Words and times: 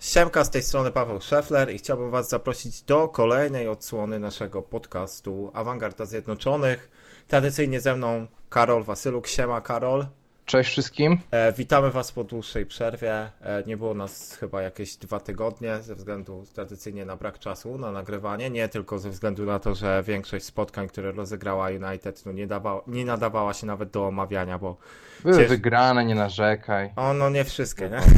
Siemka, 0.00 0.44
z 0.44 0.50
tej 0.50 0.62
strony 0.62 0.90
Paweł 0.90 1.20
Szefler 1.20 1.74
i 1.74 1.78
chciałbym 1.78 2.10
Was 2.10 2.28
zaprosić 2.28 2.82
do 2.82 3.08
kolejnej 3.08 3.68
odsłony 3.68 4.18
naszego 4.18 4.62
podcastu 4.62 5.50
Awangarda 5.54 6.04
Zjednoczonych. 6.04 6.90
Tradycyjnie 7.28 7.80
ze 7.80 7.96
mną 7.96 8.26
Karol 8.48 8.84
Wasyluk. 8.84 9.26
Siema 9.26 9.60
Karol. 9.60 10.06
Cześć 10.46 10.70
wszystkim. 10.70 11.18
E, 11.30 11.52
witamy 11.52 11.90
Was 11.90 12.12
po 12.12 12.24
dłuższej 12.24 12.66
przerwie. 12.66 13.30
E, 13.40 13.62
nie 13.66 13.76
było 13.76 13.94
nas 13.94 14.36
chyba 14.40 14.62
jakieś 14.62 14.96
dwa 14.96 15.20
tygodnie 15.20 15.78
ze 15.82 15.94
względu 15.94 16.44
tradycyjnie 16.54 17.04
na 17.04 17.16
brak 17.16 17.38
czasu 17.38 17.78
na 17.78 17.92
nagrywanie. 17.92 18.50
Nie 18.50 18.68
tylko 18.68 18.98
ze 18.98 19.10
względu 19.10 19.44
na 19.44 19.58
to, 19.58 19.74
że 19.74 20.02
większość 20.06 20.44
spotkań, 20.44 20.88
które 20.88 21.12
rozegrała 21.12 21.68
United, 21.68 22.26
no 22.26 22.32
nie, 22.32 22.46
dawa, 22.46 22.80
nie 22.86 23.04
nadawała 23.04 23.54
się 23.54 23.66
nawet 23.66 23.90
do 23.90 24.06
omawiania, 24.06 24.58
bo. 24.58 24.76
Były 25.22 25.36
Ciesz... 25.36 25.48
wygrane, 25.48 26.04
nie 26.04 26.14
narzekaj. 26.14 26.92
O, 26.96 27.12
no 27.12 27.30
nie 27.30 27.44
wszystkie, 27.44 27.90
nie? 27.90 28.00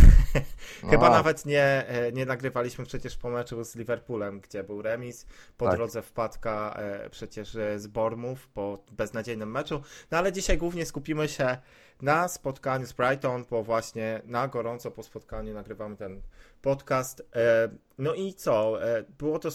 No. 0.83 0.91
Chyba 0.91 1.11
nawet 1.11 1.47
nie, 1.47 1.89
e, 1.89 2.13
nie 2.13 2.27
nagrywaliśmy 2.27 2.85
przecież 2.85 3.17
po 3.17 3.31
meczu 3.31 3.65
z 3.65 3.77
Liverpoolem, 3.77 4.41
gdzie 4.41 4.65
był 4.65 4.83
remis. 4.83 5.27
Po 5.57 5.67
tak. 5.67 5.77
drodze 5.77 6.03
wpadka 6.03 6.75
e, 6.77 7.11
przecież 7.11 7.57
z 7.77 7.87
Bormów 7.87 8.49
po 8.49 8.79
beznadziejnym 8.93 9.51
meczu. 9.51 9.83
No 10.11 10.19
ale 10.19 10.33
dzisiaj 10.33 10.59
głównie 10.59 10.87
skupimy 10.87 11.29
się 11.29 11.59
na 12.03 12.29
spotkaniu 12.29 12.87
z 12.87 12.93
Brighton, 12.93 13.45
bo 13.51 13.63
właśnie 13.63 14.23
na 14.25 14.49
gorąco 14.49 14.91
po 14.91 15.03
spotkaniu 15.03 15.55
nagrywamy 15.55 15.97
ten 15.97 16.23
podcast. 16.63 17.23
E, 17.37 17.69
no 17.99 18.15
i 18.15 18.35
co? 18.35 18.85
E, 18.85 19.05
było 19.19 19.39
to 19.39 19.51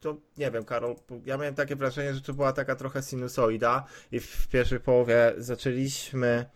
to 0.00 0.16
nie 0.36 0.50
wiem, 0.50 0.64
Karol, 0.64 0.96
ja 1.24 1.36
miałem 1.36 1.54
takie 1.54 1.76
wrażenie, 1.76 2.14
że 2.14 2.20
to 2.20 2.34
była 2.34 2.52
taka 2.52 2.76
trochę 2.76 3.02
sinusoida 3.02 3.84
i 4.12 4.20
w 4.20 4.48
pierwszej 4.48 4.80
połowie 4.80 5.34
zaczęliśmy. 5.38 6.46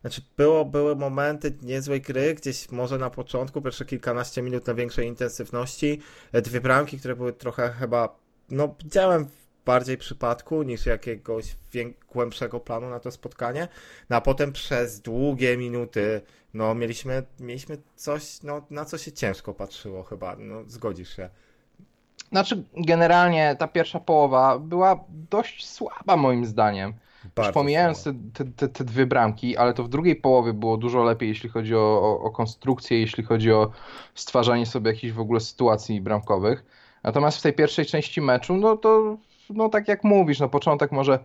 Znaczy, 0.00 0.22
było, 0.36 0.64
były 0.64 0.96
momenty 0.96 1.54
niezłej 1.62 2.00
gry, 2.00 2.34
gdzieś 2.34 2.70
może 2.70 2.98
na 2.98 3.10
początku, 3.10 3.62
pierwsze 3.62 3.84
kilkanaście 3.84 4.42
minut 4.42 4.66
na 4.66 4.74
większej 4.74 5.06
intensywności. 5.06 6.00
E, 6.32 6.42
dwie 6.42 6.60
bramki, 6.60 6.98
które 6.98 7.16
były 7.16 7.32
trochę 7.32 7.72
chyba. 7.72 8.18
No, 8.50 8.74
widziałem 8.84 9.26
bardziej 9.66 9.98
przypadku 9.98 10.62
niż 10.62 10.86
jakiegoś 10.86 11.56
głębszego 12.12 12.60
planu 12.60 12.90
na 12.90 13.00
to 13.00 13.10
spotkanie. 13.10 13.68
No 14.10 14.16
a 14.16 14.20
potem 14.20 14.52
przez 14.52 15.00
długie 15.00 15.56
minuty 15.56 16.20
no 16.54 16.74
mieliśmy, 16.74 17.22
mieliśmy 17.40 17.78
coś, 17.96 18.42
no, 18.42 18.62
na 18.70 18.84
co 18.84 18.98
się 18.98 19.12
ciężko 19.12 19.54
patrzyło 19.54 20.02
chyba, 20.02 20.36
no 20.38 20.62
zgodzisz 20.66 21.16
się. 21.16 21.30
Znaczy 22.32 22.64
generalnie 22.76 23.56
ta 23.58 23.68
pierwsza 23.68 24.00
połowa 24.00 24.58
była 24.58 25.04
dość 25.30 25.68
słaba 25.68 26.16
moim 26.16 26.46
zdaniem. 26.46 26.94
Już 27.38 27.48
pomijając 27.48 28.04
te, 28.04 28.44
te, 28.56 28.68
te, 28.68 28.84
dwie 28.84 29.06
bramki, 29.06 29.56
ale 29.56 29.74
to 29.74 29.84
w 29.84 29.88
drugiej 29.88 30.16
połowie 30.16 30.52
było 30.52 30.76
dużo 30.76 31.04
lepiej, 31.04 31.28
jeśli 31.28 31.48
chodzi 31.48 31.74
o, 31.74 31.78
o, 31.78 32.20
o 32.20 32.30
konstrukcję, 32.30 33.00
jeśli 33.00 33.24
chodzi 33.24 33.52
o 33.52 33.70
stwarzanie 34.14 34.66
sobie 34.66 34.90
jakichś 34.90 35.12
w 35.12 35.20
ogóle 35.20 35.40
sytuacji 35.40 36.00
bramkowych. 36.00 36.64
Natomiast 37.04 37.38
w 37.38 37.42
tej 37.42 37.52
pierwszej 37.52 37.86
części 37.86 38.20
meczu, 38.20 38.56
no 38.56 38.76
to 38.76 39.16
no 39.50 39.68
tak 39.68 39.88
jak 39.88 40.04
mówisz, 40.04 40.40
no 40.40 40.48
początek 40.48 40.92
może 40.92 41.18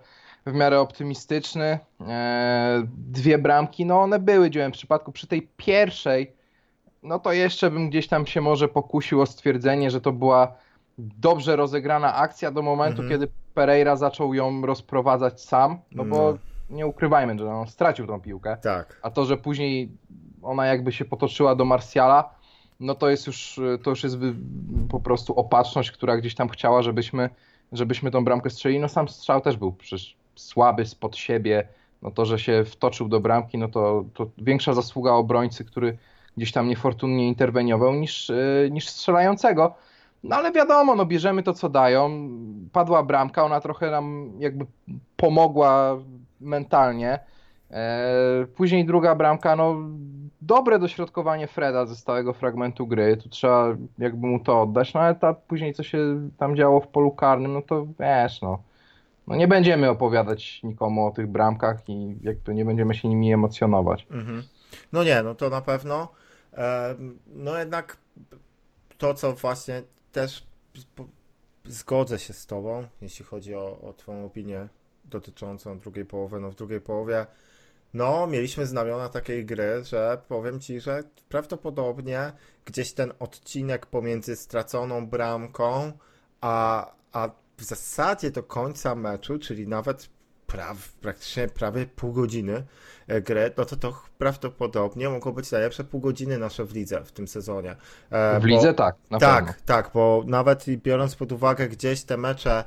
w 0.45 0.53
miarę 0.53 0.79
optymistyczny. 0.79 1.79
E, 2.07 2.87
dwie 2.97 3.37
bramki, 3.37 3.85
no 3.85 4.01
one 4.01 4.19
były 4.19 4.49
dziełem 4.49 4.71
przypadku. 4.71 5.11
Przy 5.11 5.27
tej 5.27 5.49
pierwszej, 5.57 6.33
no 7.03 7.19
to 7.19 7.33
jeszcze 7.33 7.71
bym 7.71 7.89
gdzieś 7.89 8.07
tam 8.07 8.27
się 8.27 8.41
może 8.41 8.67
pokusił 8.67 9.21
o 9.21 9.25
stwierdzenie, 9.25 9.91
że 9.91 10.01
to 10.01 10.11
była 10.11 10.53
dobrze 10.97 11.55
rozegrana 11.55 12.15
akcja 12.15 12.51
do 12.51 12.61
momentu, 12.61 13.01
mhm. 13.01 13.09
kiedy 13.09 13.33
Pereira 13.53 13.95
zaczął 13.95 14.33
ją 14.33 14.65
rozprowadzać 14.65 15.41
sam, 15.41 15.79
no 15.91 16.05
bo 16.05 16.17
no. 16.31 16.37
nie 16.69 16.87
ukrywajmy, 16.87 17.39
że 17.39 17.53
on 17.53 17.67
stracił 17.67 18.07
tą 18.07 18.21
piłkę. 18.21 18.57
Tak. 18.61 18.99
A 19.03 19.11
to, 19.11 19.25
że 19.25 19.37
później 19.37 19.89
ona 20.41 20.65
jakby 20.65 20.91
się 20.91 21.05
potoczyła 21.05 21.55
do 21.55 21.65
Marsjala, 21.65 22.29
no 22.79 22.95
to 22.95 23.09
jest 23.09 23.27
już, 23.27 23.59
to 23.83 23.89
już 23.89 24.03
jest 24.03 24.17
po 24.89 24.99
prostu 24.99 25.33
opatrzność, 25.33 25.91
która 25.91 26.17
gdzieś 26.17 26.35
tam 26.35 26.49
chciała, 26.49 26.81
żebyśmy 26.81 27.29
żebyśmy 27.71 28.11
tą 28.11 28.23
bramkę 28.25 28.49
strzelili. 28.49 28.81
No 28.81 28.89
sam 28.89 29.07
strzał 29.09 29.41
też 29.41 29.57
był 29.57 29.71
przecież 29.71 30.15
słaby 30.35 30.85
spod 30.85 31.17
siebie. 31.17 31.67
No 32.01 32.11
to, 32.11 32.25
że 32.25 32.39
się 32.39 32.63
wtoczył 32.65 33.07
do 33.07 33.19
bramki, 33.19 33.57
no 33.57 33.67
to, 33.67 34.05
to 34.13 34.27
większa 34.37 34.73
zasługa 34.73 35.11
obrońcy, 35.11 35.65
który 35.65 35.97
gdzieś 36.37 36.51
tam 36.51 36.67
niefortunnie 36.67 37.27
interweniował 37.27 37.95
niż, 37.95 38.29
e, 38.29 38.35
niż 38.71 38.89
strzelającego. 38.89 39.75
No 40.23 40.35
ale 40.35 40.51
wiadomo, 40.51 40.95
no 40.95 41.05
bierzemy 41.05 41.43
to, 41.43 41.53
co 41.53 41.69
dają. 41.69 42.29
Padła 42.71 43.03
bramka, 43.03 43.43
ona 43.43 43.61
trochę 43.61 43.91
nam 43.91 44.31
jakby 44.39 44.65
pomogła 45.17 45.97
mentalnie. 46.41 47.19
E, 47.71 48.45
później 48.55 48.85
druga 48.85 49.15
bramka, 49.15 49.55
no 49.55 49.75
dobre 50.41 50.79
dośrodkowanie 50.79 51.47
Freda 51.47 51.85
ze 51.85 51.95
stałego 51.95 52.33
fragmentu 52.33 52.87
gry, 52.87 53.17
tu 53.17 53.29
trzeba 53.29 53.77
jakby 53.97 54.27
mu 54.27 54.39
to 54.39 54.61
oddać, 54.61 54.93
no 54.93 54.99
ale 54.99 55.15
ta, 55.15 55.33
później 55.33 55.73
co 55.73 55.83
się 55.83 56.29
tam 56.37 56.55
działo 56.55 56.81
w 56.81 56.87
polu 56.87 57.11
karnym, 57.11 57.53
no 57.53 57.61
to 57.61 57.87
wiesz, 57.99 58.41
no, 58.41 58.63
no 59.27 59.35
nie 59.35 59.47
będziemy 59.47 59.89
opowiadać 59.89 60.63
nikomu 60.63 61.07
o 61.07 61.11
tych 61.11 61.27
bramkach 61.27 61.89
i 61.89 62.17
jakby 62.21 62.53
nie 62.53 62.65
będziemy 62.65 62.95
się 62.95 63.07
nimi 63.07 63.33
emocjonować. 63.33 64.07
Mhm. 64.11 64.43
No 64.91 65.03
nie, 65.03 65.23
no 65.23 65.35
to 65.35 65.49
na 65.49 65.61
pewno. 65.61 66.07
E, 66.53 66.95
no 67.27 67.57
jednak 67.57 67.97
to, 68.97 69.13
co 69.13 69.33
właśnie 69.33 69.83
też 70.11 70.47
zgodzę 71.65 72.19
się 72.19 72.33
z 72.33 72.45
tobą, 72.45 72.83
jeśli 73.01 73.25
chodzi 73.25 73.55
o, 73.55 73.79
o 73.81 73.93
twoją 73.93 74.25
opinię 74.25 74.67
dotyczącą 75.05 75.79
drugiej 75.79 76.05
połowy, 76.05 76.39
no 76.39 76.51
w 76.51 76.55
drugiej 76.55 76.81
połowie 76.81 77.25
no, 77.93 78.27
mieliśmy 78.27 78.65
znamiona 78.65 79.09
takiej 79.09 79.45
gry, 79.45 79.83
że 79.83 80.21
powiem 80.27 80.59
ci, 80.59 80.79
że 80.79 81.03
prawdopodobnie 81.29 82.31
gdzieś 82.65 82.93
ten 82.93 83.13
odcinek 83.19 83.85
pomiędzy 83.85 84.35
straconą 84.35 85.07
bramką, 85.07 85.91
a, 86.41 86.91
a 87.11 87.29
w 87.57 87.63
zasadzie 87.63 88.31
do 88.31 88.43
końca 88.43 88.95
meczu, 88.95 89.39
czyli 89.39 89.67
nawet 89.67 90.09
praw, 90.47 90.93
praktycznie 90.93 91.47
prawie 91.47 91.85
pół 91.85 92.13
godziny 92.13 92.63
e, 93.07 93.21
gry, 93.21 93.51
no 93.57 93.65
to 93.65 93.75
to 93.75 94.01
prawdopodobnie 94.17 95.09
mogło 95.09 95.31
być 95.31 95.51
najlepsze 95.51 95.83
pół 95.83 96.01
godziny 96.01 96.37
nasze 96.37 96.65
w 96.65 96.73
lidze 96.73 97.05
w 97.05 97.11
tym 97.11 97.27
sezonie. 97.27 97.75
E, 98.09 98.39
w 98.39 98.43
lidze 98.43 98.73
tak, 98.73 98.95
na 99.09 99.19
Tak, 99.19 99.45
pewno. 99.45 99.61
tak, 99.65 99.91
bo 99.93 100.23
nawet 100.27 100.65
biorąc 100.77 101.15
pod 101.15 101.31
uwagę 101.31 101.67
gdzieś 101.67 102.03
te 102.03 102.17
mecze 102.17 102.63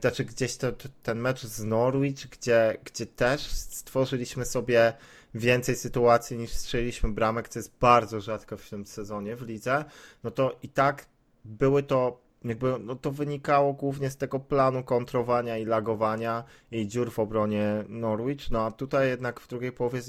znaczy 0.00 0.24
gdzieś 0.24 0.56
to, 0.56 0.72
ten 1.02 1.20
mecz 1.20 1.46
z 1.46 1.64
Norwich, 1.64 2.28
gdzie, 2.30 2.76
gdzie 2.84 3.06
też 3.06 3.40
stworzyliśmy 3.50 4.44
sobie 4.44 4.92
więcej 5.34 5.76
sytuacji 5.76 6.38
niż 6.38 6.50
strzeliliśmy 6.50 7.12
bramek, 7.12 7.48
co 7.48 7.58
jest 7.58 7.72
bardzo 7.80 8.20
rzadko 8.20 8.56
w 8.56 8.70
tym 8.70 8.86
sezonie 8.86 9.36
w 9.36 9.42
lidze, 9.42 9.84
no 10.24 10.30
to 10.30 10.58
i 10.62 10.68
tak 10.68 11.06
były 11.44 11.82
to 11.82 12.26
jakby, 12.44 12.78
no 12.78 12.94
to 12.96 13.10
wynikało 13.10 13.72
głównie 13.72 14.10
z 14.10 14.16
tego 14.16 14.40
planu 14.40 14.84
kontrowania 14.84 15.58
i 15.58 15.64
lagowania 15.64 16.44
i 16.70 16.86
dziur 16.86 17.10
w 17.10 17.18
obronie 17.18 17.84
Norwich, 17.88 18.50
no 18.50 18.66
a 18.66 18.70
tutaj 18.70 19.08
jednak 19.08 19.40
w 19.40 19.48
drugiej 19.48 19.72
połowie 19.72 20.00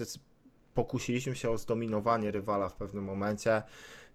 pokusiliśmy 0.74 1.36
się 1.36 1.50
o 1.50 1.58
zdominowanie 1.58 2.32
rywala 2.32 2.70
w 2.70 2.76
pewnym 2.76 3.04
momencie, 3.04 3.64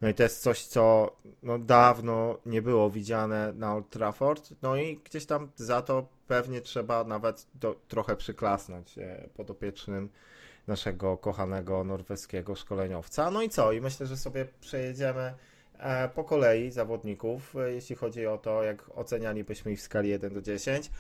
no 0.02 0.08
i 0.08 0.14
to 0.14 0.22
jest 0.22 0.42
coś, 0.42 0.64
co 0.66 1.16
no, 1.42 1.58
dawno 1.58 2.38
nie 2.46 2.62
było 2.62 2.90
widziane 2.90 3.52
na 3.52 3.74
Old 3.74 3.90
Trafford. 3.90 4.50
No 4.62 4.76
i 4.76 5.00
gdzieś 5.04 5.26
tam 5.26 5.50
za 5.56 5.82
to 5.82 6.06
pewnie 6.26 6.60
trzeba 6.60 7.04
nawet 7.04 7.46
do, 7.54 7.76
trochę 7.88 8.16
przyklasnąć 8.16 8.98
e, 8.98 9.28
podopiecznym 9.34 10.08
naszego 10.66 11.16
kochanego 11.16 11.84
norweskiego 11.84 12.54
szkoleniowca. 12.54 13.30
No 13.30 13.42
i 13.42 13.48
co? 13.48 13.72
I 13.72 13.80
myślę, 13.80 14.06
że 14.06 14.16
sobie 14.16 14.46
przejedziemy 14.60 15.34
e, 15.78 16.08
po 16.08 16.24
kolei 16.24 16.70
zawodników, 16.70 17.56
e, 17.56 17.72
jeśli 17.72 17.96
chodzi 17.96 18.26
o 18.26 18.38
to, 18.38 18.62
jak 18.62 18.90
ocenialibyśmy 18.94 19.72
ich 19.72 19.78
w 19.78 19.82
skali 19.82 20.08
1 20.08 20.34
do 20.34 20.42
10. 20.42 20.90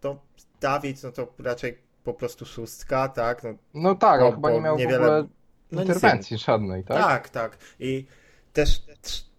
To 0.00 0.20
Dawid, 0.60 1.02
no 1.02 1.12
to 1.12 1.26
raczej 1.38 1.78
po 2.04 2.14
prostu 2.14 2.46
szóstka, 2.46 3.08
tak? 3.08 3.42
No, 3.42 3.54
no 3.74 3.94
tak, 3.94 4.20
bo, 4.20 4.26
on 4.26 4.34
chyba 4.34 4.50
nie 4.50 4.60
miał 4.60 4.76
niewiele... 4.76 4.98
w 4.98 5.02
ogóle 5.02 5.26
no 5.72 5.82
interwencji 5.82 6.38
żadnej, 6.38 6.84
tak? 6.84 6.96
Tak, 6.98 7.28
tak. 7.28 7.58
I 7.80 8.06
też 8.52 8.82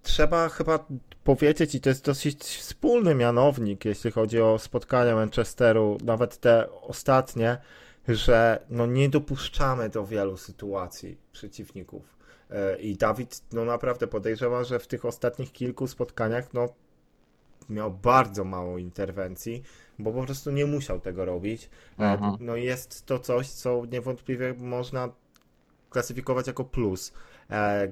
trzeba 0.03 0.49
chyba 0.49 0.85
powiedzieć, 1.23 1.75
i 1.75 1.81
to 1.81 1.89
jest 1.89 2.05
dosyć 2.05 2.43
wspólny 2.43 3.15
mianownik, 3.15 3.85
jeśli 3.85 4.11
chodzi 4.11 4.41
o 4.41 4.59
spotkania 4.59 5.15
Manchesteru, 5.15 5.97
nawet 6.03 6.37
te 6.37 6.71
ostatnie, 6.81 7.57
że 8.07 8.65
no 8.69 8.85
nie 8.85 9.09
dopuszczamy 9.09 9.89
do 9.89 10.05
wielu 10.05 10.37
sytuacji 10.37 11.17
przeciwników. 11.31 12.17
E, 12.49 12.77
I 12.79 12.95
Dawid, 12.95 13.41
no 13.51 13.65
naprawdę 13.65 14.07
podejrzewam, 14.07 14.65
że 14.65 14.79
w 14.79 14.87
tych 14.87 15.05
ostatnich 15.05 15.51
kilku 15.51 15.87
spotkaniach, 15.87 16.53
no 16.53 16.69
miał 17.69 17.91
bardzo 17.91 18.43
mało 18.43 18.77
interwencji, 18.77 19.63
bo 19.99 20.11
po 20.11 20.23
prostu 20.23 20.51
nie 20.51 20.65
musiał 20.65 20.99
tego 20.99 21.25
robić. 21.25 21.69
E, 21.99 22.03
mhm. 22.03 22.37
No 22.39 22.55
jest 22.55 23.05
to 23.05 23.19
coś, 23.19 23.49
co 23.49 23.85
niewątpliwie 23.85 24.53
można 24.57 25.09
klasyfikować 25.89 26.47
jako 26.47 26.63
plus 26.63 27.13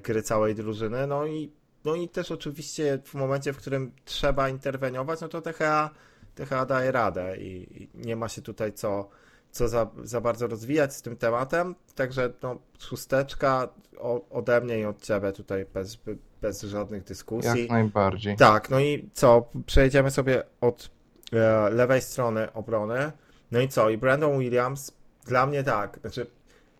gry 0.02 0.22
całej 0.22 0.54
drużyny. 0.54 1.06
No 1.06 1.26
i, 1.26 1.52
no 1.84 1.94
i 1.94 2.08
też 2.08 2.30
oczywiście 2.30 2.98
w 3.04 3.14
momencie, 3.14 3.52
w 3.52 3.56
którym 3.56 3.92
trzeba 4.04 4.48
interweniować, 4.48 5.20
no 5.20 5.28
to 5.28 5.42
THA, 5.42 5.90
THA 6.34 6.66
daje 6.66 6.92
radę 6.92 7.36
i, 7.36 7.82
i 7.82 7.90
nie 7.94 8.16
ma 8.16 8.28
się 8.28 8.42
tutaj 8.42 8.72
co, 8.72 9.08
co 9.50 9.68
za, 9.68 9.90
za 10.04 10.20
bardzo 10.20 10.46
rozwijać 10.46 10.94
z 10.94 11.02
tym 11.02 11.16
tematem, 11.16 11.74
także 11.94 12.32
no, 12.42 12.58
szósteczka 12.78 13.68
o, 13.98 14.28
ode 14.30 14.60
mnie 14.60 14.80
i 14.80 14.84
od 14.84 15.02
ciebie 15.02 15.32
tutaj 15.32 15.66
bez, 15.74 15.98
bez 16.42 16.62
żadnych 16.62 17.04
dyskusji. 17.04 17.60
Jak 17.60 17.70
najbardziej. 17.70 18.36
Tak, 18.36 18.70
no 18.70 18.80
i 18.80 19.08
co? 19.12 19.48
Przejdziemy 19.66 20.10
sobie 20.10 20.42
od 20.60 20.90
e, 21.32 21.70
lewej 21.70 22.00
strony 22.00 22.52
obrony. 22.52 23.12
No 23.50 23.60
i 23.60 23.68
co? 23.68 23.90
I 23.90 23.98
Brandon 23.98 24.38
Williams 24.38 24.92
dla 25.26 25.46
mnie 25.46 25.62
tak, 25.64 25.98
znaczy 26.00 26.26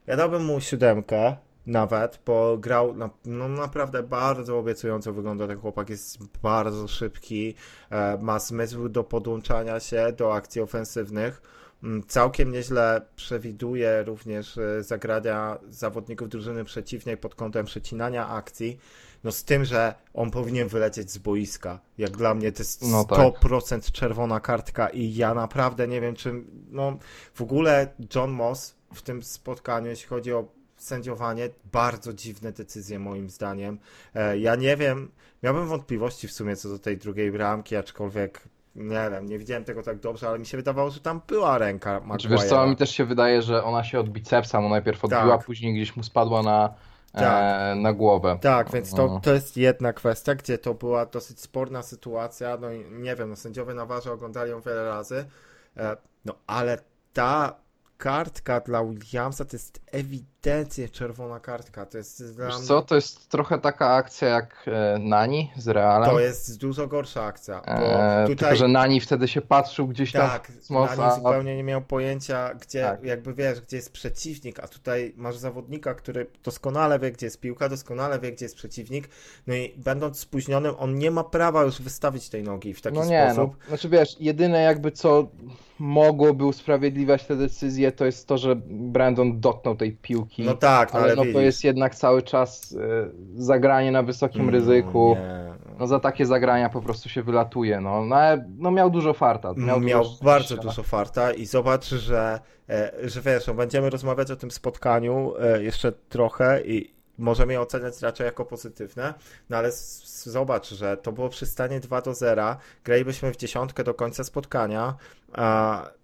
ja 0.06 0.16
dałbym 0.16 0.44
mu 0.44 0.60
siódemkę 0.60 1.36
nawet, 1.66 2.20
bo 2.26 2.58
grał 2.58 2.94
na, 2.94 3.10
no 3.24 3.48
naprawdę 3.48 4.02
bardzo 4.02 4.58
obiecująco 4.58 5.12
wygląda 5.12 5.46
ten 5.46 5.58
chłopak, 5.58 5.90
jest 5.90 6.18
bardzo 6.42 6.88
szybki, 6.88 7.54
e, 7.90 8.18
ma 8.18 8.38
zmysł 8.38 8.88
do 8.88 9.04
podłączania 9.04 9.80
się 9.80 10.12
do 10.16 10.34
akcji 10.34 10.60
ofensywnych. 10.60 11.42
Mm, 11.82 12.02
całkiem 12.06 12.52
nieźle 12.52 13.00
przewiduje 13.16 14.02
również 14.02 14.58
e, 14.58 14.82
zagrania 14.82 15.58
zawodników 15.68 16.28
drużyny 16.28 16.64
przeciwnej 16.64 17.16
pod 17.16 17.34
kątem 17.34 17.66
przecinania 17.66 18.28
akcji. 18.28 18.78
No 19.24 19.32
z 19.32 19.44
tym, 19.44 19.64
że 19.64 19.94
on 20.14 20.30
powinien 20.30 20.68
wylecieć 20.68 21.10
z 21.10 21.18
boiska. 21.18 21.80
Jak 21.98 22.10
dla 22.10 22.34
mnie 22.34 22.52
to 22.52 22.58
jest 22.58 22.82
No 22.90 23.04
tak. 23.04 23.18
100% 23.18 23.92
czerwona 23.92 24.40
kartka 24.40 24.88
i 24.88 25.14
ja 25.14 25.34
naprawdę 25.34 25.88
nie 25.88 26.00
wiem, 26.00 26.14
czy 26.14 26.44
no 26.70 26.98
w 27.34 27.42
ogóle 27.42 27.94
John 28.14 28.30
Moss 28.30 28.74
w 28.94 29.02
tym 29.02 29.22
spotkaniu, 29.22 29.86
jeśli 29.86 30.08
chodzi 30.08 30.32
o 30.32 30.61
sędziowanie, 30.82 31.49
bardzo 31.73 32.12
dziwne 32.12 32.52
decyzje 32.52 32.99
moim 32.99 33.31
zdaniem. 33.31 33.79
E, 34.14 34.38
Ja 34.38 34.56
nie 34.56 34.76
wiem, 34.76 35.11
miałbym 35.43 35.67
wątpliwości 35.67 36.29
w 36.29 36.32
sumie 36.32 36.56
co 36.56 36.69
do 36.69 36.79
tej 36.79 36.99
drugiej 36.99 37.32
bramki, 37.32 37.76
aczkolwiek 37.76 38.43
nie 38.75 39.11
wiem, 39.11 39.26
nie 39.26 39.38
widziałem 39.38 39.64
tego 39.64 39.82
tak 39.82 39.99
dobrze, 40.00 40.29
ale 40.29 40.38
mi 40.38 40.46
się 40.46 40.56
wydawało, 40.56 40.90
że 40.90 41.00
tam 41.00 41.20
była 41.29 41.58
ręka 41.58 42.00
Znaczy, 42.05 42.29
wiesz 42.29 42.44
co, 42.44 42.56
Maguire'a. 42.56 42.69
mi 42.69 42.76
też 42.76 42.90
się 42.90 43.05
wydaje, 43.05 43.43
że 43.43 43.64
ona 43.64 43.84
się 43.84 44.00
od 44.00 44.08
bicepsa 44.08 44.61
mu 44.61 44.69
najpierw 44.69 45.05
odbiła, 45.05 45.37
Tak. 45.37 45.46
później 45.46 45.75
gdzieś 45.75 45.96
mu 45.96 46.02
spadła 46.02 46.43
na, 46.43 46.75
Tak. 47.12 47.23
e, 47.23 47.75
na 47.75 47.93
głowę. 47.93 48.38
Tak, 48.40 48.70
więc 48.70 48.90
to, 48.94 49.06
No. 49.06 49.20
to 49.20 49.32
jest 49.34 49.56
jedna 49.56 49.93
kwestia, 49.93 50.34
gdzie 50.34 50.58
to 50.58 50.75
była 50.75 51.06
dosyć 51.06 51.40
sporna 51.40 51.82
sytuacja. 51.82 52.56
No 52.61 52.73
i 52.73 52.84
nie 52.90 53.17
wiem, 53.17 53.31
no 53.31 53.37
sędziowie 53.37 53.75
na 53.75 53.87
warze 53.87 54.12
oglądali 54.12 54.50
ją 54.50 54.61
wiele 54.61 54.84
razy. 54.88 55.25
E, 55.76 55.96
No 56.25 56.34
ale 56.46 56.79
ta 57.12 57.56
kartka 57.99 58.61
dla 58.61 58.84
Williamsa 58.84 59.44
to 59.44 59.56
jest 59.56 59.81
ewidentnie 60.46 60.88
czerwona 60.88 61.40
kartka. 61.40 61.86
To 61.86 61.98
jest 61.98 62.34
dla 62.36 62.46
mnie, 62.48 62.66
co, 62.66 62.82
to 62.82 62.94
jest 62.94 63.28
trochę 63.28 63.58
taka 63.58 63.94
akcja 63.94 64.28
jak 64.28 64.64
e, 64.66 64.98
Nani 64.98 65.50
z 65.56 65.68
Realem. 65.68 66.10
to 66.10 66.20
jest 66.20 66.58
dużo 66.60 66.86
gorsza 66.86 67.24
akcja. 67.24 67.62
Bo 67.66 67.72
E, 67.72 68.22
tutaj 68.22 68.36
Tylko, 68.36 68.56
że 68.56 68.68
Nani 68.68 69.00
wtedy 69.00 69.28
się 69.28 69.40
patrzył 69.40 69.88
gdzieś 69.88 70.12
tam 70.12 70.30
tak, 70.30 70.52
Nani 70.70 71.14
zupełnie 71.16 71.56
nie 71.56 71.64
miał 71.64 71.82
pojęcia, 71.82 72.54
gdzie 72.54 72.82
Tak. 72.82 73.04
jakby 73.04 73.34
wiesz, 73.34 73.60
gdzie 73.60 73.76
jest 73.76 73.92
przeciwnik, 73.92 74.60
a 74.60 74.68
tutaj 74.68 75.12
masz 75.16 75.36
zawodnika, 75.36 75.94
który 75.94 76.26
doskonale 76.44 76.98
wie, 76.98 77.12
gdzie 77.12 77.26
jest 77.26 77.40
piłka, 77.40 77.68
doskonale 77.68 78.18
wie, 78.20 78.32
gdzie 78.32 78.44
jest 78.44 78.56
przeciwnik. 78.56 79.08
No 79.46 79.54
i 79.54 79.74
będąc 79.76 80.18
spóźnionym, 80.18 80.74
on 80.78 80.98
nie 80.98 81.10
ma 81.10 81.24
prawa 81.24 81.62
już 81.62 81.82
wystawić 81.82 82.28
tej 82.28 82.42
nogi 82.42 82.74
w 82.74 82.82
taki 82.82 82.96
No 82.98 83.04
nie, 83.04 83.26
sposób. 83.32 83.56
no. 83.60 83.68
Znaczy 83.68 83.88
wiesz, 83.88 84.16
jedyne 84.20 84.62
jakby 84.62 84.90
co 84.92 85.28
mogłoby 85.78 86.44
usprawiedliwiać 86.44 87.24
te 87.24 87.36
decyzje, 87.36 87.92
to 87.92 88.04
jest 88.04 88.26
to, 88.26 88.38
że 88.38 88.56
Brandon 88.66 89.40
dotknął 89.40 89.76
tej 89.76 89.92
piłki. 89.92 90.31
No 90.38 90.55
tak, 90.55 90.93
no 90.93 90.99
ale 90.99 91.06
ale 91.06 91.17
no 91.17 91.23
to 91.23 91.29
widzisz. 91.29 91.43
jest 91.43 91.64
jednak 91.64 91.94
cały 91.94 92.23
czas 92.23 92.76
e, 92.81 93.08
zagranie 93.43 93.93
na 93.93 94.02
wysokim 94.02 94.43
Mm, 94.43 94.55
ryzyku. 94.55 95.17
Nie. 95.20 95.52
No 95.79 95.87
za 95.87 96.00
takie 96.00 96.26
zagrania 96.26 96.69
po 96.69 96.82
prostu 96.82 97.08
się 97.08 97.23
wylatuje. 97.23 97.81
No, 97.81 98.05
no, 98.05 98.17
ale, 98.17 98.49
no 98.58 98.70
miał 98.70 98.90
dużo 98.90 99.14
farta. 99.14 99.52
Miał, 99.56 99.81
Miał, 99.81 100.02
dużo 100.02 100.25
bardzo 100.25 100.56
dużo 100.56 100.82
farta 100.82 101.32
i 101.32 101.46
zobacz, 101.46 101.88
że, 101.88 102.40
e, 102.69 102.93
że 103.02 103.20
wiesz, 103.20 103.46
no, 103.46 103.55
będziemy 103.55 103.90
rozmawiać 103.90 104.31
o 104.31 104.37
tym 104.37 104.50
spotkaniu 104.50 105.32
e, 105.40 105.62
jeszcze 105.62 105.93
trochę 105.93 106.62
i 106.62 106.94
możemy 107.19 107.52
je 107.52 107.61
oceniać 107.61 108.02
raczej 108.02 108.25
jako 108.25 108.44
pozytywne, 108.44 109.14
no 109.50 109.56
ale 109.56 109.70
zobacz, 110.25 110.75
że 110.75 110.96
to 110.96 111.12
było 111.12 111.29
przy 111.29 111.46
stanie 111.46 111.81
2 111.81 112.02
do 112.02 112.14
0, 112.14 112.56
gralibyśmy 112.84 113.32
w 113.32 113.37
dziesiątkę 113.37 113.84
do 113.84 113.94
końca 113.94 114.25
spotkania, 114.25 114.94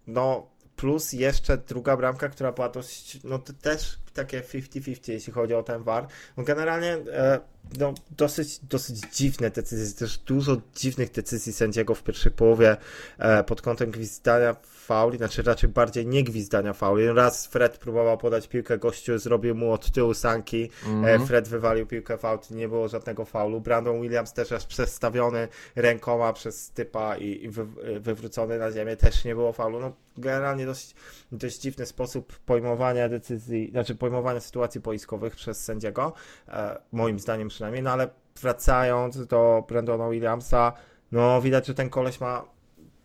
no 0.07 0.47
plus 0.77 1.13
jeszcze 1.13 1.57
druga 1.57 1.97
bramka, 1.97 2.29
która 2.29 2.53
była 2.53 2.69
dość, 2.69 3.25
no 3.25 3.39
to 3.39 3.53
też 3.53 3.99
takie 4.19 4.41
50-50, 4.41 5.13
jeśli 5.13 5.33
chodzi 5.33 5.55
o 5.55 5.63
ten 5.63 5.83
VAR. 5.83 6.07
No 6.37 6.45
generalnie 6.45 6.93
e, 6.93 7.41
no, 7.79 7.95
dosyć, 8.11 8.59
dosyć 8.59 9.01
dziwne 9.13 9.51
decyzje, 9.51 9.99
też 9.99 10.19
dużo 10.19 10.61
dziwnych 10.77 11.11
decyzji 11.11 11.53
sędziego 11.53 11.95
w 11.95 12.03
pierwszej 12.03 12.33
połowie 12.33 12.77
e, 13.19 13.45
pod 13.45 13.63
kątem 13.63 13.91
gwizdania 13.91 14.57
fauli, 14.89 15.19
znaczy 15.19 15.43
raczej 15.43 15.69
bardziej 15.69 16.07
nie 16.07 16.25
gwizdania 16.25 16.73
fauli. 16.73 17.13
Raz 17.13 17.47
Fred 17.47 17.79
próbował 17.79 18.19
podać 18.19 18.49
piłkę 18.49 18.79
gościu, 18.79 19.19
zrobił 19.19 19.55
mu 19.55 19.73
od 19.73 19.91
tyłu 19.91 20.15
sanki, 20.15 20.71
e, 20.87 20.89
Mhm. 20.89 21.27
Fred 21.27 21.49
wywalił 21.49 21.87
piłkę 21.87 22.19
w 22.19 22.25
aut, 22.25 22.51
nie 22.51 22.69
było 22.69 22.89
żadnego 22.89 23.25
faulu. 23.25 23.61
Brandon 23.61 24.01
Williams 24.01 24.33
też 24.33 24.53
aż 24.53 24.67
przestawiony 24.67 25.49
rękoma 25.77 26.33
przez 26.33 26.71
typa 26.71 27.17
i, 27.17 27.45
i 27.45 27.49
wy, 27.49 27.67
wywrócony 28.01 28.59
na 28.59 28.73
ziemię, 28.73 28.97
też 28.97 29.25
nie 29.25 29.35
było 29.35 29.53
faulu. 29.53 29.81
No, 29.81 29.93
generalnie 30.17 30.67
dość, 30.67 30.95
dość 31.33 31.61
dziwny 31.61 31.87
sposób 31.87 32.39
pojmowania 32.39 33.09
decyzji, 33.09 33.71
znaczy 33.71 33.95
pojmowania 33.95 34.41
sytuacji 34.41 34.81
boiskowych 34.81 35.37
przez 35.37 35.65
sędziego, 35.65 36.13
e, 36.49 36.79
moim 36.93 37.19
zdaniem 37.19 37.49
przynajmniej, 37.49 37.83
no 37.83 37.91
ale 37.91 38.09
wracając 38.41 39.27
do 39.27 39.65
Brandona 39.69 40.11
Williamsa, 40.11 40.73
no 41.13 41.41
widać, 41.43 41.67
że 41.67 41.75
ten 41.75 41.91
koleś 41.91 42.21
ma, 42.21 42.45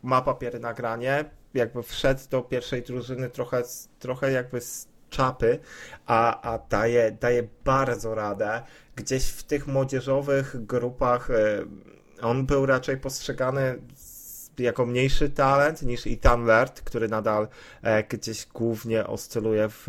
ma 0.04 0.22
papiery 0.22 0.60
na 0.60 0.74
granie, 0.74 1.26
jakby 1.54 1.84
wszedł 1.84 2.22
do 2.30 2.42
pierwszej 2.42 2.82
drużyny 2.82 3.30
trochę, 3.30 3.64
trochę 4.00 4.32
jakby 4.32 4.62
z 4.62 4.88
czapy, 5.10 5.60
a, 6.06 6.54
a 6.54 6.60
daje, 6.70 7.12
daje 7.12 7.48
bardzo 7.66 8.16
radę. 8.16 8.62
Gdzieś 8.96 9.30
w 9.30 9.44
tych 9.44 9.68
młodzieżowych 9.68 10.66
grupach 10.66 11.32
e, 11.32 11.66
on 12.22 12.46
był 12.46 12.66
raczej 12.66 12.98
postrzegany 12.98 13.80
jako 14.60 14.86
mniejszy 14.86 15.30
talent 15.30 15.82
niż 15.82 16.08
Ethan 16.08 16.46
Laird, 16.46 16.82
który 16.82 17.08
nadal 17.08 17.48
e, 17.82 18.04
gdzieś 18.04 18.46
głównie 18.46 19.08
oscyluje 19.08 19.70
w, 19.70 19.88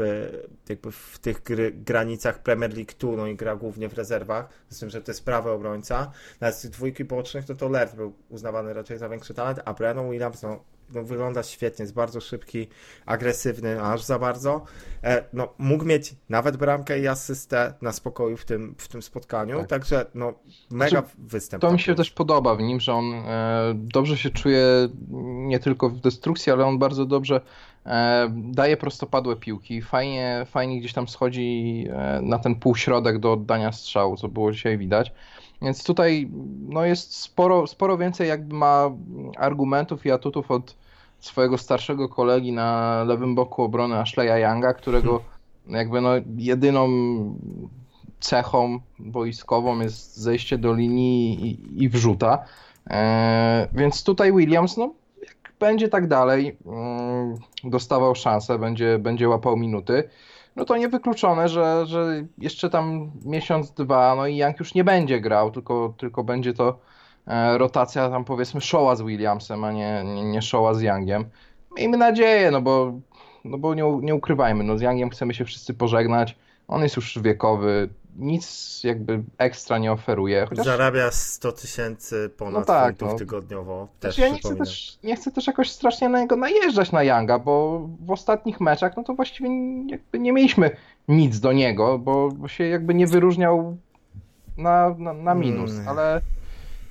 jakby 0.68 0.92
w 0.92 1.18
tych 1.18 1.42
granicach 1.84 2.42
Premier 2.42 2.74
League 2.74 2.92
2, 2.98 3.16
no 3.16 3.26
i 3.26 3.36
gra 3.36 3.56
głównie 3.56 3.88
w 3.88 3.94
rezerwach, 3.94 4.48
z 4.68 4.78
tym, 4.78 4.90
że 4.90 5.02
to 5.02 5.10
jest 5.10 5.24
prawy 5.24 5.50
obrońca. 5.50 6.10
Nawet 6.40 6.56
z 6.56 6.70
dwójki 6.70 7.04
bocznych, 7.04 7.48
no 7.48 7.54
to 7.54 7.68
Laird 7.68 7.96
był 7.96 8.14
uznawany 8.28 8.74
raczej 8.74 8.98
za 8.98 9.08
większy 9.08 9.34
talent, 9.34 9.60
a 9.64 9.74
Brandon 9.74 10.10
Williams, 10.10 10.42
no, 10.42 10.64
no 10.94 11.02
wygląda 11.02 11.42
świetnie, 11.42 11.82
jest 11.82 11.94
bardzo 11.94 12.20
szybki, 12.20 12.68
agresywny, 13.06 13.82
aż 13.82 14.02
za 14.02 14.18
bardzo. 14.18 14.64
E, 15.04 15.24
no, 15.32 15.54
mógł 15.58 15.84
mieć 15.84 16.14
nawet 16.28 16.56
bramkę 16.56 17.00
i 17.00 17.08
asystę 17.08 17.74
na 17.82 17.92
spokoju 17.92 18.36
w 18.36 18.44
tym, 18.44 18.74
w 18.78 18.88
tym 18.88 19.02
spotkaniu, 19.02 19.58
Tak. 19.58 19.68
także 19.68 20.06
no, 20.14 20.34
mega 20.70 20.90
Znaczy, 20.90 21.08
występ. 21.18 21.60
To 21.60 21.72
mi 21.72 21.80
się 21.80 21.94
też 21.94 22.10
podoba 22.10 22.54
w 22.54 22.60
nim, 22.60 22.80
że 22.80 22.92
on 22.92 23.14
e, 23.14 23.72
dobrze 23.74 24.16
się 24.16 24.30
czuje 24.30 24.88
nie 25.24 25.58
tylko 25.58 25.88
w 25.88 26.00
destrukcji, 26.00 26.52
ale 26.52 26.64
on 26.66 26.78
bardzo 26.78 27.06
dobrze 27.06 27.40
e, 27.86 28.28
daje 28.34 28.76
prostopadłe 28.76 29.36
piłki. 29.36 29.82
Fajnie, 29.82 30.46
fajnie 30.50 30.80
gdzieś 30.80 30.92
tam 30.92 31.08
schodzi 31.08 31.84
e, 31.90 32.20
na 32.22 32.38
ten 32.38 32.54
półśrodek 32.54 33.18
do 33.18 33.32
oddania 33.32 33.72
strzału, 33.72 34.16
co 34.16 34.28
było 34.28 34.52
dzisiaj 34.52 34.78
widać. 34.78 35.12
Więc 35.64 35.84
tutaj 35.84 36.30
no 36.68 36.84
jest 36.84 37.14
sporo, 37.14 37.66
sporo 37.66 37.98
więcej 37.98 38.28
jakby 38.28 38.54
ma 38.54 38.90
argumentów 39.36 40.06
i 40.06 40.10
atutów 40.10 40.50
od 40.50 40.76
swojego 41.20 41.58
starszego 41.58 42.08
kolegi 42.08 42.52
na 42.52 43.02
lewym 43.04 43.34
boku 43.34 43.62
obrony 43.62 43.98
Ashleya 43.98 44.42
Younga, 44.42 44.74
którego 44.74 45.20
jakby 45.66 46.00
no 46.00 46.10
jedyną 46.36 46.88
cechą 48.20 48.80
boiskową 48.98 49.80
jest 49.80 50.16
zejście 50.16 50.58
do 50.58 50.74
linii 50.74 51.46
i, 51.46 51.82
i 51.84 51.88
wrzuta. 51.88 52.44
E, 52.90 53.68
więc 53.72 54.04
tutaj 54.04 54.32
Williams, 54.32 54.76
no 54.76 54.94
jak 55.20 55.52
będzie 55.60 55.88
tak 55.88 56.08
dalej, 56.08 56.56
mm, 56.66 57.34
dostawał 57.64 58.14
szansę, 58.14 58.58
będzie, 58.58 58.98
będzie 58.98 59.28
łapał 59.28 59.56
minuty, 59.56 60.08
no 60.56 60.64
to 60.64 60.76
niewykluczone, 60.76 61.48
że, 61.48 61.86
że 61.86 62.24
jeszcze 62.38 62.70
tam 62.70 63.10
miesiąc, 63.24 63.70
dwa, 63.70 64.14
no 64.14 64.26
i 64.26 64.36
Young 64.36 64.60
już 64.60 64.74
nie 64.74 64.84
będzie 64.84 65.20
grał, 65.20 65.50
tylko, 65.50 65.94
tylko 65.98 66.24
będzie 66.24 66.52
to 66.52 66.78
e, 67.26 67.58
rotacja 67.58 68.08
tam 68.08 68.24
powiedzmy 68.24 68.60
Showa 68.60 68.96
z 68.96 69.02
Williamsem, 69.02 69.64
a 69.64 69.72
nie, 69.72 70.02
nie, 70.04 70.24
nie 70.24 70.42
Showa 70.42 70.74
z 70.74 70.80
Youngiem. 70.80 71.24
Miejmy 71.76 71.96
nadzieję, 71.96 72.50
no 72.50 72.62
bo, 72.62 72.92
no 73.44 73.58
bo 73.58 73.74
nie, 73.74 73.98
nie 74.02 74.14
ukrywajmy, 74.14 74.64
no 74.64 74.78
z 74.78 74.82
Youngiem 74.82 75.10
chcemy 75.10 75.34
się 75.34 75.44
wszyscy 75.44 75.74
pożegnać, 75.74 76.36
on 76.68 76.82
jest 76.82 76.96
już 76.96 77.18
wiekowy, 77.22 77.88
nic 78.16 78.80
jakby 78.84 79.22
ekstra 79.38 79.78
nie 79.78 79.92
oferuje. 79.92 80.46
Chociaż 80.48 80.64
Zarabia 80.64 81.10
100 81.10 81.52
tysięcy 81.52 82.30
ponad 82.36 82.54
No 82.54 82.64
tak, 82.64 82.88
funtów 82.98 83.08
no. 83.12 83.18
tygodniowo. 83.18 83.88
Też 84.00 84.14
Znaczy, 84.14 84.28
ja 84.28 84.34
nie 84.34 84.40
chcę, 84.40 84.56
też, 84.56 84.98
nie 85.04 85.16
chcę 85.16 85.30
też 85.32 85.46
jakoś 85.46 85.70
strasznie 85.70 86.08
na 86.08 86.20
niego 86.20 86.36
najeżdżać 86.36 86.92
na 86.92 87.02
Younga, 87.02 87.38
bo 87.38 87.80
w 88.00 88.10
ostatnich 88.10 88.60
meczach 88.60 88.96
no 88.96 89.04
to 89.04 89.14
właściwie 89.14 89.48
jakby 89.86 90.18
nie 90.18 90.32
mieliśmy 90.32 90.70
nic 91.08 91.40
do 91.40 91.52
niego, 91.52 91.98
bo, 91.98 92.28
bo 92.28 92.48
się 92.48 92.64
jakby 92.64 92.94
nie 92.94 93.06
wyróżniał 93.06 93.76
na, 94.56 94.94
na, 94.98 95.12
na 95.12 95.34
minus, 95.34 95.70
Mm. 95.70 95.88
ale 95.88 96.20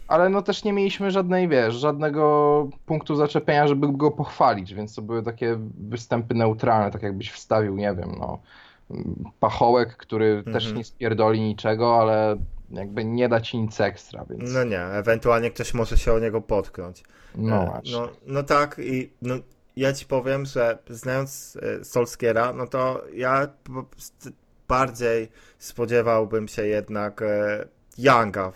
ale 0.07 0.29
no 0.29 0.41
też 0.41 0.63
nie 0.63 0.73
mieliśmy 0.73 1.11
żadnej, 1.11 1.47
wiesz, 1.47 1.75
żadnego 1.75 2.67
punktu 2.85 3.15
zaczepienia, 3.15 3.67
żeby 3.67 3.87
go 3.93 4.11
pochwalić, 4.11 4.73
więc 4.73 4.95
to 4.95 5.01
były 5.01 5.23
takie 5.23 5.57
występy 5.77 6.35
neutralne, 6.35 6.91
tak 6.91 7.03
jakbyś 7.03 7.31
wstawił, 7.31 7.75
nie 7.75 7.95
wiem, 7.95 8.15
no, 8.19 8.39
pachołek, 9.39 9.97
który 9.97 10.25
Mhm. 10.25 10.53
też 10.53 10.73
nie 10.73 10.83
spierdoli 10.83 11.41
niczego, 11.41 12.01
ale 12.01 12.37
jakby 12.69 13.05
nie 13.05 13.29
da 13.29 13.41
ci 13.41 13.57
nic 13.57 13.81
ekstra, 13.81 14.25
więc 14.29 14.53
No 14.53 14.63
nie, 14.63 14.81
ewentualnie 14.81 15.51
ktoś 15.51 15.73
może 15.73 15.97
się 15.97 16.13
o 16.13 16.19
niego 16.19 16.41
potknąć. 16.41 17.03
no 17.35 17.63
E, 17.63 17.65
właśnie. 17.65 17.91
No, 17.91 18.09
no 18.27 18.43
tak 18.43 18.79
i 18.83 19.09
no, 19.21 19.35
ja 19.75 19.93
ci 19.93 20.05
powiem, 20.05 20.45
że 20.45 20.77
znając 20.89 21.57
e, 21.81 21.85
Solskiera, 21.85 22.53
no 22.53 22.67
to 22.67 23.03
ja 23.13 23.47
bardziej 24.67 25.27
spodziewałbym 25.59 26.47
się 26.47 26.67
jednak 26.67 27.21
e, 27.21 27.65
Younga 27.97 28.51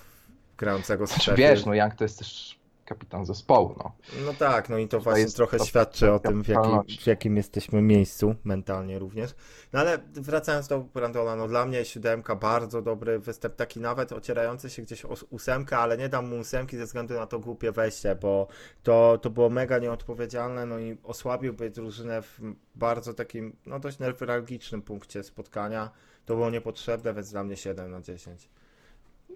grającego 0.58 1.08
z 1.08 1.10
Znaczy, 1.10 1.36
wiesz, 1.36 1.66
no 1.66 1.74
Young 1.74 1.96
to 1.96 2.04
jest 2.04 2.20
też 2.20 2.57
kapitan 2.88 3.26
zespołu, 3.26 3.76
no. 3.78 3.92
No 4.26 4.34
tak, 4.34 4.70
no 4.70 4.78
i 4.78 4.88
to 4.88 4.98
To 4.98 5.04
właśnie 5.04 5.22
jest 5.22 5.36
trochę 5.36 5.58
to- 5.58 5.66
świadczy 5.66 6.12
o 6.12 6.20
tym, 6.20 6.44
w 6.44 6.48
jakim, 6.48 6.84
w 7.00 7.08
jakim 7.08 7.38
jesteśmy 7.38 7.82
miejscu, 7.82 8.36
mentalnie 8.44 9.00
również. 9.00 9.36
No 9.74 9.80
ale 9.80 9.98
wracając 10.14 10.68
do 10.68 10.80
Brandola, 10.80 11.36
no 11.36 11.48
dla 11.48 11.66
mnie 11.66 11.86
siódemka, 11.86 12.36
bardzo 12.36 12.82
dobry 12.82 13.20
występ, 13.20 13.56
taki 13.56 13.80
nawet 13.80 14.12
ocierający 14.12 14.70
się 14.70 14.82
gdzieś 14.82 15.06
o 15.06 15.14
ósemkę, 15.30 15.78
ale 15.78 15.98
nie 15.98 16.10
dam 16.10 16.30
mu 16.30 16.40
ósemki 16.40 16.78
ze 16.78 16.86
względu 16.86 17.14
na 17.14 17.28
to 17.28 17.40
głupie 17.40 17.72
wejście, 17.72 18.16
bo 18.16 18.48
to, 18.84 19.18
to 19.22 19.30
było 19.30 19.50
mega 19.50 19.78
nieodpowiedzialne, 19.80 20.66
no 20.66 20.80
i 20.80 20.98
osłabiłby 21.04 21.70
drużynę 21.70 22.22
w 22.22 22.40
bardzo 22.76 23.14
takim, 23.14 23.56
no 23.66 23.80
dość 23.80 24.00
newralgicznym 24.00 24.82
punkcie 24.82 25.24
spotkania. 25.24 25.92
To 26.26 26.36
było 26.36 26.50
niepotrzebne, 26.50 27.14
więc 27.14 27.32
dla 27.32 27.44
mnie 27.44 27.58
7 27.58 27.92
na 27.92 28.02
10. 28.02 28.50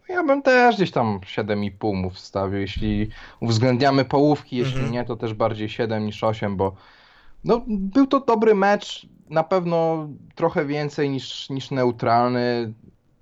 Ja 0.09 0.23
bym 0.23 0.41
też 0.41 0.75
gdzieś 0.75 0.91
tam 0.91 1.19
7,5 1.19 1.93
mu 1.95 2.09
wstawił, 2.09 2.59
jeśli 2.59 3.09
uwzględniamy 3.39 4.05
połówki, 4.05 4.57
jeśli 4.57 4.73
Mhm. 4.75 4.91
nie, 4.93 5.05
to 5.05 5.15
też 5.15 5.33
bardziej 5.33 5.69
7 5.69 6.05
niż 6.05 6.23
8, 6.23 6.57
bo 6.57 6.75
no, 7.43 7.61
był 7.67 8.07
to 8.07 8.19
dobry 8.19 8.55
mecz, 8.55 9.07
na 9.29 9.43
pewno 9.43 10.07
trochę 10.35 10.65
więcej 10.65 11.09
niż, 11.09 11.49
niż 11.49 11.71
neutralny, 11.71 12.73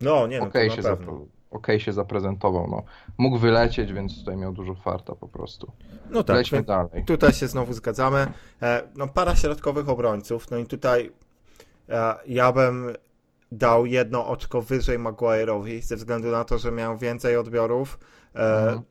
No, 0.01 0.27
nie 0.27 0.39
no, 0.39 0.45
to 0.51 0.69
się, 0.69 0.81
zapre- 0.81 1.25
okej 1.51 1.79
się 1.79 1.93
zaprezentował, 1.93 2.67
no. 2.71 2.83
Mógł 3.17 3.38
wylecieć, 3.38 3.93
więc 3.93 4.19
tutaj 4.19 4.38
miał 4.38 4.53
dużo 4.53 4.75
farta 4.75 5.15
po 5.15 5.27
prostu. 5.27 5.71
No 6.09 6.24
tak, 6.24 6.36
Lećmy 6.36 6.57
więc- 6.57 6.67
dalej. 6.67 7.05
Tutaj 7.05 7.33
się 7.33 7.48
znowu 7.48 7.74
zgadzamy. 7.74 8.27
E, 8.62 8.83
No, 8.95 9.07
para 9.07 9.36
środkowych 9.36 9.89
obrońców. 9.89 10.51
No 10.51 10.57
i 10.57 10.65
tutaj 10.65 11.12
e, 11.89 12.15
ja 12.27 12.51
bym 12.51 12.88
dał 13.51 13.85
jedno 13.85 14.27
oczko 14.27 14.61
wyżej 14.61 14.99
Maguire'owi, 14.99 15.81
ze 15.81 15.95
względu 15.95 16.31
na 16.31 16.43
to, 16.43 16.57
że 16.57 16.71
miał 16.71 16.97
więcej 16.97 17.37
odbiorów. 17.37 17.99
E, 18.35 18.39
Mhm. 18.39 18.81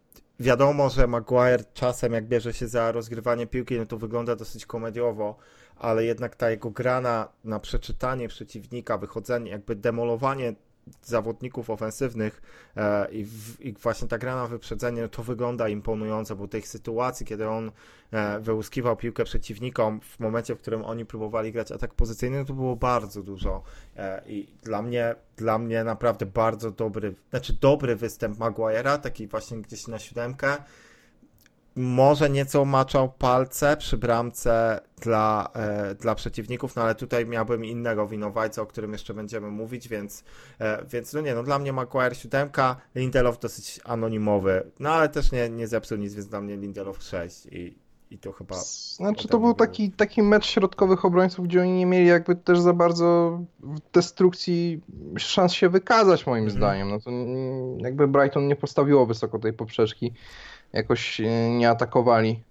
Wiadomo, 0.40 0.90
że 0.90 1.06
Maguire 1.06 1.64
czasem, 1.74 2.12
jak 2.12 2.28
bierze 2.28 2.54
się 2.54 2.68
za 2.68 2.92
rozgrywanie 2.92 3.46
piłki, 3.46 3.78
no 3.78 3.86
to 3.86 3.98
wygląda 3.98 4.36
dosyć 4.36 4.66
komediowo, 4.66 5.36
ale 5.76 6.04
jednak 6.04 6.36
ta 6.36 6.50
jego 6.50 6.70
gra 6.70 7.00
na, 7.00 7.28
na 7.44 7.60
przeczytanie 7.60 8.28
przeciwnika, 8.28 8.98
wychodzenie, 8.98 9.50
jakby 9.50 9.76
demolowanie 9.76 10.54
zawodników 11.02 11.71
ofensywnych 11.71 12.42
e, 12.76 13.11
i, 13.11 13.25
w, 13.25 13.61
i 13.61 13.73
właśnie 13.73 14.09
ta 14.09 14.18
gra 14.18 14.37
na 14.37 14.47
wyprzedzenie, 14.47 15.09
to 15.09 15.23
wygląda 15.23 15.68
imponująco, 15.68 16.37
bo 16.37 16.49
tych 16.49 16.68
sytuacji, 16.68 17.26
kiedy 17.26 17.49
on 17.49 17.73
e, 18.11 18.40
wyłuskiwał 18.40 18.97
piłkę 18.97 19.25
przeciwnikom 19.25 20.00
w 20.00 20.21
momencie, 20.21 20.54
w 20.54 20.59
którym 20.59 20.85
oni 20.85 21.07
próbowali 21.07 21.52
grać 21.52 21.73
atak 21.73 21.95
pozycyjny, 21.95 22.45
to 22.45 22.54
było 22.54 22.76
bardzo 22.76 23.23
dużo. 23.23 23.62
E, 23.97 24.23
i 24.26 24.49
dla 24.62 24.83
mnie, 24.83 25.14
dla 25.37 25.59
mnie 25.59 25.85
naprawdę 25.85 26.26
bardzo 26.26 26.71
dobry, 26.71 27.14
znaczy 27.30 27.52
dobry 27.61 27.97
występ 27.97 28.38
Maguire'a, 28.38 28.99
taki 28.99 29.26
właśnie 29.26 29.59
gdzieś 29.59 29.87
na 29.87 29.99
siódemkę, 29.99 30.57
może 31.78 32.30
nieco 32.30 32.64
maczał 32.64 33.12
palce 33.12 33.76
przy 33.76 33.97
bramce 33.97 34.80
dla, 35.00 35.50
e, 35.54 35.94
dla 35.94 36.14
przeciwników, 36.14 36.76
no 36.76 36.82
ale 36.82 36.94
tutaj 36.94 37.26
miałbym 37.26 37.64
innego 37.64 38.06
winowajca, 38.06 38.62
o 38.62 38.66
którym 38.66 38.92
jeszcze 38.92 39.14
będziemy 39.14 39.50
mówić, 39.50 39.88
więc, 39.88 40.25
e, 40.61 40.85
więc 40.87 41.12
no 41.12 41.20
nie, 41.20 41.35
no 41.35 41.42
dla 41.42 41.58
mnie 41.58 41.73
Maguire 41.73 42.14
7, 42.16 42.50
Lindelof 42.94 43.38
dosyć 43.38 43.80
anonimowy, 43.85 44.70
no 44.80 44.90
ale 44.90 45.08
też 45.08 45.32
nie, 45.32 45.50
nie 45.50 45.66
zepsuł 45.68 45.99
nic, 45.99 46.14
więc 46.14 46.28
dla 46.28 46.40
mnie 46.40 46.56
Lindelof 46.56 47.02
6 47.02 47.47
i, 47.47 47.78
i 48.11 48.18
to 48.18 48.32
chyba... 48.32 48.54
Znaczy 48.97 49.28
to 49.28 49.38
był 49.38 49.54
taki, 49.54 49.90
taki 49.92 50.23
mecz 50.23 50.47
środkowych 50.47 51.04
obrońców, 51.04 51.47
gdzie 51.47 51.61
oni 51.61 51.73
nie 51.73 51.87
mieli 51.87 52.06
jakby 52.06 52.37
też 52.37 52.61
za 52.61 52.73
bardzo 52.73 53.38
w 53.61 53.80
destrukcji 53.92 54.80
szans 55.18 55.52
się 55.52 55.68
wykazać 55.68 56.26
moim 56.26 56.44
Mhm. 56.44 56.58
zdaniem. 56.58 56.88
No 56.90 57.00
to 57.00 57.11
jakby 57.85 58.08
Brighton 58.08 58.49
nie 58.49 58.56
postawiło 58.56 59.06
wysoko 59.06 59.38
tej 59.38 59.52
poprzeczki, 59.52 60.12
jakoś 60.72 61.20
e, 61.20 61.50
nie 61.50 61.70
atakowali 61.70 62.42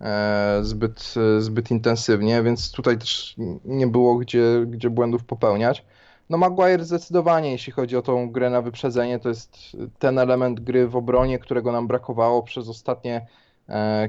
e, 0.00 0.58
zbyt, 0.62 1.14
e, 1.36 1.40
zbyt 1.40 1.70
intensywnie, 1.70 2.42
więc 2.42 2.72
tutaj 2.72 2.98
też 2.98 3.34
nie 3.64 3.86
było 3.86 4.16
gdzie, 4.16 4.66
gdzie 4.66 4.90
błędów 4.90 5.24
popełniać. 5.24 5.84
No 6.30 6.38
Maguire 6.38 6.84
zdecydowanie, 6.84 7.52
jeśli 7.52 7.72
chodzi 7.72 7.96
o 7.96 8.02
tą 8.02 8.30
grę 8.30 8.50
na 8.50 8.62
wyprzedzenie, 8.62 9.18
to 9.18 9.28
jest 9.28 9.58
ten 9.98 10.18
element 10.18 10.60
gry 10.60 10.88
w 10.88 10.96
obronie, 10.96 11.38
którego 11.38 11.72
nam 11.72 11.86
brakowało 11.86 12.42
przez 12.42 12.68
ostatnie 12.68 13.26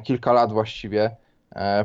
kilka 0.04 0.34
lat 0.34 0.54
właściwie. 0.54 1.16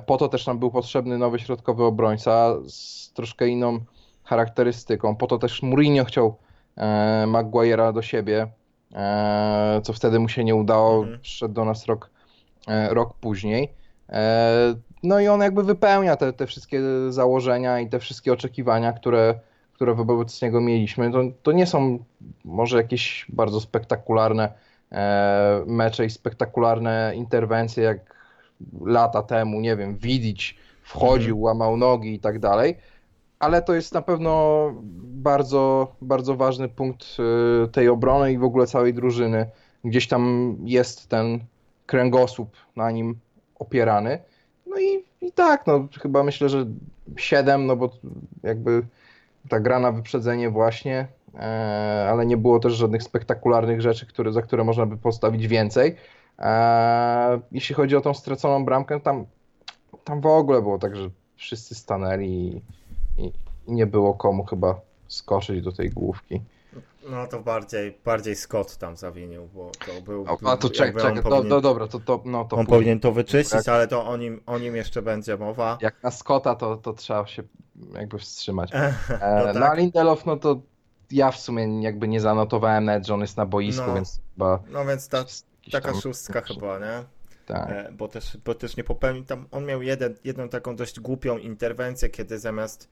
Po 0.06 0.16
to 0.16 0.28
też 0.28 0.46
nam 0.46 0.58
był 0.58 0.70
potrzebny 0.70 1.18
nowy 1.18 1.38
środkowy 1.38 1.84
obrońca 1.84 2.54
z 2.68 3.12
troszkę 3.12 3.48
inną 3.48 3.80
charakterystyką. 4.24 5.16
Po 5.16 5.26
to 5.26 5.38
też 5.38 5.62
Mourinho 5.62 6.04
chciał 6.04 6.36
Maguire'a 7.26 7.92
do 7.92 8.02
siebie, 8.02 8.48
co 9.82 9.92
wtedy 9.92 10.18
mu 10.18 10.28
się 10.28 10.44
nie 10.44 10.54
udało. 10.54 11.00
Mhm. 11.02 11.20
Przyszedł 11.20 11.54
do 11.54 11.64
nas 11.64 11.86
rok, 11.86 12.10
e, 12.68 12.94
rok 12.94 13.14
później. 13.14 13.72
E, 14.08 14.74
No 15.02 15.20
i 15.20 15.28
on 15.28 15.40
jakby 15.40 15.62
wypełnia 15.62 16.16
te, 16.16 16.32
te 16.32 16.46
wszystkie 16.46 16.80
założenia 17.08 17.80
i 17.80 17.88
te 17.88 17.98
wszystkie 17.98 18.32
oczekiwania, 18.32 18.92
które, 18.92 19.34
które 19.72 19.94
wobec 19.94 20.42
niego 20.42 20.60
mieliśmy. 20.60 21.12
To, 21.12 21.22
to 21.42 21.52
nie 21.52 21.66
są 21.66 21.98
może 22.44 22.76
jakieś 22.76 23.26
bardzo 23.28 23.60
spektakularne 23.60 24.52
e, 24.92 25.62
mecze 25.66 26.04
i 26.04 26.10
spektakularne 26.10 27.12
interwencje, 27.16 27.84
jak 27.84 27.98
lata 28.84 29.22
temu, 29.22 29.60
nie 29.60 29.76
wiem, 29.76 29.96
Widić 29.96 30.56
wchodził, 30.82 31.40
łamał 31.40 31.76
nogi 31.76 32.14
i 32.14 32.18
tak 32.20 32.38
dalej, 32.38 32.76
ale 33.40 33.62
to 33.62 33.74
jest 33.74 33.94
na 33.94 34.02
pewno 34.02 34.72
bardzo, 35.02 35.94
bardzo 36.02 36.36
ważny 36.36 36.68
punkt 36.68 37.04
y, 37.64 37.68
tej 37.68 37.88
obrony 37.88 38.32
i 38.32 38.38
w 38.38 38.44
ogóle 38.44 38.66
całej 38.66 38.94
drużyny. 38.94 39.46
Gdzieś 39.84 40.08
tam 40.08 40.56
jest 40.64 41.08
ten 41.08 41.40
kręgosłup 41.86 42.56
na 42.76 42.90
nim 42.90 43.18
opierany. 43.58 44.18
No 44.66 44.80
i, 44.80 45.04
i 45.20 45.32
tak, 45.32 45.66
no 45.66 45.88
chyba 46.02 46.22
myślę, 46.22 46.48
że 46.48 46.66
7, 47.16 47.66
no 47.66 47.76
bo 47.76 47.90
jakby 48.42 48.82
ta 49.48 49.60
gra 49.60 49.78
na 49.78 49.92
wyprzedzenie 49.92 50.50
właśnie, 50.50 51.06
e, 51.34 52.06
ale 52.10 52.26
nie 52.26 52.36
było 52.36 52.58
też 52.58 52.72
żadnych 52.72 53.02
spektakularnych 53.02 53.80
rzeczy, 53.80 54.06
które, 54.06 54.32
za 54.32 54.42
które 54.42 54.64
można 54.64 54.86
by 54.86 54.96
postawić 54.96 55.48
więcej. 55.48 55.96
E, 56.38 57.40
jeśli 57.52 57.74
chodzi 57.74 57.96
o 57.96 58.00
tą 58.00 58.14
straconą 58.14 58.64
bramkę, 58.64 59.00
tam, 59.00 59.26
tam 60.04 60.20
w 60.20 60.26
ogóle 60.26 60.62
było 60.62 60.78
tak, 60.78 60.96
że 60.96 61.10
wszyscy 61.36 61.74
stanęli 61.74 62.62
i, 63.20 63.32
nie 63.68 63.86
było 63.86 64.14
komu 64.14 64.44
chyba 64.44 64.80
skoczyć 65.08 65.62
do 65.62 65.72
tej 65.72 65.90
główki. 65.90 66.40
No 67.10 67.26
to 67.26 67.40
bardziej, 67.40 67.98
bardziej 68.04 68.36
Scott 68.36 68.76
tam 68.76 68.96
zawinił, 68.96 69.48
bo 69.54 69.70
to 69.86 70.02
był... 70.02 70.24
A 70.46 70.56
to 70.56 70.70
czek, 70.70 70.96
czek, 71.02 71.14
do, 71.16 71.22
powinien- 71.22 71.48
do, 71.48 71.60
dobra, 71.60 71.86
to, 71.88 72.00
to, 72.00 72.22
no 72.24 72.44
to 72.44 72.56
On 72.56 72.66
później. 72.66 72.78
powinien 72.78 73.00
to 73.00 73.12
wyczyścić, 73.12 73.54
Jak- 73.54 73.68
ale 73.68 73.88
to 73.88 74.06
o 74.06 74.16
nim, 74.16 74.40
o 74.46 74.58
nim 74.58 74.76
jeszcze 74.76 75.02
będzie 75.02 75.36
mowa. 75.36 75.78
Jak 75.80 76.02
na 76.02 76.10
Scotta, 76.10 76.54
to, 76.54 76.76
to 76.76 76.92
trzeba 76.92 77.26
się 77.26 77.42
jakby 77.94 78.18
wstrzymać. 78.18 78.70
No 79.10 79.14
E, 79.16 79.44
tak. 79.44 79.54
No 79.56 79.66
a 79.66 79.74
Lindelof, 79.74 80.26
no 80.26 80.36
to 80.36 80.60
ja 81.10 81.30
w 81.30 81.40
sumie 81.40 81.82
jakby 81.82 82.08
nie 82.08 82.20
zanotowałem 82.20 82.84
nawet, 82.84 83.06
że 83.06 83.14
on 83.14 83.20
jest 83.20 83.36
na 83.36 83.46
boisku, 83.46 83.86
No. 83.86 83.94
więc 83.94 84.20
chyba 84.34 84.58
No 84.70 84.84
więc 84.86 85.08
ta, 85.08 85.24
taka 85.72 85.92
tam- 85.92 86.00
szóstka 86.00 86.40
chyba, 86.40 86.78
nie? 86.78 87.04
Tak. 87.46 87.70
E, 87.70 87.92
bo, 87.92 88.08
też, 88.08 88.36
bo 88.44 88.54
też 88.54 88.76
nie 88.76 88.84
popełnił 88.84 89.24
tam, 89.24 89.46
on 89.50 89.64
miał 89.66 89.82
jeden, 89.82 90.14
jedną 90.24 90.48
taką 90.48 90.76
dość 90.76 91.00
głupią 91.00 91.38
interwencję, 91.38 92.08
kiedy 92.08 92.38
zamiast 92.38 92.88
e, 92.88 92.90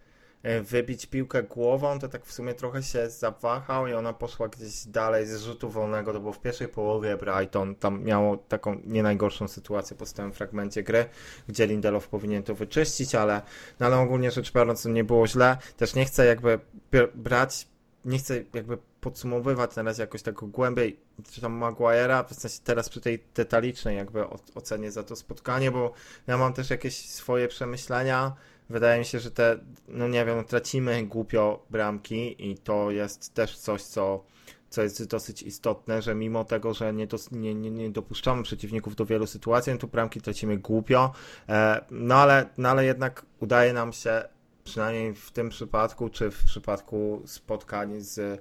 wybić 0.63 1.07
piłkę 1.07 1.43
głową, 1.43 1.99
to 1.99 2.09
tak 2.09 2.25
w 2.25 2.33
sumie 2.33 2.55
trochę 2.55 2.83
się 2.83 3.11
zawahał 3.11 3.87
i 3.87 3.93
ona 3.93 4.13
poszła 4.13 4.49
gdzieś 4.49 4.87
dalej 4.87 5.27
z 5.27 5.43
rzutu 5.43 5.71
wolnego, 5.71 6.13
to 6.13 6.21
było 6.21 6.33
w 6.33 6.41
pierwszej 6.41 6.69
połowie 6.69 7.17
Brighton, 7.17 7.75
tam 7.75 8.05
miało 8.05 8.37
taką 8.37 8.81
nie 8.85 9.03
najgorszą 9.03 9.49
sytuację 9.49 9.97
po 9.97 10.07
stałym 10.07 10.33
fragmencie 10.33 10.83
gry, 10.83 11.07
gdzie 11.49 11.67
Lindelof 11.67 12.09
powinien 12.09 12.43
to 12.43 12.55
wyczyścić, 12.55 13.15
ale, 13.15 13.43
no 13.81 13.87
ale 13.87 13.99
ogólnie 13.99 14.31
rzecz 14.31 14.53
biorąc 14.53 14.85
nie 14.85 15.05
było 15.05 15.27
źle, 15.27 15.57
też 15.77 15.95
nie 15.95 16.05
chcę 16.05 16.27
jakby 16.27 16.61
br- 16.93 17.13
brać, 17.15 17.69
nie 18.05 18.19
chcę 18.19 18.45
jakby 18.55 18.79
podsumowywać 19.01 19.77
na 19.77 19.83
razie 19.83 20.03
jakoś 20.03 20.23
tak 20.23 20.35
głębiej 20.35 21.01
czy 21.31 21.41
tam 21.41 21.61
Maguire'a, 21.61 22.25
w 22.25 22.35
sensie 22.35 22.59
teraz 22.65 22.89
przy 22.89 23.01
tej 23.01 23.25
detalicznej 23.35 23.97
jakby 23.97 24.25
ocenie 24.55 24.91
za 24.91 25.03
to 25.03 25.17
spotkanie, 25.17 25.71
bo 25.71 25.93
ja 26.27 26.39
mam 26.39 26.53
też 26.53 26.71
jakieś 26.71 27.11
swoje 27.11 27.49
przemyślenia. 27.49 28.37
Wydaje 28.71 28.99
mi 28.99 29.05
się, 29.05 29.21
że 29.21 29.31
te, 29.31 29.59
no 29.89 30.09
nie 30.09 30.25
wiem, 30.25 30.45
tracimy 30.45 31.07
głupio 31.07 31.67
bramki 31.71 32.51
i 32.51 32.59
to 32.59 32.91
jest 32.91 33.35
też 33.35 33.59
coś, 33.59 33.83
co, 33.83 34.25
co 34.71 34.83
jest 34.83 35.07
dosyć 35.07 35.43
istotne, 35.43 36.03
że 36.03 36.15
mimo 36.15 36.45
tego, 36.45 36.75
że 36.75 36.93
nie, 36.93 37.07
dos, 37.07 37.31
nie, 37.31 37.55
nie, 37.55 37.71
nie 37.71 37.91
dopuszczamy 37.91 38.43
przeciwników 38.43 38.97
do 38.97 39.07
wielu 39.07 39.27
sytuacji, 39.27 39.73
no 39.73 39.79
to 39.79 39.87
bramki 39.87 40.21
tracimy 40.21 40.59
głupio, 40.59 41.13
e, 41.49 41.85
no, 41.91 42.15
ale, 42.15 42.47
no 42.59 42.69
ale 42.69 42.85
jednak 42.85 43.27
udaje 43.41 43.73
nam 43.73 43.93
się 43.93 44.23
przynajmniej 44.65 45.15
w 45.15 45.31
tym 45.31 45.49
przypadku, 45.49 46.09
czy 46.09 46.31
w 46.31 46.45
przypadku 46.45 47.23
spotkań 47.27 48.01
z 48.01 48.19
e, 48.19 48.39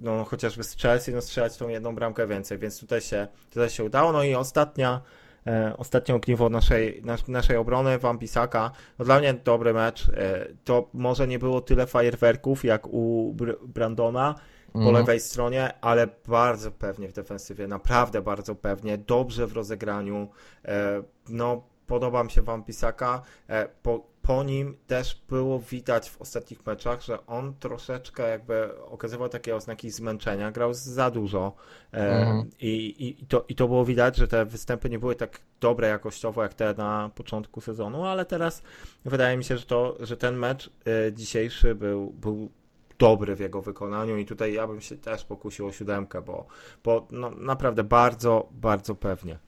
no 0.00 0.24
chociażby 0.24 0.64
z 0.64 0.76
Chelsea, 0.76 1.12
no 1.12 1.22
strzelać 1.22 1.56
tą 1.56 1.68
jedną 1.68 1.94
bramkę 1.94 2.26
więcej, 2.26 2.58
więc 2.58 2.80
tutaj 2.80 3.00
się, 3.00 3.28
tutaj 3.50 3.70
się 3.70 3.84
udało. 3.84 4.12
No 4.12 4.22
i 4.22 4.34
ostatnia, 4.34 5.00
e, 5.46 5.74
ostatnie 5.76 6.14
ogniwo 6.14 6.48
naszej, 6.48 7.02
nas, 7.04 7.28
naszej 7.28 7.56
obrony, 7.56 7.98
Wampisaka, 7.98 8.70
no 8.98 9.04
dla 9.04 9.18
mnie 9.18 9.34
dobry 9.34 9.74
mecz. 9.74 10.08
E, 10.08 10.46
to 10.64 10.88
może 10.92 11.28
nie 11.28 11.38
było 11.38 11.60
tyle 11.60 11.86
fajerwerków 11.86 12.64
jak 12.64 12.86
u 12.86 13.34
Br 13.34 13.58
Brandona 13.66 14.34
po 14.72 14.80
mm. 14.80 14.94
lewej 14.94 15.20
stronie, 15.20 15.80
ale 15.80 16.08
bardzo 16.28 16.70
pewnie 16.70 17.08
w 17.08 17.12
defensywie, 17.12 17.66
naprawdę 17.66 18.22
bardzo 18.22 18.54
pewnie, 18.54 18.98
dobrze 18.98 19.46
w 19.46 19.52
rozegraniu. 19.52 20.28
E, 20.64 21.02
no 21.28 21.62
podoba 21.86 22.24
mi 22.24 22.30
się 22.30 22.42
Wampisaka. 22.42 23.22
E, 23.48 23.68
po, 23.82 24.06
po 24.26 24.44
nim 24.44 24.76
też 24.86 25.22
było 25.28 25.58
widać 25.58 26.10
w 26.10 26.20
ostatnich 26.20 26.66
meczach, 26.66 27.02
że 27.02 27.26
on 27.26 27.54
troszeczkę 27.54 28.28
jakby 28.28 28.84
okazywał 28.84 29.28
takie 29.28 29.56
oznaki 29.56 29.90
zmęczenia, 29.90 30.52
grał 30.52 30.74
za 30.74 31.10
dużo 31.10 31.52
mhm. 31.92 32.50
I, 32.60 32.94
i, 33.20 33.26
to, 33.26 33.44
i 33.48 33.54
to 33.54 33.68
było 33.68 33.84
widać, 33.84 34.16
że 34.16 34.28
te 34.28 34.44
występy 34.44 34.90
nie 34.90 34.98
były 34.98 35.16
tak 35.16 35.40
dobre 35.60 35.88
jakościowo 35.88 36.42
jak 36.42 36.54
te 36.54 36.74
na 36.74 37.10
początku 37.14 37.60
sezonu, 37.60 38.04
ale 38.04 38.24
teraz 38.24 38.62
wydaje 39.04 39.36
mi 39.36 39.44
się, 39.44 39.58
że, 39.58 39.66
to, 39.66 39.96
że 40.00 40.16
ten 40.16 40.36
mecz 40.36 40.70
y, 41.08 41.12
dzisiejszy 41.12 41.74
był, 41.74 42.10
był 42.10 42.50
dobry 42.98 43.36
w 43.36 43.40
jego 43.40 43.62
wykonaniu 43.62 44.16
i 44.16 44.26
tutaj 44.26 44.52
ja 44.52 44.66
bym 44.66 44.80
się 44.80 44.96
też 44.96 45.24
pokusił 45.24 45.66
o 45.66 45.72
siódemkę, 45.72 46.22
bo, 46.22 46.46
bo 46.84 47.06
no, 47.10 47.30
naprawdę 47.30 47.84
bardzo, 47.84 48.48
bardzo 48.50 48.94
pewnie. 48.94 49.38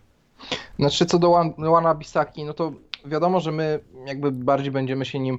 Znaczy 0.79 1.07
co 1.07 1.19
do 1.19 1.31
Łana 1.59 1.95
Bisaki, 1.95 2.45
no 2.45 2.55
to 2.55 2.73
wiadomo, 3.05 3.41
że 3.41 3.53
my 3.53 3.81
jakby 4.07 4.33
bardziej 4.33 4.73
będziemy 4.73 5.05
się 5.05 5.19
nim 5.19 5.39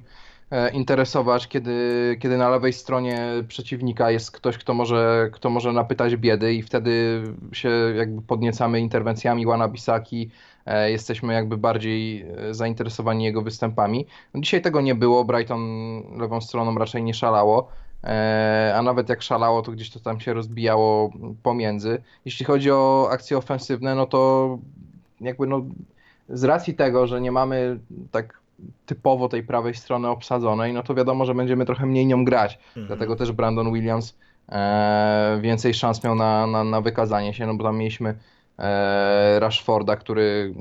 e, 0.52 0.70
interesować, 0.70 1.48
kiedy, 1.48 2.18
kiedy 2.20 2.38
na 2.38 2.50
lewej 2.50 2.74
stronie 2.74 3.20
przeciwnika 3.48 4.12
jest 4.12 4.32
ktoś, 4.32 4.58
kto 4.58 4.74
może, 4.74 5.30
kto 5.34 5.50
może 5.50 5.74
napytać 5.74 6.16
biedy 6.16 6.54
i 6.54 6.62
wtedy 6.62 7.24
się 7.52 7.70
jakby 7.96 8.22
podniecamy 8.22 8.80
interwencjami 8.80 9.46
Łana 9.46 9.68
Bisaki, 9.68 10.30
e, 10.66 10.92
jesteśmy 10.92 11.34
jakby 11.34 11.58
bardziej 11.58 12.22
e, 12.22 12.54
zainteresowani 12.54 13.26
jego 13.26 13.42
występami. 13.42 14.06
No 14.34 14.42
dzisiaj 14.42 14.62
tego 14.62 14.82
nie 14.82 14.96
było, 14.96 15.26
Brighton 15.26 15.62
lewą 16.20 16.42
stroną 16.42 16.76
raczej 16.76 17.04
nie 17.04 17.14
szalało, 17.14 17.70
a 18.76 18.82
nawet 18.82 19.10
jak 19.10 19.22
szalało, 19.22 19.62
to 19.62 19.72
gdzieś 19.72 19.90
to 19.90 20.00
tam 20.00 20.20
się 20.20 20.34
rozbijało 20.34 21.12
pomiędzy. 21.44 22.02
Jeśli 22.26 22.46
chodzi 22.46 22.72
o 22.72 23.10
akcje 23.12 23.38
ofensywne, 23.38 23.96
no 23.96 24.06
to 24.06 24.58
jakby 25.22 25.48
no 25.48 25.62
z 26.30 26.44
racji 26.44 26.74
tego, 26.74 27.08
że 27.08 27.22
nie 27.22 27.32
mamy 27.32 27.80
tak 28.12 28.40
typowo 28.86 29.30
tej 29.30 29.44
prawej 29.44 29.74
strony 29.74 30.08
obsadzonej, 30.08 30.74
no 30.74 30.84
to 30.84 30.96
wiadomo, 30.96 31.26
że 31.26 31.36
będziemy 31.36 31.66
trochę 31.66 31.86
mniej 31.86 32.06
nią 32.06 32.26
grać. 32.26 32.60
Mhm. 32.68 32.88
Dlatego 32.88 33.16
też 33.16 33.32
Brandon 33.32 33.74
Williams 33.74 34.18
e, 34.50 35.40
więcej 35.42 35.74
szans 35.74 36.04
miał 36.04 36.16
na, 36.16 36.48
na, 36.48 36.64
na, 36.64 36.82
wykazanie 36.82 37.34
się, 37.34 37.48
no 37.48 37.54
bo 37.54 37.64
tam 37.64 37.78
mieliśmy 37.78 38.16
e, 38.60 39.40
Rashforda, 39.40 39.96
który, 39.96 40.54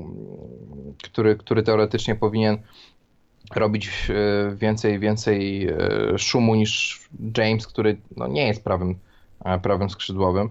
który, 1.03 1.35
który 1.35 1.63
teoretycznie 1.63 2.15
powinien 2.15 2.57
robić 3.55 3.89
e, 4.09 4.55
więcej, 4.55 4.99
więcej 4.99 5.67
e, 5.67 5.77
szumu 6.17 6.55
niż 6.55 7.01
James, 7.37 7.67
który 7.67 7.97
no, 8.17 8.27
nie 8.27 8.47
jest 8.47 8.63
prawym, 8.63 8.95
e, 9.45 9.59
prawym 9.59 9.89
skrzydłowym. 9.89 10.49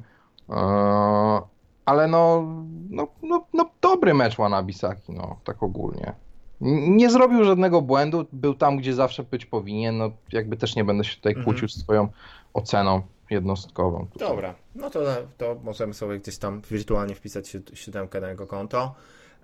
Ale 1.88 2.08
no, 2.08 2.44
no, 2.90 3.08
no, 3.22 3.46
no 3.52 3.70
dobry 3.80 4.14
mecz 4.14 4.36
Wanabisaki, 4.36 5.12
no 5.12 5.36
tak 5.44 5.62
ogólnie. 5.62 6.12
Nie 6.88 7.10
zrobił 7.10 7.44
żadnego 7.44 7.82
błędu, 7.82 8.26
był 8.32 8.54
tam, 8.54 8.76
gdzie 8.76 8.94
zawsze 8.94 9.22
być 9.22 9.46
powinien, 9.46 9.98
no 9.98 10.10
jakby 10.32 10.56
też 10.56 10.76
nie 10.76 10.84
będę 10.84 11.04
się 11.04 11.16
tutaj 11.16 11.32
mhm. 11.32 11.44
kłócił 11.44 11.68
z 11.68 11.84
twoją 11.84 12.08
oceną 12.54 13.02
jednostkową. 13.30 14.06
Tutaj. 14.12 14.28
Dobra, 14.28 14.54
no 14.74 14.90
to, 14.90 15.00
to 15.38 15.56
możemy 15.64 15.94
sobie 15.94 16.18
gdzieś 16.18 16.38
tam 16.38 16.62
wirtualnie 16.70 17.14
wpisać 17.14 17.56
siódemkę 17.74 18.20
na 18.20 18.28
jego 18.28 18.46
konto. 18.46 18.94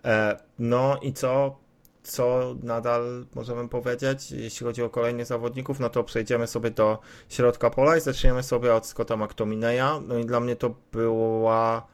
E, 0.05 0.37
no 0.59 0.97
i 1.03 1.13
co, 1.13 1.57
co 2.03 2.55
nadal 2.63 3.27
możemy 3.35 3.69
powiedzieć, 3.69 4.31
jeśli 4.31 4.67
chodzi 4.67 4.83
o 4.83 4.91
kolejnych 4.91 5.27
zawodników, 5.27 5.81
no 5.81 5.91
to 5.91 6.05
przejdziemy 6.05 6.47
sobie 6.47 6.71
do 6.71 6.99
środka 7.29 7.71
pola 7.71 7.97
i 7.97 8.01
zaczniemy 8.01 8.43
sobie 8.43 8.75
od 8.75 8.87
Scotta 8.87 9.17
McTominaya. 9.17 10.01
No 10.09 10.19
i 10.19 10.25
dla 10.25 10.41
mnie 10.41 10.57
to 10.57 10.75
była 10.93 11.94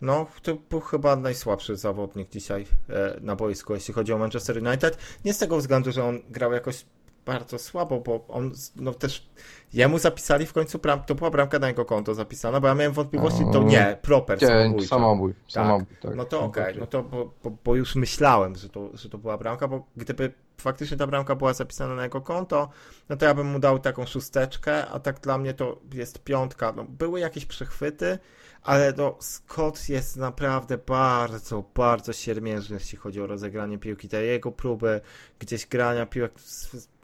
no, 0.00 0.26
to 0.42 0.54
był 0.70 0.80
chyba 0.80 1.16
najsłabszy 1.16 1.76
zawodnik 1.76 2.28
dzisiaj 2.28 2.66
e, 2.90 3.20
na 3.20 3.36
boisku, 3.36 3.74
jeśli 3.74 3.94
chodzi 3.94 4.12
o 4.12 4.18
Manchester 4.18 4.66
United. 4.66 4.98
Nie 5.24 5.32
z 5.32 5.38
tego 5.38 5.56
względu, 5.56 5.92
że 5.92 6.04
on 6.04 6.20
grał 6.30 6.52
jakoś 6.52 6.84
bardzo 7.28 7.58
słabo, 7.58 8.00
bo 8.00 8.24
on 8.28 8.52
no 8.76 8.94
też 8.94 9.28
jemu 9.72 9.98
zapisali 9.98 10.46
w 10.46 10.52
końcu 10.52 10.78
bram, 10.78 11.02
to 11.02 11.14
była 11.14 11.30
bramka 11.30 11.58
na 11.58 11.68
jego 11.68 11.84
konto 11.84 12.14
zapisana, 12.14 12.60
bo 12.60 12.68
ja 12.68 12.74
miałem 12.74 12.92
wątpliwości, 12.92 13.44
to 13.52 13.62
nie, 13.62 13.98
proper 14.02 14.40
samobój. 14.40 14.86
Samobój, 14.86 15.34
tak. 15.34 15.50
samobój 15.52 15.96
tak. 16.02 16.14
No 16.14 16.24
to 16.24 16.40
okej, 16.40 16.64
okay, 16.64 16.80
no 16.80 16.86
to 16.86 17.02
bo, 17.02 17.30
bo, 17.44 17.50
bo, 17.64 17.74
już 17.74 17.96
myślałem, 17.96 18.56
że 18.56 18.68
to, 18.68 18.90
że 18.94 19.08
to 19.08 19.18
była 19.18 19.38
bramka, 19.38 19.68
bo 19.68 19.86
gdyby 19.96 20.32
faktycznie 20.58 20.96
ta 20.96 21.06
bramka 21.06 21.34
była 21.34 21.52
zapisana 21.52 21.94
na 21.94 22.02
jego 22.02 22.20
konto, 22.20 22.68
no 23.08 23.16
to 23.16 23.26
ja 23.26 23.34
bym 23.34 23.46
mu 23.46 23.58
dał 23.58 23.78
taką 23.78 24.06
szósteczkę, 24.06 24.86
a 24.86 25.00
tak 25.00 25.20
dla 25.20 25.38
mnie 25.38 25.54
to 25.54 25.78
jest 25.92 26.24
piątka. 26.24 26.72
No, 26.76 26.84
były 26.84 27.20
jakieś 27.20 27.46
przechwyty, 27.46 28.18
ale 28.62 28.92
no, 28.96 29.16
Scott 29.20 29.88
jest 29.88 30.16
naprawdę 30.16 30.78
bardzo, 30.78 31.64
bardzo 31.74 32.12
siermiężny, 32.12 32.76
jeśli 32.76 32.98
chodzi 32.98 33.20
o 33.20 33.26
rozegranie 33.26 33.78
piłki. 33.78 34.08
Te 34.08 34.24
jego 34.24 34.52
próby 34.52 35.00
gdzieś 35.38 35.66
grania 35.66 36.06
piłek 36.06 36.32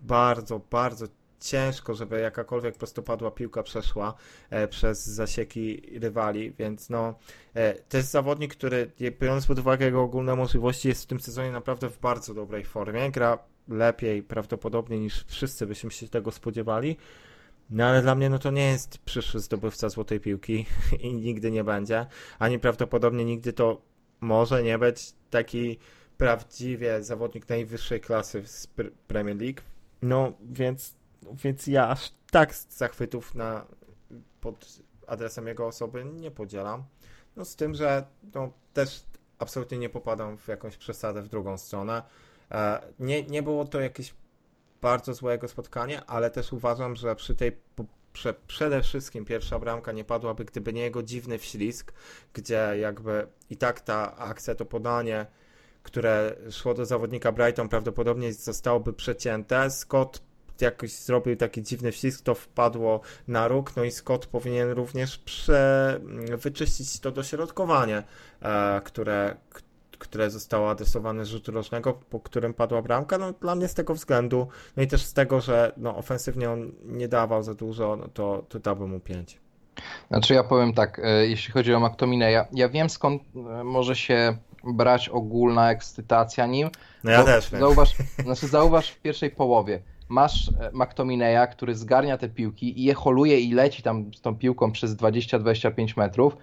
bardzo, 0.03 0.61
bardzo 0.71 1.07
ciężko, 1.45 1.95
żeby 1.95 2.21
jakakolwiek 2.21 2.75
prostopadła 2.75 3.31
piłka 3.31 3.63
przeszła 3.63 4.15
e, 4.51 4.69
przez 4.69 5.07
zasieki 5.07 5.83
rywali, 6.01 6.53
więc 6.59 6.91
no 6.91 7.15
e, 7.55 7.75
to 7.75 7.97
jest 7.97 8.11
zawodnik, 8.11 8.57
który 8.57 8.91
biorąc 9.21 9.47
pod 9.47 9.59
uwagę 9.59 9.87
jego 9.87 10.03
ogólne 10.03 10.37
możliwości 10.37 10.89
jest 10.89 11.03
w 11.03 11.07
tym 11.07 11.21
sezonie 11.21 11.53
naprawdę 11.53 11.89
w 11.89 11.99
bardzo 11.99 12.35
dobrej 12.35 12.65
formie, 12.65 13.11
gra 13.11 13.39
lepiej 13.69 14.23
prawdopodobnie 14.23 14.99
niż 14.99 15.25
wszyscy 15.27 15.67
byśmy 15.67 15.91
się 15.91 16.09
tego 16.09 16.31
spodziewali, 16.31 16.97
no 17.71 17.85
ale 17.85 18.03
dla 18.03 18.15
mnie 18.15 18.31
no 18.31 18.39
to 18.39 18.51
nie 18.51 18.71
jest 18.71 18.99
przyszły 18.99 19.41
zdobywca 19.41 19.89
złotej 19.89 20.21
piłki 20.21 20.67
i 21.01 21.15
nigdy 21.15 21.51
nie 21.51 21.65
będzie, 21.65 22.07
ani 22.39 22.59
prawdopodobnie 22.59 23.25
nigdy 23.25 23.53
to 23.53 23.81
może 24.21 24.63
nie 24.63 24.79
być 24.79 25.13
taki 25.31 25.79
prawdziwie 26.19 27.03
zawodnik 27.03 27.49
najwyższej 27.49 28.01
klasy 28.01 28.43
z 28.47 28.69
Premier 29.07 29.37
League. 29.37 29.61
No 30.03 30.33
więc, 30.43 30.95
więc 31.45 31.67
ja 31.67 31.89
aż 31.89 32.13
tak 32.31 32.55
zachwytów 32.55 33.35
na, 33.35 33.67
pod 34.41 34.79
adresem 35.07 35.47
jego 35.47 35.67
osoby 35.67 36.05
nie 36.05 36.31
podzielam. 36.31 36.85
No 37.37 37.45
z 37.45 37.57
tym, 37.57 37.75
że 37.75 38.07
no, 38.35 38.53
też 38.73 39.05
absolutnie 39.39 39.79
nie 39.79 39.89
popadam 39.89 40.39
w 40.39 40.49
jakąś 40.49 40.77
przesadę 40.77 41.23
w 41.23 41.29
drugą 41.29 41.59
stronę. 41.59 42.03
E, 42.51 42.83
nie, 42.99 43.23
nie 43.23 43.43
było 43.43 43.65
to 43.65 43.81
jakieś 43.81 44.15
bardzo 44.85 45.15
złego 45.15 45.49
spotkania, 45.49 46.07
ale 46.07 46.31
też 46.31 46.53
uważam, 46.53 46.97
że 46.97 47.17
przy 47.17 47.35
tej 47.35 47.57
prze, 48.13 48.35
przede 48.47 48.83
wszystkim 48.83 49.25
pierwsza 49.25 49.59
bramka 49.59 49.93
nie 49.93 50.05
padłaby, 50.05 50.45
gdyby 50.45 50.73
nie 50.73 50.83
jego 50.83 51.03
dziwny 51.03 51.39
wślizg, 51.39 51.93
gdzie 52.35 52.73
jakby 52.81 53.27
i 53.51 53.57
tak 53.57 53.81
ta 53.81 54.17
akcja, 54.17 54.55
to 54.55 54.65
podanie, 54.65 55.27
które 55.83 56.37
szło 56.51 56.75
do 56.75 56.87
zawodnika 56.87 57.33
Brighton 57.33 57.69
prawdopodobnie 57.69 58.33
zostałoby 58.33 58.93
przecięte. 58.93 59.71
Scott 59.71 60.23
jakoś 60.61 60.93
zrobił 60.93 61.37
taki 61.37 61.63
dziwny 61.63 61.93
wślizg, 61.93 62.25
to 62.25 62.35
wpadło 62.35 63.01
na 63.29 63.49
róg, 63.49 63.77
no 63.77 63.85
i 63.85 63.91
Scott 63.91 64.27
powinien 64.27 64.71
również 64.71 65.19
prze, 65.19 66.01
wyczyścić 66.39 67.01
to 67.01 67.11
dośrodkowanie, 67.11 68.03
e, 68.43 68.81
które, 68.85 69.37
które 70.05 70.31
zostało 70.31 70.71
adresowane 70.71 71.25
z 71.25 71.29
rzutu 71.29 71.53
rocznego, 71.53 71.93
po 71.93 72.21
którym 72.21 72.55
padła 72.55 72.83
bramka, 72.83 73.19
no 73.19 73.33
dla 73.33 73.55
mnie 73.55 73.69
z 73.69 73.75
tego 73.75 73.95
względu, 73.95 74.49
no 74.77 74.83
i 74.83 74.87
też 74.87 75.05
z 75.05 75.13
tego, 75.13 75.41
że 75.41 75.73
no, 75.77 75.97
ofensywnie 75.97 76.51
on 76.51 76.73
nie 76.85 77.09
dawał 77.09 77.43
za 77.43 77.55
dużo, 77.55 77.97
no 77.97 78.09
to, 78.09 78.45
to 78.49 78.59
dałbym 78.59 78.91
mu 78.91 79.01
5. 79.01 79.41
Znaczy 80.09 80.35
ja 80.35 80.45
powiem 80.45 80.75
tak, 80.75 81.01
e, 81.05 81.27
jeśli 81.27 81.53
chodzi 81.53 81.75
o 81.75 81.81
McTominaya, 81.81 82.33
ja, 82.33 82.47
ja 82.53 82.69
wiem 82.69 82.91
skąd 82.91 83.23
e, 83.37 83.65
może 83.65 83.97
się 83.97 84.37
brać 84.65 85.09
ogólna 85.09 85.71
ekscytacja 85.71 86.47
nim. 86.47 86.71
No 87.05 87.11
ja 87.11 87.25
też 87.25 87.51
wiem. 87.51 87.61
Zauważ, 87.61 87.95
znaczy 88.25 88.47
zauważ 88.47 88.91
w 88.91 89.01
pierwszej 89.01 89.31
połowie, 89.31 89.83
masz 90.09 90.49
e, 90.49 90.71
McTominaya, 90.73 91.47
który 91.47 91.75
zgarnia 91.75 92.19
te 92.19 92.29
piłki 92.29 92.81
i 92.81 92.85
je 92.85 92.95
holuje 92.95 93.41
i 93.41 93.53
leci 93.53 93.83
tam 93.83 94.15
z 94.15 94.21
tą 94.21 94.37
piłką 94.37 94.73
przez 94.73 94.97
20-25 94.97 95.97
metrów 95.97 96.37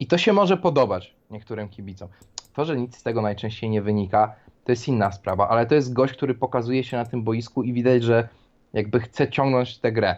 i 0.00 0.06
to 0.06 0.18
się 0.18 0.32
może 0.32 0.56
podobać 0.56 1.17
niektórym 1.30 1.68
kibicom. 1.68 2.08
To, 2.54 2.64
że 2.64 2.76
nic 2.76 2.96
z 2.96 3.02
tego 3.02 3.22
najczęściej 3.22 3.70
nie 3.70 3.82
wynika, 3.82 4.34
to 4.64 4.72
jest 4.72 4.88
inna 4.88 5.12
sprawa, 5.12 5.48
ale 5.48 5.66
to 5.66 5.74
jest 5.74 5.92
gość, 5.92 6.12
który 6.14 6.34
pokazuje 6.34 6.84
się 6.84 6.96
na 6.96 7.04
tym 7.04 7.22
boisku 7.22 7.62
i 7.62 7.72
widać, 7.72 8.02
że 8.02 8.28
jakby 8.72 9.00
chce 9.00 9.28
ciągnąć 9.28 9.78
tę 9.78 9.92
grę. 9.92 10.16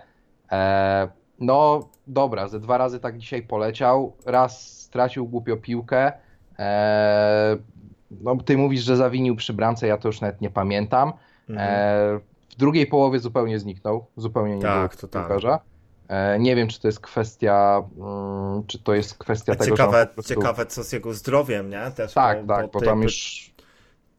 Eee, 0.51 1.09
No 1.43 1.89
dobra, 2.07 2.49
ze 2.49 2.61
dwa 2.61 2.79
razy 2.79 3.01
tak 3.01 3.19
dzisiaj 3.19 3.43
poleciał. 3.43 4.13
Raz 4.27 4.79
stracił 4.81 5.27
głupio 5.29 5.57
piłkę. 5.57 6.13
Eee, 6.59 7.59
no 8.11 8.37
ty 8.37 8.59
mówisz, 8.59 8.83
że 8.83 8.97
zawinił 8.97 9.37
przy 9.37 9.53
bramce, 9.53 9.87
ja 9.87 9.97
to 9.99 10.09
już 10.09 10.21
nawet 10.21 10.41
nie 10.41 10.51
pamiętam. 10.51 11.13
Mhm. 11.49 11.69
Eee, 11.71 12.21
w 12.51 12.57
drugiej 12.57 12.87
połowie 12.87 13.19
zupełnie 13.19 13.59
zniknął, 13.59 14.07
zupełnie 14.17 14.55
nie 14.57 14.63
Tak, 14.63 14.91
było 14.91 15.01
totalnie. 15.01 15.29
piłkarza. 15.29 15.61
Eee, 16.11 16.41
nie 16.41 16.57
wiem, 16.57 16.69
czy 16.69 16.81
to 16.81 16.89
jest 16.89 17.01
kwestia, 17.01 17.83
mm, 17.99 18.67
czy 18.67 18.79
to 18.79 18.95
jest 18.95 19.19
kwestia 19.19 19.53
tego, 19.53 19.65
że 19.65 19.71
Ciekawe, 19.71 20.07
po 20.07 20.15
prostu... 20.15 20.35
ciekawe 20.35 20.67
co 20.67 20.85
z 20.85 20.93
jego 20.93 21.15
zdrowiem, 21.15 21.71
nie? 21.71 21.91
Też 21.91 22.13
Tak, 22.13 22.47
tak, 22.47 22.71
bo 22.73 22.81
tej- 22.81 22.89
tam 22.89 23.03
już 23.03 23.51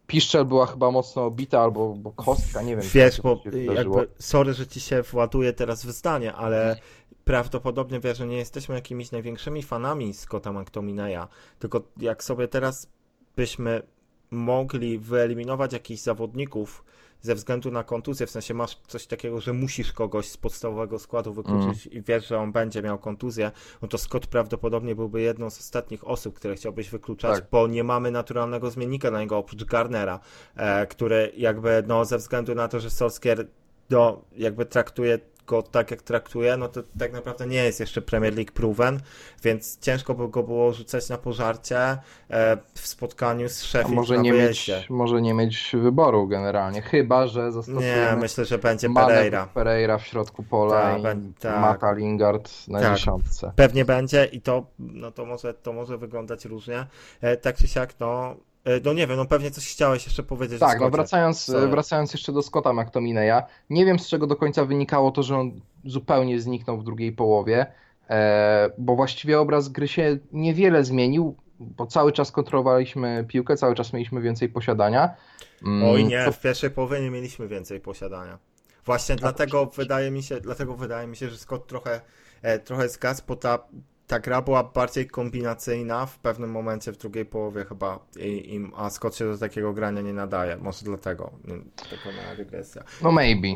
piszczel 0.06 0.44
była 0.44 0.66
chyba 0.66 0.90
mocno 0.90 1.24
obita, 1.24 1.60
albo 1.60 1.94
bo 1.94 2.10
kostka, 2.12 2.62
nie 2.62 2.76
wiem. 2.76 2.84
Wiesz, 2.94 3.20
bo 3.20 3.42
jakby, 3.74 4.08
sorry, 4.18 4.54
że 4.54 4.66
ci 4.66 4.80
się 4.80 5.02
właduję 5.02 5.52
teraz 5.52 5.86
w 5.86 5.90
zdanie, 5.90 6.34
ale 6.34 6.76
prawdopodobnie 7.24 8.00
wiesz, 8.00 8.18
że 8.18 8.26
nie 8.26 8.36
jesteśmy 8.36 8.74
jakimiś 8.74 9.12
największymi 9.12 9.62
fanami 9.62 10.14
Scotta 10.14 10.52
McTominaya, 10.52 11.28
tylko 11.58 11.80
jak 11.96 12.24
sobie 12.24 12.48
teraz 12.48 12.88
byśmy 13.36 13.82
mogli 14.30 14.98
wyeliminować 14.98 15.72
jakichś 15.72 16.02
zawodników 16.02 16.84
ze 17.22 17.34
względu 17.34 17.70
na 17.70 17.84
kontuzję, 17.84 18.26
w 18.26 18.30
sensie 18.30 18.54
masz 18.54 18.78
coś 18.86 19.06
takiego, 19.06 19.40
że 19.40 19.52
musisz 19.52 19.92
kogoś 19.92 20.28
z 20.28 20.36
podstawowego 20.36 20.98
składu 20.98 21.32
wykluczyć 21.32 21.86
i 21.86 22.02
wiesz, 22.02 22.28
że 22.28 22.38
on 22.38 22.52
będzie 22.52 22.82
miał 22.82 22.98
kontuzję, 22.98 23.50
no 23.82 23.88
to 23.88 23.98
Scott 23.98 24.26
prawdopodobnie 24.26 24.94
byłby 24.94 25.20
jedną 25.20 25.50
z 25.50 25.58
ostatnich 25.60 26.08
osób, 26.08 26.34
które 26.34 26.54
chciałbyś 26.54 26.90
wykluczać, 26.90 27.40
Tak. 27.40 27.48
bo 27.50 27.66
nie 27.66 27.84
mamy 27.84 28.10
naturalnego 28.10 28.70
zmiennika 28.70 29.10
na 29.10 29.20
niego 29.20 29.38
oprócz 29.38 29.64
Garnera, 29.64 30.20
e, 30.56 30.86
który 30.86 31.32
jakby 31.36 31.82
no 31.86 32.04
ze 32.04 32.18
względu 32.18 32.54
na 32.54 32.68
to, 32.68 32.80
że 32.80 32.90
Solskjaer 32.90 33.46
no, 33.90 34.22
jakby 34.36 34.66
traktuje 34.66 35.18
go 35.46 35.62
tak, 35.62 35.90
jak 35.90 36.02
traktuje, 36.02 36.56
no 36.56 36.68
to 36.68 36.82
tak 36.98 37.12
naprawdę 37.12 37.46
nie 37.46 37.64
jest 37.64 37.80
jeszcze 37.80 38.02
Premier 38.02 38.34
League 38.34 38.52
proven, 38.54 39.00
więc 39.42 39.78
ciężko 39.80 40.14
by 40.14 40.28
go 40.28 40.42
było 40.42 40.72
rzucać 40.72 41.08
na 41.08 41.18
pożarcie 41.18 41.78
e, 41.78 41.98
w 42.74 42.86
spotkaniu 42.86 43.48
z 43.48 43.58
Sheffield 43.58 43.94
może 43.94 44.18
nie, 44.18 44.32
mieć, 44.32 44.70
może 44.90 45.22
nie 45.22 45.34
mieć 45.34 45.70
wyboru 45.74 46.26
generalnie, 46.28 46.82
chyba 46.82 47.26
że 47.26 47.52
zastosujemy 47.52 48.10
Nie, 48.10 48.16
myślę, 48.16 48.44
że 48.44 48.58
będzie 48.58 48.88
Pereira. 48.94 49.46
Pereira 49.54 49.98
w 49.98 50.06
środku 50.06 50.42
pola 50.42 50.98
Tak, 51.02 51.18
i 51.18 51.34
tak. 51.40 51.60
Mata 51.60 51.92
Lingard 51.92 52.68
na 52.68 52.80
Tak. 52.80 52.94
dziesiątce. 52.94 53.52
Pewnie 53.56 53.84
będzie 53.84 54.24
i 54.24 54.40
to, 54.40 54.66
no 54.78 55.10
to 55.10 55.26
może, 55.26 55.54
to 55.54 55.72
może 55.72 55.98
wyglądać 55.98 56.44
różnie. 56.44 56.86
E, 57.20 57.36
tak 57.36 57.56
czy 57.56 57.68
siak, 57.68 57.94
no, 58.00 58.36
no 58.84 58.92
nie 58.92 59.06
wiem, 59.06 59.16
no 59.16 59.24
pewnie 59.26 59.50
coś 59.50 59.72
chciałeś 59.72 60.04
jeszcze 60.06 60.22
powiedzieć 60.22 60.60
Tak, 60.60 60.80
no 60.80 60.90
wracając, 60.90 61.40
Sorry. 61.40 61.66
wracając 61.68 62.12
jeszcze 62.12 62.32
do 62.32 62.42
Scotta 62.42 62.72
McTominaya, 62.72 63.42
nie 63.70 63.84
wiem 63.86 63.98
z 63.98 64.08
czego 64.08 64.26
do 64.26 64.36
końca 64.36 64.64
wynikało 64.64 65.10
to, 65.10 65.22
że 65.22 65.36
on 65.38 65.60
zupełnie 65.84 66.40
zniknął 66.40 66.78
w 66.78 66.84
drugiej 66.84 67.12
połowie, 67.12 67.66
e, 68.10 68.70
bo 68.78 68.96
właściwie 68.96 69.40
obraz 69.40 69.68
gry 69.68 69.88
się 69.88 70.18
niewiele 70.32 70.84
zmienił, 70.84 71.36
bo 71.60 71.86
cały 71.86 72.12
czas 72.12 72.32
kontrolowaliśmy 72.32 73.24
piłkę, 73.28 73.56
cały 73.56 73.74
czas 73.74 73.92
mieliśmy 73.92 74.20
więcej 74.20 74.48
posiadania. 74.48 75.14
Mm, 75.66 75.90
Oj 75.90 76.04
nie, 76.04 76.24
to- 76.24 76.32
w 76.32 76.40
pierwszej 76.40 76.70
połowie 76.70 77.00
nie 77.00 77.10
mieliśmy 77.10 77.48
więcej 77.48 77.80
posiadania. 77.80 78.38
Właśnie 78.86 79.16
dlatego 79.16 79.66
wydaje 79.66 80.10
mi 80.10 80.22
się, 80.22 80.40
dlatego 80.40 80.74
wydaje 80.76 81.06
mi 81.06 81.16
się, 81.16 81.30
że 81.30 81.38
Scott 81.38 81.66
trochę, 81.66 82.00
e, 82.42 82.58
trochę 82.58 82.88
zgasł, 82.88 83.22
bo 83.28 83.36
ta, 83.36 83.58
ta 84.12 84.20
gra 84.20 84.42
była 84.42 84.64
bardziej 84.64 85.06
kombinacyjna 85.06 86.06
w 86.06 86.18
pewnym 86.18 86.50
momencie 86.50 86.92
w 86.92 86.96
drugiej 86.96 87.24
połowie 87.24 87.64
chyba, 87.64 87.98
i, 88.16 88.54
i, 88.54 88.70
a 88.76 88.90
Scott 88.90 89.16
się 89.16 89.24
do 89.24 89.38
takiego 89.38 89.72
grania 89.72 90.02
nie 90.02 90.12
nadaje. 90.12 90.56
Może 90.56 90.84
dlatego, 90.84 91.30
taka 91.76 92.16
mała 92.22 92.36
dygresja. 92.36 92.82
No 93.02 93.12
maybe. 93.12 93.48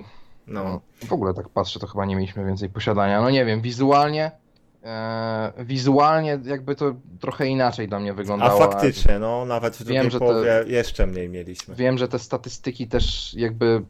No, 0.47 0.81
W 1.05 1.13
ogóle 1.13 1.35
tak 1.35 1.49
patrzę, 1.49 1.81
to 1.81 1.87
chyba 1.87 2.05
nie 2.05 2.17
mieliśmy 2.17 2.45
więcej 2.45 2.71
posiadania. 2.71 3.21
No 3.21 3.31
nie 3.31 3.45
wiem, 3.45 3.61
wizualnie 3.61 4.31
e, 4.85 5.53
wizualnie 5.65 6.39
jakby 6.45 6.75
to 6.75 6.95
trochę 7.21 7.47
inaczej 7.47 7.89
dla 7.89 8.01
mnie 8.01 8.11
a 8.11 8.15
wyglądało. 8.15 8.61
faktycznie, 8.61 9.19
no 9.19 9.45
nawet 9.45 9.77
w 9.77 9.85
drugiej 9.85 10.11
Wiem, 10.11 10.19
połowie 10.19 10.65
jeszcze 10.67 11.07
mniej 11.07 11.29
mieliśmy. 11.29 11.75
Wiem, 11.75 11.99
że 11.99 12.09
te 12.09 12.19
statystyki 12.19 12.89
też 12.89 13.35
jakby 13.35 13.83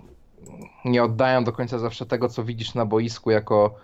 nie 0.85 1.05
oddają 1.05 1.45
do 1.45 1.53
końca 1.53 1.79
zawsze 1.79 2.07
tego, 2.07 2.29
co 2.29 2.45
widzisz 2.45 2.75
na 2.75 2.87
boisku 2.87 3.31
jako, 3.31 3.75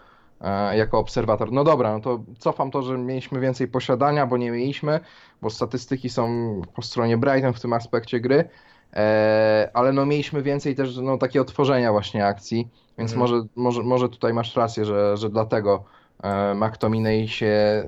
jako 0.74 0.98
obserwator. 0.98 1.52
No 1.52 1.64
dobra, 1.64 1.92
no 1.92 2.00
to 2.00 2.20
cofam 2.38 2.70
to, 2.70 2.83
że 2.83 2.98
mieliśmy 2.98 3.40
więcej 3.40 3.68
posiadania, 3.68 4.26
bo 4.26 4.37
nie 4.37 4.50
mieliśmy, 4.50 5.00
bo 5.42 5.50
statystyki 5.50 6.11
są 6.11 6.26
po 6.74 6.83
stronie 6.83 7.16
Brighton 7.16 7.52
w 7.52 7.61
tym 7.61 7.72
aspekcie 7.72 8.20
gry, 8.20 8.44
e, 8.92 9.70
ale 9.74 9.92
no 9.92 10.07
mieliśmy 10.07 10.42
więcej 10.42 10.74
też 10.74 10.96
no, 10.96 11.18
takie 11.18 11.40
otworzenia 11.40 11.92
właśnie 11.92 12.26
akcji, 12.26 12.68
więc 12.98 13.12
Mhm. 13.12 13.18
może, 13.20 13.46
może, 13.57 13.83
może 13.83 14.09
tutaj 14.09 14.35
masz 14.35 14.57
rację, 14.57 14.85
że, 14.85 15.16
że 15.16 15.31
dlatego 15.31 15.85
e, 16.22 16.55
McTominay 16.55 17.28
się, 17.28 17.85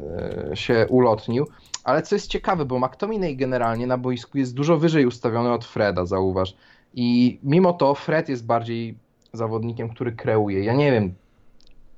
e, 0.53 0.57
się 0.57 0.87
ulotnił. 0.89 1.47
Ale 1.85 2.03
co 2.03 2.15
jest 2.15 2.27
ciekawe, 2.31 2.65
bo 2.65 2.79
McTominay 2.79 3.37
generalnie 3.37 3.87
na 3.87 3.99
boisku 3.99 4.39
jest 4.39 4.55
dużo 4.55 4.77
wyżej 4.77 5.07
ustawiony 5.07 5.53
od 5.53 5.65
Freda, 5.65 6.07
zauważ. 6.07 6.57
I 6.95 7.39
mimo 7.43 7.73
to 7.73 7.95
Fred 7.95 8.29
jest 8.29 8.47
bardziej 8.47 8.95
zawodnikiem, 9.33 9.89
który 9.89 10.13
kreuje. 10.13 10.65
Ja 10.65 10.75
nie 10.75 10.93
wiem, 10.93 11.15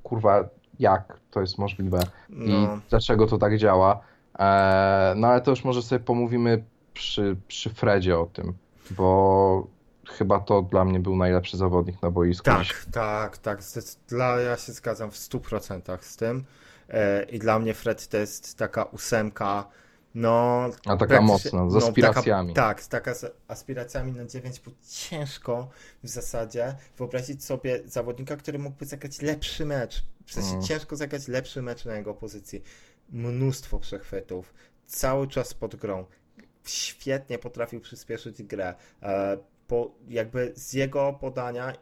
kurwa, 0.09 0.45
jak 0.79 1.19
to 1.31 1.41
jest 1.41 1.59
możliwe 1.59 2.01
i 2.31 2.51
No. 2.51 2.81
dlaczego 2.91 3.27
to 3.27 3.39
tak 3.39 3.59
działa. 3.59 4.01
E, 4.39 5.13
no 5.17 5.29
ale 5.29 5.41
to 5.41 5.51
już 5.51 5.65
może 5.65 5.83
sobie 5.83 5.99
pomówimy 6.01 6.65
przy, 6.95 7.37
przy 7.49 7.71
Fredzie 7.71 8.19
o 8.19 8.27
tym, 8.27 8.53
bo 8.91 9.67
chyba 10.09 10.41
to 10.41 10.63
dla 10.63 10.85
mnie 10.85 11.01
był 11.01 11.17
najlepszy 11.17 11.57
zawodnik 11.57 12.03
na 12.03 12.11
boisku. 12.11 12.45
Tak, 12.45 12.67
tak, 12.93 13.39
tak. 13.39 13.61
Dla, 14.09 14.41
ja 14.41 14.57
się 14.57 14.73
zgadzam 14.73 15.11
w 15.11 15.15
100% 15.15 15.99
z 16.01 16.17
tym. 16.17 16.45
E, 16.89 17.23
I 17.23 17.39
dla 17.39 17.59
mnie 17.59 17.75
Fred 17.75 18.09
to 18.09 18.17
jest 18.17 18.59
taka 18.59 18.83
ósemka, 18.85 19.65
no... 20.17 20.71
A 20.87 20.97
taka 20.97 21.21
mocna, 21.21 21.71
z 21.71 21.73
no, 21.75 21.79
aspiracjami. 21.79 22.55
Taka, 22.55 22.69
tak, 22.69 22.87
taka 22.87 23.15
z 23.15 23.37
aspiracjami 23.49 24.13
na 24.13 24.25
9, 24.25 24.61
bo 24.61 24.71
ciężko 24.89 25.69
w 26.03 26.09
zasadzie 26.09 26.75
wyobrazić 26.99 27.45
sobie 27.45 27.81
zawodnika, 27.85 28.37
który 28.37 28.59
mógłby 28.59 28.87
zagrać 28.87 29.23
lepszy 29.23 29.65
mecz. 29.65 30.05
W 30.27 30.33
sensie 30.33 30.51
Mm. 30.51 30.63
ciężko 30.63 30.97
zagrać 30.97 31.29
lepszy 31.29 31.63
mecz 31.63 31.85
na 31.85 31.97
jego 31.97 32.15
pozycji. 32.15 32.63
Mnóstwo 33.11 33.79
przechwytów, 33.79 34.55
cały 34.87 35.29
czas 35.29 35.55
pod 35.55 35.77
grą. 35.77 36.05
Świetnie 36.65 37.39
potrafił 37.39 37.81
przyspieszyć 37.81 38.43
grę. 38.43 38.75
Po, 39.69 39.91
jakby 40.09 40.53
z 40.57 40.73
jego 40.73 41.13
podania 41.21 41.69
e, 41.73 41.75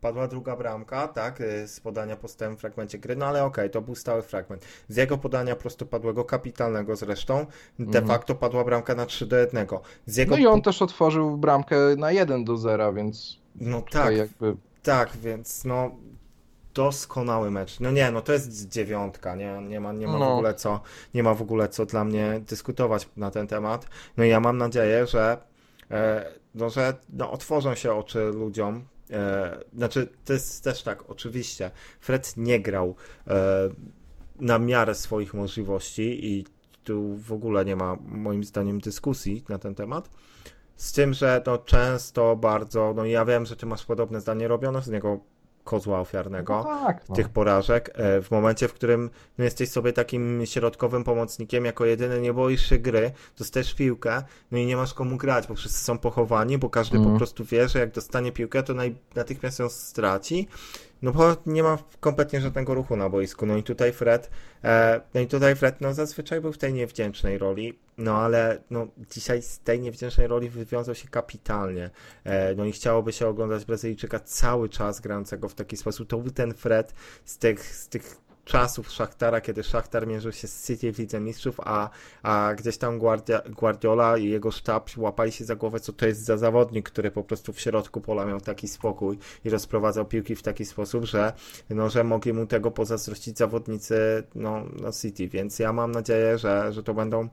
padła 0.00 0.28
druga 0.28 0.56
bramka, 0.56 1.08
tak, 1.08 1.40
e, 1.40 1.68
z 1.68 1.80
podania 1.80 2.16
po 2.16 2.28
stałym 2.28 2.56
fragmencie 2.56 2.98
gry, 2.98 3.16
no 3.16 3.26
ale 3.26 3.44
okej, 3.44 3.70
to 3.70 3.82
był 3.82 3.94
stały 3.94 4.22
fragment. 4.22 4.66
Z 4.88 4.96
jego 4.96 5.18
podania 5.18 5.56
prostopadłego, 5.56 6.24
kapitalnego 6.24 6.96
zresztą, 6.96 7.46
de 7.78 7.84
Mhm. 7.98 8.06
facto 8.06 8.34
padła 8.34 8.64
bramka 8.64 8.94
na 8.94 9.06
3 9.06 9.26
do 9.26 9.36
1. 9.36 9.66
Z 10.06 10.16
jego 10.16 10.34
No 10.36 10.42
i 10.42 10.46
on 10.46 10.62
też 10.62 10.82
otworzył 10.82 11.36
bramkę 11.36 11.76
na 11.96 12.12
1 12.12 12.44
do 12.44 12.56
0, 12.56 12.92
więc 12.92 13.38
No 13.56 13.82
tak, 13.90 14.16
jakby 14.16 14.56
tak, 14.82 15.16
więc 15.16 15.64
no 15.64 15.90
doskonały 16.74 17.50
mecz. 17.50 17.80
No 17.80 17.90
nie, 17.90 18.10
no 18.10 18.20
to 18.22 18.32
jest 18.32 18.68
dziewiątka, 18.68 19.34
nie, 19.34 19.60
nie 19.68 19.80
ma, 19.80 19.92
nie 19.92 20.06
ma 20.06 20.16
w 20.16 20.20
No. 20.20 20.32
ogóle 20.32 20.54
co, 20.54 20.80
nie 21.14 21.22
ma 21.22 21.34
w 21.34 21.42
ogóle 21.42 21.68
co 21.68 21.86
dla 21.86 22.04
mnie 22.04 22.40
dyskutować 22.48 23.08
na 23.16 23.30
ten 23.30 23.46
temat. 23.46 23.86
No 24.16 24.24
i 24.24 24.28
ja 24.28 24.40
mam 24.40 24.58
nadzieję, 24.58 25.06
że 25.06 25.38
e, 25.90 26.26
no, 26.54 26.70
że 26.70 26.94
no, 27.08 27.30
otworzą 27.30 27.74
się 27.74 27.92
oczy 27.92 28.24
ludziom. 28.24 28.84
E, 29.10 29.58
znaczy, 29.74 30.08
to 30.24 30.32
jest 30.32 30.64
też 30.64 30.82
tak, 30.82 31.10
oczywiście, 31.10 31.70
Fred 32.00 32.36
nie 32.36 32.60
grał 32.60 32.94
e, 33.26 33.68
na 34.40 34.58
miarę 34.58 34.94
swoich 34.94 35.34
możliwości 35.34 36.26
i 36.26 36.44
tu 36.84 37.16
w 37.16 37.32
ogóle 37.32 37.64
nie 37.64 37.76
ma 37.76 37.96
moim 38.00 38.44
zdaniem 38.44 38.80
dyskusji 38.80 39.44
na 39.48 39.58
ten 39.58 39.74
temat. 39.74 40.10
Z 40.76 40.92
tym, 40.92 41.14
że 41.14 41.42
no 41.46 41.58
często 41.58 42.36
bardzo, 42.36 42.92
no 42.96 43.04
ja 43.04 43.24
wiem, 43.24 43.46
że 43.46 43.56
ty 43.56 43.66
masz 43.66 43.84
podobne 43.84 44.20
zdanie, 44.20 44.48
robiono 44.48 44.82
z 44.82 44.88
niego 44.88 45.20
kozła 45.68 46.00
ofiarnego 46.00 46.64
no 46.68 46.80
tak, 46.86 47.08
no. 47.08 47.14
tych 47.14 47.28
porażek. 47.28 47.90
e, 47.94 48.22
W 48.22 48.30
momencie, 48.30 48.68
w 48.68 48.72
którym 48.72 49.10
no, 49.38 49.44
jesteś 49.44 49.68
sobie 49.70 49.92
takim 49.92 50.42
środkowym 50.46 51.04
pomocnikiem, 51.04 51.64
jako 51.64 51.84
jedyny 51.84 52.20
nie 52.20 52.32
boisz 52.32 52.68
się 52.68 52.78
gry, 52.78 53.10
dostajesz 53.38 53.74
piłkę, 53.74 54.22
no 54.52 54.58
i 54.58 54.66
nie 54.66 54.76
masz 54.76 54.94
komu 54.94 55.16
grać, 55.16 55.46
bo 55.46 55.54
wszyscy 55.54 55.84
są 55.84 55.98
pochowani, 55.98 56.58
bo 56.58 56.70
każdy 56.70 56.96
po 56.96 57.02
Mhm. 57.02 57.16
prostu 57.18 57.44
wie, 57.44 57.68
że 57.68 57.78
jak 57.78 57.92
dostanie 57.92 58.32
piłkę, 58.32 58.62
to 58.62 58.74
naj, 58.74 58.94
natychmiast 59.14 59.58
ją 59.58 59.68
straci. 59.68 60.48
No 61.02 61.12
bo 61.12 61.36
nie 61.46 61.62
ma 61.62 61.78
kompletnie 62.00 62.40
żadnego 62.40 62.74
ruchu 62.74 62.96
na 62.96 63.08
boisku. 63.08 63.46
No 63.46 63.56
i 63.56 63.62
tutaj 63.62 63.92
Fred, 63.92 64.30
e, 64.64 65.00
no 65.14 65.20
i 65.20 65.26
tutaj 65.26 65.56
Fred, 65.56 65.80
no 65.80 65.94
zazwyczaj 65.94 66.40
był 66.40 66.52
w 66.52 66.58
tej 66.58 66.72
niewdzięcznej 66.72 67.38
roli, 67.38 67.78
no 67.98 68.16
ale 68.16 68.62
no 68.70 68.86
dzisiaj 69.10 69.42
z 69.42 69.58
tej 69.58 69.80
niewdzięcznej 69.80 70.26
roli 70.26 70.50
wywiązał 70.50 70.94
się 70.94 71.08
kapitalnie. 71.08 71.90
E, 72.24 72.54
no 72.54 72.64
i 72.64 72.72
chciałoby 72.72 73.12
się 73.12 73.26
oglądać 73.26 73.64
Brazylijczyka 73.64 74.20
cały 74.20 74.68
czas 74.68 75.00
grającego 75.00 75.48
w 75.48 75.54
taki 75.54 75.76
sposób. 75.76 76.08
To 76.08 76.18
był 76.18 76.30
ten 76.30 76.54
Fred 76.54 76.94
z 77.24 77.38
tych, 77.38 77.60
z 77.60 77.88
tych 77.88 78.27
czasów 78.48 78.90
Szachtara, 78.90 79.40
kiedy 79.40 79.62
Szachtar 79.62 80.06
mierzył 80.06 80.32
się 80.32 80.48
z 80.48 80.66
City 80.66 80.92
w 80.92 80.98
Lidze 80.98 81.20
Mistrzów, 81.20 81.60
a, 81.60 81.90
a 82.22 82.54
gdzieś 82.56 82.78
tam 82.78 82.98
Guardia, 82.98 83.40
Guardiola 83.48 84.18
i 84.18 84.28
jego 84.28 84.50
sztab 84.50 84.90
łapali 84.96 85.32
się 85.32 85.44
za 85.44 85.56
głowę, 85.56 85.80
co 85.80 85.92
to 85.92 86.06
jest 86.06 86.24
za 86.24 86.36
zawodnik, 86.36 86.90
który 86.90 87.10
po 87.10 87.24
prostu 87.24 87.52
w 87.52 87.60
środku 87.60 88.00
pola 88.00 88.26
miał 88.26 88.40
taki 88.40 88.68
spokój 88.68 89.18
i 89.44 89.50
rozprowadzał 89.50 90.04
piłki 90.04 90.36
w 90.36 90.42
taki 90.42 90.64
sposób, 90.64 91.04
że, 91.04 91.32
no, 91.70 91.90
że 91.90 92.04
mogli 92.04 92.32
mu 92.32 92.46
tego 92.46 92.70
pozazdrościć 92.70 93.38
zawodnicy 93.38 94.22
no, 94.34 94.64
no 94.80 94.92
City, 94.92 95.28
więc 95.28 95.58
ja 95.58 95.72
mam 95.72 95.92
nadzieję, 95.92 96.38
że, 96.38 96.72
że 96.72 96.82
to 96.82 96.94
będą 96.94 97.28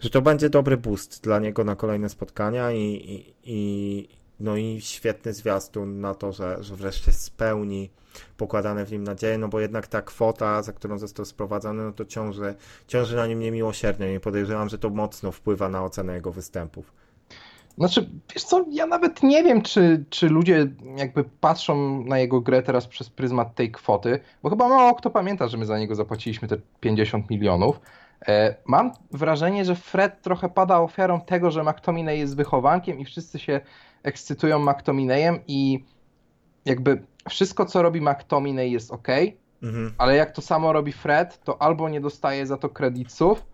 że 0.00 0.10
to 0.10 0.22
będzie 0.22 0.50
dobry 0.50 0.76
boost 0.76 1.22
dla 1.22 1.38
niego 1.38 1.64
na 1.64 1.76
kolejne 1.76 2.08
spotkania 2.08 2.72
i, 2.72 2.80
i, 2.82 3.34
i 3.44 4.08
no 4.40 4.56
i 4.56 4.80
świetny 4.80 5.32
zwiastun 5.32 6.00
na 6.00 6.14
to, 6.14 6.32
że, 6.32 6.56
że 6.60 6.76
wreszcie 6.76 7.12
spełni 7.12 7.90
pokładane 8.36 8.84
w 8.84 8.92
nim 8.92 9.04
nadzieje, 9.04 9.38
no 9.38 9.48
bo 9.48 9.60
jednak 9.60 9.86
ta 9.86 10.02
kwota, 10.02 10.62
za 10.62 10.72
którą 10.72 10.98
został 10.98 11.24
sprowadzony, 11.24 11.82
no 11.84 11.92
to 11.92 12.04
ciąży, 12.04 12.54
ciąży 12.86 13.16
na 13.16 13.26
nim 13.26 13.40
niemiłosiernie 13.40 14.14
i 14.14 14.20
podejrzewam, 14.20 14.68
że 14.68 14.78
to 14.78 14.90
mocno 14.90 15.32
wpływa 15.32 15.68
na 15.68 15.84
ocenę 15.84 16.14
jego 16.14 16.32
występów. 16.32 16.92
Znaczy, 17.78 18.10
wiesz 18.34 18.44
co, 18.44 18.64
ja 18.70 18.86
nawet 18.86 19.22
nie 19.22 19.44
wiem, 19.44 19.62
czy, 19.62 20.04
czy 20.10 20.28
ludzie 20.28 20.66
jakby 20.96 21.24
patrzą 21.24 22.04
na 22.04 22.18
jego 22.18 22.40
grę 22.40 22.62
teraz 22.62 22.86
przez 22.86 23.10
pryzmat 23.10 23.54
tej 23.54 23.72
kwoty, 23.72 24.20
bo 24.42 24.50
chyba 24.50 24.68
mało 24.68 24.94
kto 24.94 25.10
pamięta, 25.10 25.48
że 25.48 25.56
my 25.56 25.66
za 25.66 25.78
niego 25.78 25.94
zapłaciliśmy 25.94 26.48
te 26.48 26.56
50 26.80 27.30
milionów. 27.30 27.80
E, 28.28 28.54
mam 28.66 28.92
wrażenie, 29.10 29.64
że 29.64 29.74
Fred 29.74 30.22
trochę 30.22 30.48
pada 30.48 30.80
ofiarą 30.80 31.20
tego, 31.20 31.50
że 31.50 31.64
McTominay 31.64 32.18
jest 32.18 32.36
wychowankiem 32.36 32.98
i 32.98 33.04
wszyscy 33.04 33.38
się 33.38 33.60
ekscytują 34.02 34.58
McTominayem 34.58 35.38
i 35.46 35.84
jakby 36.64 37.02
wszystko, 37.28 37.66
co 37.66 37.82
robi 37.82 38.00
McTominay 38.00 38.70
jest 38.70 38.90
ok, 38.90 39.08
mhm. 39.62 39.92
ale 39.98 40.16
jak 40.16 40.30
to 40.30 40.42
samo 40.42 40.72
robi 40.72 40.92
Fred, 40.92 41.44
to 41.44 41.62
albo 41.62 41.88
nie 41.88 42.00
dostaje 42.00 42.46
za 42.46 42.56
to 42.56 42.68
kredytów, 42.68 43.46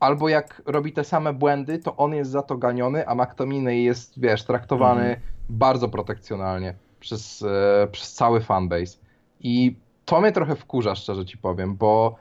albo 0.00 0.28
jak 0.28 0.62
robi 0.66 0.92
te 0.92 1.04
same 1.04 1.32
błędy, 1.32 1.78
to 1.78 1.96
on 1.96 2.14
jest 2.14 2.30
za 2.30 2.42
to 2.42 2.56
ganiony, 2.56 3.08
a 3.08 3.14
McTominay 3.14 3.82
jest, 3.82 4.20
wiesz, 4.20 4.44
traktowany 4.44 5.02
mhm. 5.02 5.20
bardzo 5.48 5.88
protekcjonalnie 5.88 6.74
przez, 7.00 7.42
e, 7.42 7.88
przez 7.92 8.14
cały 8.14 8.40
fanbase. 8.40 8.98
I 9.40 9.76
to 10.04 10.20
mnie 10.20 10.32
trochę 10.32 10.56
wkurza, 10.56 10.94
szczerze 10.94 11.24
ci 11.24 11.38
powiem, 11.38 11.76
bo 11.76 12.16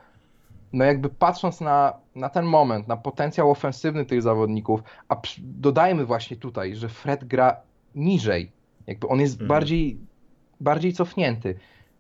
no 0.74 0.86
jakby 0.86 1.10
patrząc 1.10 1.62
na, 1.62 1.94
na 2.20 2.30
ten 2.30 2.46
moment, 2.46 2.88
na 2.88 2.98
potencjał 2.98 3.52
ofensywny 3.52 4.06
tych 4.06 4.22
zawodników, 4.22 4.84
a 5.10 5.22
dodajmy 5.38 6.06
właśnie 6.06 6.38
tutaj, 6.38 6.76
że 6.76 6.90
Fred 6.90 7.26
gra 7.26 7.58
niżej, 7.96 8.52
jakby 8.88 9.08
on 9.08 9.20
jest 9.20 9.34
mhm. 9.34 9.48
bardziej, 9.48 10.00
bardziej 10.60 10.94
cofnięty, 10.94 11.56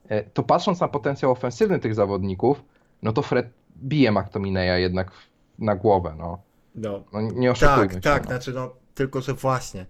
e, 0.10 0.24
to 0.24 0.44
patrząc 0.44 0.80
na 0.80 0.88
potencjał 0.88 1.32
ofensywny 1.32 1.80
tych 1.80 1.96
zawodników, 1.96 2.64
no 3.04 3.14
to 3.14 3.22
Fred 3.22 3.50
bije 3.78 4.12
McTominaya 4.12 4.78
jednak 4.78 5.12
na 5.60 5.76
głowę, 5.76 6.16
no. 6.18 6.40
no. 6.76 7.04
no 7.14 7.22
nie 7.22 7.52
oszukujmy 7.52 7.88
tak, 7.88 7.94
się. 7.94 8.02
Tak, 8.02 8.24
no. 8.24 8.30
znaczy 8.30 8.54
no, 8.54 8.72
tylko 8.96 9.22
że 9.22 9.34
właśnie, 9.34 9.86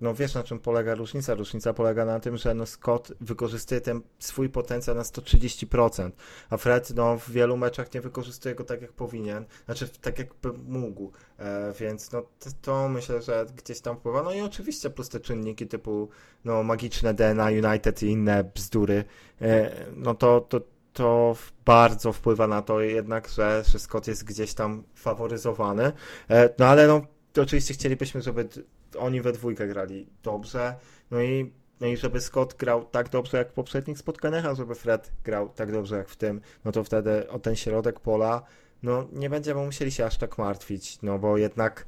no 0.00 0.14
wiesz 0.14 0.34
na 0.34 0.42
czym 0.42 0.58
polega 0.58 0.94
różnica? 0.94 1.34
Różnica 1.34 1.74
polega 1.74 2.04
na 2.04 2.20
tym, 2.20 2.36
że 2.36 2.54
no 2.54 2.66
Scott 2.66 3.12
wykorzystuje 3.20 3.80
ten 3.80 4.00
swój 4.18 4.48
potencjał 4.48 4.96
na 4.96 5.02
130%, 5.02 6.10
a 6.50 6.56
Fred 6.56 6.90
no 6.94 7.18
w 7.18 7.30
wielu 7.30 7.56
meczach 7.56 7.94
nie 7.94 8.00
wykorzystuje 8.00 8.54
go 8.54 8.64
tak 8.64 8.82
jak 8.82 8.92
powinien, 8.92 9.44
znaczy 9.64 9.88
tak 10.00 10.18
jakby 10.18 10.52
mógł, 10.52 11.12
e, 11.38 11.72
więc 11.80 12.12
no 12.12 12.22
to, 12.22 12.50
to, 12.62 12.88
myślę, 12.88 13.22
że 13.22 13.46
gdzieś 13.56 13.80
tam 13.80 13.96
wpływa. 13.96 14.22
No 14.22 14.32
i 14.32 14.40
oczywiście 14.40 14.90
plus 14.90 15.08
te 15.08 15.20
czynniki 15.20 15.66
typu 15.66 16.08
no 16.44 16.62
magiczne 16.62 17.14
DNA 17.14 17.46
United 17.46 18.02
i 18.02 18.06
inne 18.06 18.44
bzdury, 18.44 19.04
e, 19.40 19.86
no 19.96 20.14
to, 20.14 20.40
to 20.40 20.60
to 20.92 21.36
bardzo 21.64 22.12
wpływa 22.12 22.46
na 22.46 22.62
to 22.62 22.80
jednak, 22.80 23.28
że, 23.28 23.62
że 23.66 23.78
Scott 23.78 24.08
jest 24.08 24.24
gdzieś 24.24 24.54
tam 24.54 24.82
faworyzowany. 24.94 25.92
No 26.58 26.66
ale 26.66 26.86
no, 26.86 27.02
oczywiście 27.42 27.74
chcielibyśmy, 27.74 28.22
żeby 28.22 28.48
oni 28.96 29.20
we 29.20 29.32
dwójkę 29.32 29.68
grali 29.68 30.06
dobrze, 30.22 30.74
no 31.10 31.22
i, 31.22 31.52
no 31.80 31.86
i 31.86 31.96
żeby 31.96 32.20
Scott 32.20 32.54
grał 32.54 32.84
tak 32.84 33.08
dobrze 33.08 33.38
jak 33.38 33.50
w 33.50 33.52
poprzednich 33.52 33.98
spotkaniach, 33.98 34.46
a 34.46 34.54
żeby 34.54 34.74
Fred 34.74 35.12
grał 35.24 35.48
tak 35.48 35.72
dobrze 35.72 35.96
jak 35.96 36.08
w 36.08 36.16
tym, 36.16 36.40
no 36.64 36.72
to 36.72 36.84
wtedy 36.84 37.30
o 37.30 37.38
ten 37.38 37.56
środek 37.56 38.00
pola, 38.00 38.42
no 38.82 39.08
nie 39.12 39.30
będziemy 39.30 39.64
musieli 39.64 39.92
się 39.92 40.04
aż 40.06 40.18
tak 40.18 40.38
martwić, 40.38 41.02
no 41.02 41.18
bo 41.18 41.38
jednak 41.38 41.86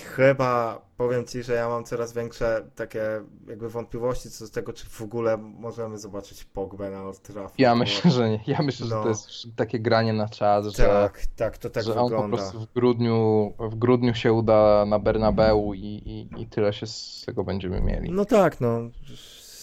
chyba 0.00 0.80
powiem 0.96 1.24
Ci, 1.24 1.42
że 1.42 1.54
ja 1.54 1.68
mam 1.68 1.84
coraz 1.84 2.12
większe 2.12 2.64
takie 2.74 3.02
jakby 3.48 3.68
wątpliwości 3.68 4.30
co 4.30 4.44
do 4.44 4.50
tego, 4.50 4.72
czy 4.72 4.86
w 4.86 5.02
ogóle 5.02 5.36
możemy 5.36 5.98
zobaczyć 5.98 6.44
Pogbę 6.44 6.90
na 6.90 7.04
Old 7.04 7.22
Trafford. 7.22 7.58
Ja 7.58 7.74
myślę, 7.74 8.10
że 8.10 8.30
nie. 8.30 8.40
Ja 8.46 8.62
myślę, 8.62 8.86
no. 8.90 8.96
że 8.96 9.02
to 9.02 9.08
jest 9.08 9.56
takie 9.56 9.80
granie 9.80 10.12
na 10.12 10.28
czas, 10.28 10.66
że, 10.66 10.84
tak, 10.84 11.22
tak, 11.36 11.58
to 11.58 11.70
tak 11.70 11.84
że 11.84 11.90
wygląda. 11.90 12.16
on 12.16 12.30
po 12.30 12.36
prostu 12.36 12.60
w 12.60 12.72
grudniu, 12.72 13.52
w 13.58 13.74
grudniu 13.74 14.14
się 14.14 14.32
uda 14.32 14.84
na 14.86 14.98
Bernabeu 14.98 15.74
i, 15.74 15.78
i, 15.80 16.42
i 16.42 16.46
tyle 16.46 16.72
się 16.72 16.86
z 16.86 17.22
tego 17.26 17.44
będziemy 17.44 17.80
mieli. 17.80 18.10
No 18.12 18.24
tak, 18.24 18.60
no 18.60 18.80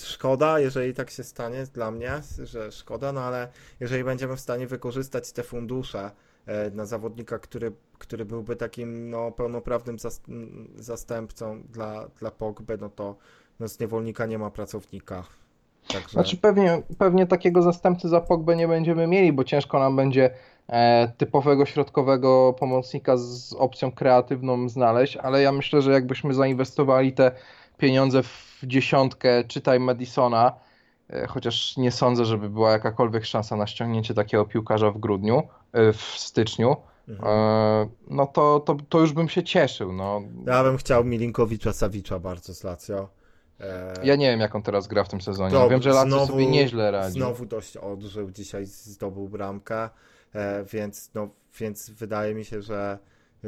szkoda, 0.03 0.59
jeżeli 0.59 0.93
tak 0.93 1.09
się 1.09 1.23
stanie 1.23 1.65
dla 1.73 1.91
mnie, 1.91 2.11
że 2.43 2.71
szkoda, 2.71 3.11
no 3.11 3.21
ale 3.21 3.47
jeżeli 3.79 4.03
będziemy 4.03 4.35
w 4.35 4.39
stanie 4.39 4.67
wykorzystać 4.67 5.31
te 5.31 5.43
fundusze 5.43 6.11
na 6.73 6.85
zawodnika, 6.85 7.39
który, 7.39 7.71
który 7.97 8.25
byłby 8.25 8.55
takim 8.55 9.09
no, 9.09 9.31
pełnoprawnym 9.31 9.97
zastępcą 10.75 11.61
dla, 11.69 12.07
dla 12.19 12.31
Pogby, 12.31 12.77
no 12.81 12.89
to 12.89 13.15
no, 13.59 13.67
z 13.67 13.79
niewolnika 13.79 14.25
nie 14.25 14.37
ma 14.37 14.49
pracownika. 14.49 15.23
Także... 15.87 16.09
Znaczy 16.09 16.37
pewnie, 16.37 16.81
pewnie 16.97 17.27
takiego 17.27 17.61
zastępcy 17.61 18.09
za 18.09 18.21
Pogbę 18.21 18.55
nie 18.55 18.67
będziemy 18.67 19.07
mieli, 19.07 19.33
bo 19.33 19.43
ciężko 19.43 19.79
nam 19.79 19.95
będzie 19.95 20.29
e, 20.67 21.07
typowego 21.17 21.65
środkowego 21.65 22.55
pomocnika 22.59 23.17
z 23.17 23.53
opcją 23.53 23.91
kreatywną 23.91 24.69
znaleźć, 24.69 25.17
ale 25.17 25.41
ja 25.41 25.51
myślę, 25.51 25.81
że 25.81 25.91
jakbyśmy 25.91 26.33
zainwestowali 26.33 27.13
te 27.13 27.31
pieniądze 27.77 28.23
w 28.23 28.59
dziesiątkę, 28.63 29.43
czytaj 29.43 29.79
Madisona, 29.79 30.53
e, 31.09 31.27
chociaż 31.27 31.77
nie 31.77 31.91
sądzę, 31.91 32.25
żeby 32.25 32.49
była 32.49 32.71
jakakolwiek 32.71 33.25
szansa 33.25 33.55
na 33.55 33.67
ściągnięcie 33.67 34.13
takiego 34.13 34.45
piłkarza 34.45 34.91
w 34.91 34.97
grudniu, 34.97 35.43
E, 35.66 35.66
w 35.73 36.01
styczniu, 36.01 36.75
mhm. 37.07 37.29
E, 37.29 37.89
no 38.07 38.27
to, 38.27 38.59
to, 38.59 38.77
to 38.89 38.99
już 38.99 39.13
bym 39.13 39.29
się 39.29 39.43
cieszył. 39.43 39.93
No. 39.93 40.21
Ja 40.45 40.63
bym 40.63 40.77
chciał 40.77 41.05
Milinkowicza 41.05 41.73
Sawicza 41.73 42.19
bardzo 42.19 42.53
z 42.53 42.63
Lazio. 42.63 43.09
E, 43.59 43.93
ja 44.03 44.15
nie 44.15 44.31
wiem, 44.31 44.39
jak 44.39 44.55
on 44.55 44.61
teraz 44.61 44.87
gra 44.87 45.03
w 45.03 45.09
tym 45.09 45.21
sezonie. 45.21 45.51
To, 45.51 45.69
wiem, 45.69 45.81
że 45.81 45.89
Lazio 45.89 46.09
znowu, 46.09 46.27
sobie 46.27 46.47
nieźle 46.47 46.91
radzi. 46.91 47.19
Znowu 47.19 47.45
dość 47.45 47.77
odżył, 47.77 48.31
dzisiaj 48.31 48.65
zdobył 48.65 49.29
bramkę, 49.29 49.89
więc, 50.73 51.11
no, 51.13 51.29
więc 51.59 51.89
wydaje 51.89 52.35
mi 52.35 52.45
się, 52.45 52.61
że, 52.61 52.99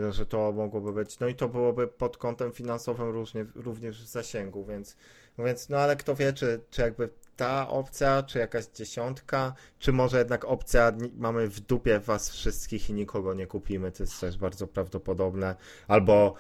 że 0.10 0.25
to 0.25 0.51
mogłoby 0.51 0.93
być, 0.93 1.19
no 1.19 1.27
i 1.27 1.36
to 1.36 1.49
byłoby 1.49 1.88
pod 1.88 2.17
kątem 2.17 2.51
finansowym 2.51 3.10
różnie, 3.10 3.45
również 3.55 4.03
w 4.03 4.08
zasięgu, 4.08 4.65
więc, 4.65 4.97
no 5.38 5.43
więc, 5.43 5.69
no 5.69 5.77
ale 5.77 5.95
kto 5.95 6.15
wie, 6.15 6.34
czy, 6.34 6.62
czy 6.69 6.82
jakby 6.82 7.10
ta 7.39 7.69
opcja, 7.69 8.23
czy 8.23 8.39
jakaś 8.39 8.65
dziesiątka, 8.65 9.54
czy 9.80 9.91
może 9.91 10.17
jednak 10.17 10.45
opcja 10.45 10.91
mamy 11.17 11.47
w 11.47 11.60
dupie 11.60 11.99
was 11.99 12.30
wszystkich 12.30 12.89
i 12.89 12.93
nikogo 12.93 13.34
nie 13.34 13.47
kupimy, 13.47 13.91
to 13.91 14.04
jest 14.04 14.21
też 14.21 14.38
bardzo 14.38 14.67
prawdopodobne, 14.67 15.56
albo 15.88 16.34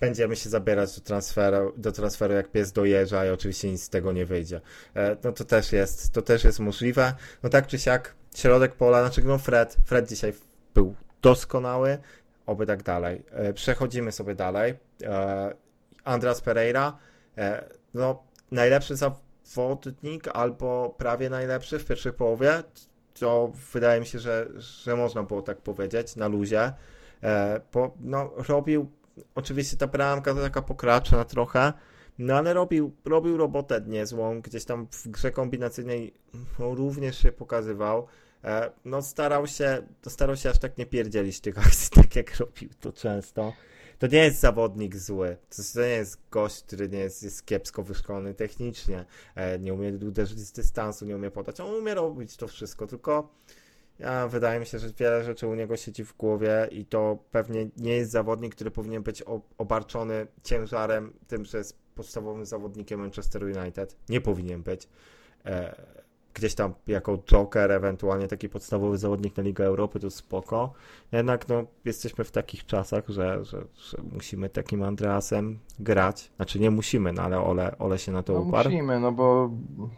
będziemy 0.00 0.36
się 0.36 0.50
zabierać 0.50 0.94
do 0.94 1.00
transferu, 1.00 1.72
do 1.76 1.92
transferu 1.92 2.34
jak 2.34 2.50
pies 2.50 2.72
do 2.72 2.84
jeża 2.84 3.26
i 3.26 3.30
oczywiście 3.30 3.70
nic 3.70 3.82
z 3.82 3.88
tego 3.88 4.12
nie 4.12 4.26
wyjdzie. 4.26 4.60
E, 4.94 5.16
no 5.24 5.32
to 5.32 5.44
też 5.44 5.72
jest, 5.72 6.12
to 6.12 6.22
też 6.22 6.44
jest 6.44 6.60
możliwe. 6.60 7.14
No 7.42 7.50
tak 7.50 7.66
czy 7.66 7.78
siak, 7.78 8.14
środek 8.34 8.74
pola, 8.74 9.00
znaczy 9.00 9.22
no 9.24 9.38
Fred, 9.38 9.76
Fred 9.84 10.08
dzisiaj 10.08 10.32
był 10.74 10.94
doskonały, 11.22 11.98
oby 12.46 12.66
tak 12.66 12.82
dalej. 12.82 13.22
E, 13.30 13.52
przechodzimy 13.52 14.12
sobie 14.12 14.34
dalej. 14.34 14.74
E, 15.02 15.54
Andras 16.04 16.40
Pereira, 16.40 16.98
no 17.94 18.22
najlepszy 18.50 18.96
za 18.96 19.25
zawodnik 19.46 20.28
albo 20.28 20.94
prawie 20.98 21.30
najlepszy 21.30 21.78
w 21.78 21.84
pierwszej 21.84 22.12
połowie. 22.12 22.62
To 23.18 23.52
wydaje 23.72 24.00
mi 24.00 24.06
się, 24.06 24.18
że, 24.18 24.48
że 24.56 24.96
można 24.96 25.22
było 25.22 25.42
tak 25.42 25.58
powiedzieć 25.58 26.16
na 26.16 26.28
luzie. 26.28 26.72
E, 27.22 27.60
bo 27.72 27.94
no, 28.00 28.30
robił, 28.48 28.90
oczywiście 29.34 29.76
ta 29.76 29.86
bramka 29.86 30.34
to 30.34 30.40
taka 30.40 30.62
pokraczna 30.62 31.24
trochę, 31.24 31.72
no 32.18 32.34
ale 32.34 32.54
robił, 32.54 32.92
robił 33.04 33.36
robotę 33.36 33.80
niezłą, 33.86 34.40
gdzieś 34.40 34.64
tam 34.64 34.86
w 34.90 35.08
grze 35.08 35.30
kombinacyjnej 35.30 36.14
no, 36.58 36.74
również 36.74 37.18
się 37.18 37.32
pokazywał. 37.32 38.06
E, 38.44 38.70
no 38.84 39.02
starał 39.02 39.46
się, 39.46 39.82
starał 40.08 40.36
się 40.36 40.50
aż 40.50 40.58
tak 40.58 40.78
nie 40.78 40.86
pierdzielić 40.86 41.40
tych 41.40 41.58
akcji, 41.58 41.90
tak 42.02 42.16
jak 42.16 42.36
robił 42.36 42.68
to 42.80 42.92
często 42.92 43.52
to 43.98 44.06
nie 44.06 44.18
jest 44.18 44.40
zawodnik 44.40 44.96
zły. 44.96 45.36
To 45.74 45.80
nie 45.80 45.88
jest 45.88 46.18
gość, 46.30 46.62
który 46.62 46.88
nie 46.88 46.98
jest, 46.98 47.22
jest 47.22 47.46
kiepsko 47.46 47.82
wyszkolony 47.82 48.34
technicznie, 48.34 49.04
e, 49.34 49.58
nie 49.58 49.74
umie 49.74 49.92
uderzyć 49.92 50.38
z 50.38 50.52
dystansu, 50.52 51.06
nie 51.06 51.16
umie 51.16 51.30
podać. 51.30 51.60
On 51.60 51.74
umie 51.74 51.94
robić 51.94 52.36
to 52.36 52.48
wszystko, 52.48 52.86
tylko 52.86 53.28
ja, 53.98 54.28
wydaje 54.28 54.60
mi 54.60 54.66
się, 54.66 54.78
że 54.78 54.88
wiele 54.98 55.24
rzeczy 55.24 55.46
u 55.46 55.54
niego 55.54 55.76
siedzi 55.76 56.04
w 56.04 56.16
głowie 56.16 56.68
i 56.70 56.84
to 56.84 57.18
pewnie 57.30 57.68
nie 57.76 57.92
jest 57.96 58.10
zawodnik, 58.10 58.54
który 58.54 58.70
powinien 58.70 59.02
być 59.02 59.24
obarczony 59.58 60.26
ciężarem 60.42 61.12
tym, 61.26 61.44
że 61.44 61.58
jest 61.58 61.78
podstawowym 61.94 62.46
zawodnikiem 62.46 63.00
Manchester 63.00 63.44
United. 63.44 63.96
Nie 64.08 64.20
powinien 64.20 64.62
być. 64.62 64.88
E, 65.44 65.76
gdzieś 66.36 66.54
tam 66.54 66.74
jako 66.86 67.18
joker, 67.18 67.72
ewentualnie 67.72 68.28
taki 68.28 68.48
podstawowy 68.48 68.98
zawodnik 68.98 69.36
na 69.36 69.42
Ligę 69.42 69.64
Europy, 69.64 70.00
to 70.00 70.10
spoko. 70.10 70.72
Jednak 71.12 71.48
no, 71.48 71.64
jesteśmy 71.84 72.24
w 72.24 72.30
takich 72.30 72.66
czasach, 72.66 73.04
że, 73.08 73.44
że, 73.44 73.64
że 73.90 73.98
musimy 74.12 74.48
takim 74.48 74.82
Andreasem 74.82 75.58
grać. 75.78 76.30
Znaczy 76.36 76.60
nie 76.60 76.70
musimy, 76.70 77.12
no 77.12 77.22
ale 77.22 77.38
Ole, 77.38 77.78
Ole 77.78 77.98
się 77.98 78.12
na 78.12 78.22
to 78.22 78.32
no, 78.32 78.40
uparł. 78.40 78.70
Musimy, 78.70 79.00
no 79.00 79.12
bo, 79.12 79.50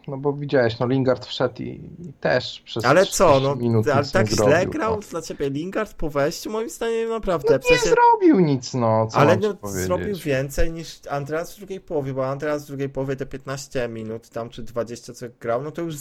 no 0.08 0.16
bo 0.16 0.32
widziałeś, 0.32 0.78
no 0.78 0.86
Lingard 0.86 1.26
wszedł 1.26 1.62
i, 1.62 1.90
i 1.98 2.12
też 2.20 2.62
przez 2.64 2.84
Ale 2.84 3.06
co, 3.06 3.40
no, 3.40 3.56
minut 3.56 3.88
ale 3.88 4.04
tak 4.04 4.30
nie 4.30 4.36
źle 4.36 4.50
zrobił, 4.50 4.70
grał 4.70 4.96
no. 4.96 5.02
dla 5.10 5.22
ciebie 5.22 5.50
Lingard 5.50 5.94
po 5.94 6.10
wejściu? 6.10 6.50
Moim 6.50 6.70
zdaniem 6.70 7.08
naprawdę. 7.08 7.52
No, 7.52 7.58
w 7.58 7.64
sensie... 7.64 7.84
Nie 7.84 7.90
zrobił 7.90 8.40
nic, 8.40 8.74
no, 8.74 9.06
co 9.06 9.18
Ale 9.18 9.36
no, 9.36 9.54
powiedzieć. 9.54 9.86
zrobił 9.86 10.16
więcej 10.16 10.72
niż 10.72 11.00
Andreas 11.10 11.54
w 11.54 11.58
drugiej 11.58 11.80
połowie, 11.80 12.14
bo 12.14 12.26
Andreas 12.26 12.64
w 12.64 12.66
drugiej 12.66 12.88
połowie 12.88 13.16
te 13.16 13.26
15 13.26 13.88
minut 13.88 14.28
tam 14.28 14.48
czy 14.50 14.62
20 14.62 15.12
co 15.14 15.26
grał, 15.40 15.62
no 15.62 15.70
to 15.70 15.82
już 15.82 15.96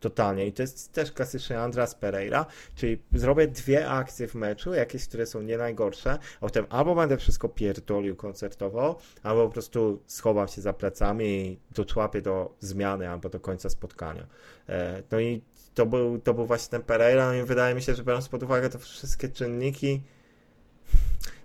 totalnie 0.00 0.46
i 0.46 0.52
to 0.52 0.62
jest 0.62 0.92
też 0.92 1.12
klasyczny 1.12 1.58
Andreas 1.58 1.94
Pereira, 1.94 2.46
czyli 2.74 3.02
zrobię 3.12 3.48
dwie 3.48 3.90
akcje 3.90 4.28
w 4.28 4.34
meczu, 4.34 4.74
jakieś, 4.74 5.08
które 5.08 5.26
są 5.26 5.42
nie 5.42 5.58
najgorsze, 5.58 6.18
a 6.36 6.40
potem 6.40 6.66
albo 6.68 6.94
będę 6.94 7.16
wszystko 7.16 7.48
pierdolił 7.48 8.16
koncertowo, 8.16 8.98
albo 9.22 9.46
po 9.46 9.52
prostu 9.52 10.02
schowam 10.06 10.48
się 10.48 10.62
za 10.62 10.72
plecami 10.72 11.24
i 11.26 11.58
doczłapię 11.74 12.22
do 12.22 12.54
zmiany 12.60 13.10
albo 13.10 13.28
do 13.28 13.40
końca 13.40 13.70
spotkania. 13.70 14.26
E, 14.68 15.02
No 15.10 15.20
i 15.20 15.42
to 15.74 15.86
był, 15.86 16.18
to 16.18 16.34
był 16.34 16.46
właśnie 16.46 16.70
ten 16.70 16.82
Pereira, 16.82 17.26
no 17.26 17.34
i 17.34 17.42
wydaje 17.42 17.74
mi 17.74 17.82
się, 17.82 17.94
że 17.94 18.04
biorąc 18.04 18.28
pod 18.28 18.42
uwagę 18.42 18.70
te 18.70 18.78
wszystkie 18.78 19.28
czynniki, 19.28 20.02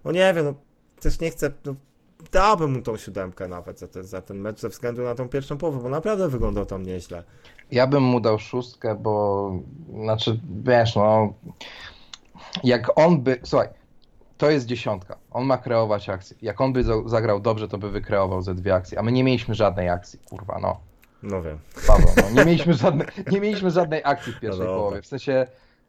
no 0.05 0.11
nie 0.11 0.33
wiem, 0.33 0.45
no 0.45 0.53
też 0.99 1.19
nie 1.19 1.31
chcę, 1.31 1.51
no, 1.65 1.75
dałbym 2.31 2.71
mu 2.71 2.81
tą 2.81 2.97
siódemkę 2.97 3.47
nawet 3.47 3.79
za 3.79 4.03
za 4.03 4.21
ten 4.21 4.37
mecz 4.37 4.59
ze 4.59 4.69
względu 4.69 5.03
na 5.03 5.15
tą 5.15 5.29
pierwszą 5.29 5.57
połowę, 5.57 5.79
bo 5.83 5.89
naprawdę 5.89 6.29
wyglądał 6.29 6.65
tam 6.65 6.83
nieźle. 6.83 7.23
Ja 7.71 7.87
bym 7.87 8.03
mu 8.03 8.19
dał 8.19 8.39
szóstkę, 8.39 8.95
bo 8.95 9.51
znaczy, 10.03 10.39
wiesz, 10.63 10.95
no 10.95 11.33
jak 12.63 12.91
on 12.99 13.21
by, 13.21 13.39
słuchaj, 13.43 13.67
to 14.37 14.49
jest 14.49 14.65
dziesiątka, 14.65 15.17
on 15.31 15.45
ma 15.45 15.57
kreować 15.57 16.09
akcje. 16.09 16.37
Jak 16.41 16.61
on 16.61 16.73
by 16.73 16.83
za- 16.83 17.03
zagrał 17.09 17.39
dobrze, 17.39 17.67
to 17.67 17.77
by 17.77 17.91
wykreował 17.91 18.41
ze 18.41 18.55
dwie 18.55 18.75
akcje, 18.75 18.99
a 18.99 19.03
my 19.03 19.11
nie 19.11 19.23
mieliśmy 19.23 19.55
żadnej 19.55 19.89
akcji, 19.89 20.19
kurwa, 20.29 20.59
no. 20.61 20.79
No 21.23 21.41
wiem. 21.41 21.57
Paweł, 21.87 22.07
no, 22.17 22.29
nie, 22.39 22.45
mieliśmy 22.45 22.73
żadnej, 22.83 23.07
nie 23.31 23.41
mieliśmy 23.41 23.71
żadnej 23.71 24.01
akcji 24.03 24.33
w 24.33 24.39
pierwszej 24.39 24.65
No 24.67 24.73
połowie. 24.75 25.01
W 25.01 25.05
sensie, 25.07 25.47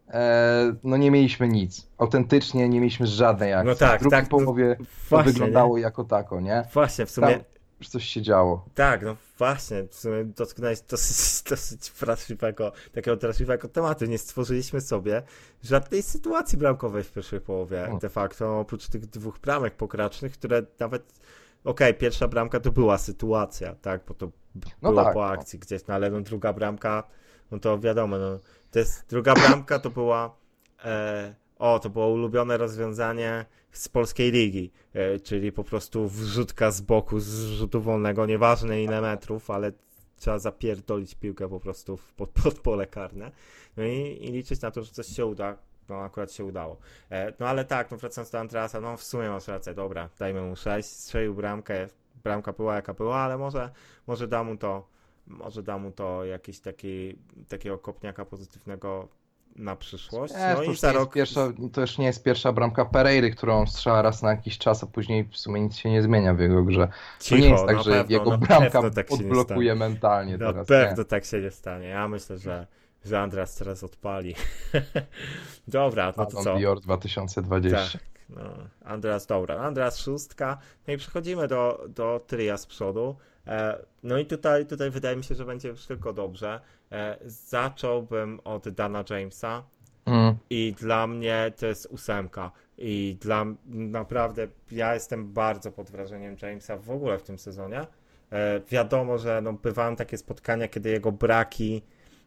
e, 0.09 0.73
no 0.83 0.97
nie 0.97 1.11
mieliśmy 1.11 1.47
nic. 1.47 1.87
Autentycznie 1.97 2.69
nie 2.69 2.79
mieliśmy 2.79 3.07
żadnej 3.07 3.53
akcji. 3.53 3.69
No 3.69 3.75
tak, 3.75 3.99
w 3.99 4.01
drugiej 4.01 4.21
tak, 4.21 4.31
no 4.31 4.37
połowie 4.39 4.75
to 4.79 4.83
Właśnie, 5.09 5.31
wyglądało 5.31 5.77
jako 5.77 6.03
tako, 6.03 6.39
nie? 6.39 6.63
Właśnie, 6.73 7.05
w 7.05 7.11
sumie, 7.11 7.27
Tam 7.27 7.39
już 7.81 7.89
coś 7.89 8.05
się 8.05 8.21
działo. 8.21 8.65
tak, 8.75 9.01
no 9.03 9.15
właśnie, 9.37 9.83
w 9.89 9.95
sumie 9.95 10.25
dotknąłeś 10.25 10.81
dosyć, 10.81 11.43
dosyć 11.49 11.91
wrażliwego, 11.91 12.71
takiego 12.91 13.17
wrażliwego 13.17 13.67
tematu. 13.67 14.05
Nie 14.05 14.17
stworzyliśmy 14.17 14.81
sobie 14.81 15.23
żadnej 15.63 16.03
sytuacji 16.03 16.57
bramkowej 16.57 17.03
w 17.03 17.11
pierwszej 17.11 17.41
połowie, 17.41 17.77
Hmm. 17.77 17.99
de 17.99 18.09
facto, 18.09 18.59
oprócz 18.59 18.87
tych 18.87 19.05
dwóch 19.05 19.39
bramek 19.39 19.75
pokracznych, 19.75 20.33
które 20.33 20.63
nawet, 20.79 21.03
okej, 21.63 21.93
pierwsza 21.93 22.27
bramka 22.27 22.59
to 22.59 22.71
była 22.71 22.97
sytuacja, 22.97 23.75
tak, 23.75 24.01
bo 24.07 24.13
to 24.13 24.31
No 24.81 24.91
było 24.91 25.03
tak, 25.03 25.13
po 25.13 25.19
no. 25.19 25.25
akcji 25.27 25.59
gdzieś, 25.59 25.87
no 25.87 25.93
ale 25.93 26.09
no 26.09 26.21
druga 26.21 26.53
bramka, 26.53 27.03
no 27.51 27.59
to 27.59 27.79
wiadomo, 27.79 28.17
no, 28.17 28.39
to 28.71 28.79
jest, 28.79 29.05
druga 29.09 29.33
bramka 29.33 29.79
to 29.79 29.89
była, 29.89 30.35
e, 30.85 31.35
o, 31.61 31.79
to 31.79 31.89
było 31.89 32.07
ulubione 32.07 32.57
rozwiązanie 32.57 33.45
z 33.71 33.89
polskiej 33.89 34.31
ligi, 34.31 34.71
e, 34.93 35.19
czyli 35.19 35.51
po 35.51 35.63
prostu 35.63 36.07
wrzutka 36.07 36.71
z 36.71 36.81
boku, 36.81 37.19
z 37.19 37.39
rzutu 37.39 37.81
wolnego, 37.81 38.25
nieważne 38.25 38.83
ile 38.83 39.01
metrów, 39.01 39.49
ale 39.49 39.71
trzeba 40.17 40.39
zapierdolić 40.39 41.15
piłkę 41.15 41.49
po 41.49 41.59
prostu 41.59 41.99
pod, 42.17 42.29
pod 42.29 42.59
pole 42.59 42.87
karne. 42.87 43.31
No 43.77 43.83
i, 43.83 44.17
i 44.21 44.31
liczyć 44.31 44.61
na 44.61 44.71
to, 44.71 44.83
że 44.83 44.91
coś 44.91 45.07
się 45.07 45.25
uda. 45.25 45.57
No 45.89 45.99
akurat 45.99 46.31
się 46.31 46.45
udało. 46.45 46.77
E, 47.09 47.33
no 47.39 47.47
ale 47.47 47.65
tak, 47.65 47.91
no 47.91 47.97
wracając 47.97 48.31
do 48.31 48.39
Andreasa, 48.39 48.81
no 48.81 48.97
w 48.97 49.03
sumie 49.03 49.29
masz 49.29 49.47
rację, 49.47 49.73
dobra, 49.73 50.09
dajmy 50.19 50.41
mu 50.41 50.55
6, 50.55 50.89
strzelił 50.89 51.35
bramkę, 51.35 51.87
bramka 52.23 52.53
była 52.53 52.75
jaka 52.75 52.93
była, 52.93 53.17
ale 53.17 53.37
może, 53.37 53.69
może 54.07 54.27
da 54.27 54.43
mu 54.43 54.57
to, 54.57 54.87
może 55.27 55.63
da 55.63 55.77
mu 55.77 55.91
to 55.91 56.25
jakiś 56.25 56.59
taki, 56.59 57.15
takiego 57.47 57.77
kopniaka 57.77 58.25
pozytywnego 58.25 59.07
na 59.55 59.75
przyszłość. 59.75 60.33
No 60.33 60.55
to, 60.55 60.63
i 60.63 60.67
już 60.67 60.79
za 60.79 60.87
nie 60.87 60.93
jest 60.93 61.03
rok 61.03 61.13
pierwsza, 61.13 61.53
to 61.73 61.81
już 61.81 61.97
nie 61.97 62.05
jest 62.05 62.23
pierwsza 62.23 62.51
bramka 62.51 62.85
Pereiry, 62.85 63.31
którą 63.31 63.67
strzela 63.67 64.01
raz 64.01 64.21
na 64.21 64.29
jakiś 64.29 64.57
czas, 64.57 64.83
a 64.83 64.87
później 64.87 65.23
w 65.23 65.37
sumie 65.37 65.61
nic 65.61 65.75
się 65.75 65.91
nie 65.91 66.01
zmienia 66.01 66.33
w 66.33 66.39
jego 66.39 66.63
grze. 66.63 66.87
To 66.87 67.23
cicho, 67.25 67.41
nie 67.41 67.49
jest 67.49 67.65
tak, 67.65 67.83
że 67.83 67.91
pewno, 67.91 68.17
jego 68.17 68.37
bramka 68.37 68.89
tak 68.89 69.11
odblokuje 69.11 69.75
mentalnie 69.75 70.37
Na 70.37 70.47
teraz. 70.51 70.67
pewno 70.67 70.97
Nie. 70.97 71.05
tak 71.05 71.25
się 71.25 71.41
nie 71.41 71.51
stanie. 71.51 71.87
Ja 71.87 72.07
myślę, 72.07 72.37
że, 72.37 72.67
że 73.05 73.19
Andras 73.19 73.55
teraz 73.55 73.83
odpali. 73.83 74.35
Dobra, 75.67 76.13
no 76.17 76.25
to 76.25 76.43
co? 76.43 76.55
Dior 76.57 76.79
2020. 76.79 77.77
Tak, 77.77 78.01
no. 78.29 78.53
Andras, 78.85 79.25
dobra. 79.25 79.55
Andras 79.55 79.99
szóstka. 79.99 80.57
No 80.87 80.93
i 80.93 80.97
przechodzimy 80.97 81.47
do, 81.47 81.85
do 81.89 82.21
tria 82.27 82.57
z 82.57 82.65
przodu. 82.65 83.15
E, 83.47 83.77
no 84.03 84.17
i 84.17 84.25
tutaj, 84.25 84.65
tutaj 84.65 84.91
wydaje 84.91 85.15
mi 85.15 85.23
się, 85.23 85.35
że 85.35 85.45
będzie 85.45 85.69
już 85.69 85.85
tylko 85.85 86.13
dobrze. 86.13 86.61
E, 86.91 87.17
zacząłbym 87.25 88.39
od 88.43 88.69
Dana 88.69 89.03
Jamesa. 89.09 89.63
Mm. 90.05 90.35
I 90.49 90.73
dla 90.79 91.07
mnie 91.07 91.51
to 91.57 91.65
jest 91.65 91.87
ósemka. 91.91 92.51
I 92.77 93.17
dla 93.21 93.45
naprawdę 93.65 94.47
ja 94.71 94.93
jestem 94.93 95.33
bardzo 95.33 95.71
pod 95.71 95.89
wrażeniem 95.89 96.35
Jamesa 96.41 96.77
w 96.77 96.89
ogóle 96.89 97.17
w 97.17 97.23
tym 97.23 97.39
sezonie. 97.39 97.81
E, 98.31 98.61
wiadomo, 98.69 99.17
że 99.17 99.41
no, 99.41 99.53
bywają 99.53 99.95
takie 99.95 100.17
spotkania, 100.17 100.67
kiedy 100.67 100.89
jego 100.89 101.11
braki 101.11 101.81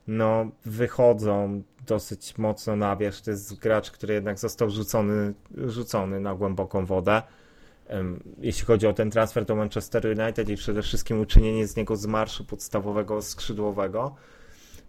no, 0.07 0.51
wychodzą 0.65 1.63
dosyć 1.87 2.39
mocno 2.39 2.77
na 2.77 2.97
wierzch. 2.97 3.25
To 3.25 3.31
jest 3.31 3.59
gracz, 3.59 3.91
który 3.91 4.15
jednak 4.15 4.39
został 4.39 4.71
rzucony, 4.71 5.35
rzucony 5.57 6.21
na 6.21 6.35
głęboką 6.35 6.87
wodę. 6.87 7.23
Jeśli 8.39 8.65
chodzi 8.67 8.87
o 8.87 8.93
ten 8.93 9.11
transfer 9.11 9.45
do 9.45 9.57
Manchester 9.57 10.07
United 10.21 10.49
i 10.49 10.57
przede 10.57 10.83
wszystkim 10.83 11.21
uczynienie 11.21 11.67
z 11.67 11.77
niego 11.77 11.97
z 11.97 12.07
marszu 12.07 12.45
podstawowego 12.45 13.23
skrzydłowego. 13.23 14.15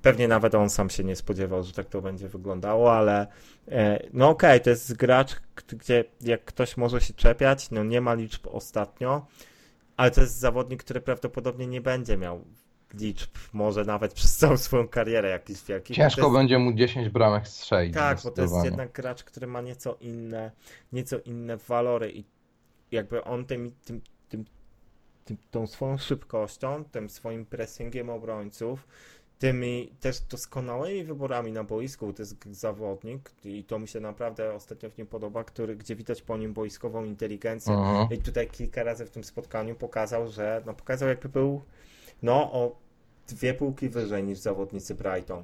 Pewnie 0.05 0.27
nawet 0.27 0.55
on 0.55 0.69
sam 0.69 0.89
się 0.89 1.03
nie 1.03 1.15
spodziewał, 1.15 1.63
że 1.63 1.73
tak 1.73 1.89
to 1.89 2.01
będzie 2.01 2.27
wyglądało, 2.29 2.93
ale 2.93 3.27
e, 3.67 4.07
no 4.13 4.29
okej, 4.29 4.61
to 4.61 4.69
jest 4.69 4.95
gracz, 4.95 5.35
gdzie 5.67 6.03
jak 6.21 6.45
ktoś 6.45 6.77
może 6.77 7.01
się 7.01 7.13
czepiać, 7.13 7.71
no 7.71 7.83
nie 7.83 8.01
ma 8.01 8.13
liczb 8.13 8.47
ostatnio, 8.47 9.25
ale 9.97 10.11
to 10.11 10.21
jest 10.21 10.39
zawodnik, 10.39 10.83
który 10.83 11.01
prawdopodobnie 11.01 11.67
nie 11.67 11.81
będzie 11.81 12.17
miał 12.17 12.45
liczb, 12.93 13.29
może 13.53 13.85
nawet 13.85 14.13
przez 14.19 14.37
całą 14.37 14.57
swoją 14.57 14.87
karierę 14.87 15.29
jakichś 15.29 15.63
wielkich. 15.63 15.95
Ciężko 15.95 16.21
jest- 16.21 16.33
będzie 16.33 16.59
mu 16.59 16.73
10 16.73 17.09
bramek 17.09 17.47
strzelić. 17.47 17.93
tak, 17.93 18.17
bo 18.23 18.31
to 18.31 18.41
jest 18.41 18.65
jednak 18.65 18.91
gracz, 18.91 19.23
który 19.23 19.47
ma 19.47 19.61
nieco 19.61 19.97
inne, 20.01 20.51
nieco 20.93 21.19
inne 21.19 21.57
walory 21.57 22.11
i 22.11 22.25
jakby 22.91 23.23
on 23.23 23.45
tym, 23.45 23.71
tym, 23.85 24.01
tym, 24.29 24.45
tym, 25.25 25.37
tą 25.51 25.67
swoją 25.67 25.97
szybkością, 25.97 26.83
tym 26.91 27.09
swoim 27.09 27.45
pressingiem 27.45 28.09
obrońców, 28.09 28.87
tymi 29.39 29.91
też 29.99 30.19
doskonałymi 30.19 31.03
wyborami 31.03 31.51
na 31.51 31.63
boisku, 31.63 32.13
to 32.13 32.21
jest 32.21 32.45
zawodnik 32.45 33.31
i 33.43 33.63
to 33.63 33.79
mi 33.79 33.87
się 33.87 33.99
naprawdę 33.99 34.53
ostatnio 34.53 34.89
w 34.89 34.97
nim 34.97 35.07
podoba, 35.07 35.43
który, 35.43 35.75
gdzie 35.75 35.95
widać 35.95 36.21
po 36.21 36.37
nim 36.37 36.53
boiskową 36.53 37.03
inteligencję. 37.03 37.77
I 38.11 38.17
tutaj 38.17 38.47
kilka 38.47 38.83
razy 38.83 39.05
w 39.05 39.09
tym 39.09 39.23
spotkaniu 39.23 39.75
pokazał, 39.75 40.27
że 40.27 40.63
no 40.65 40.73
pokazał 40.73 41.09
jakby 41.09 41.29
był 41.29 41.61
no 42.23 42.51
o 42.53 42.75
dwie 43.27 43.53
półki 43.53 43.89
wyżej 43.89 44.23
niż 44.23 44.39
zawodnicy 44.39 44.95
Brighton. 44.95 45.43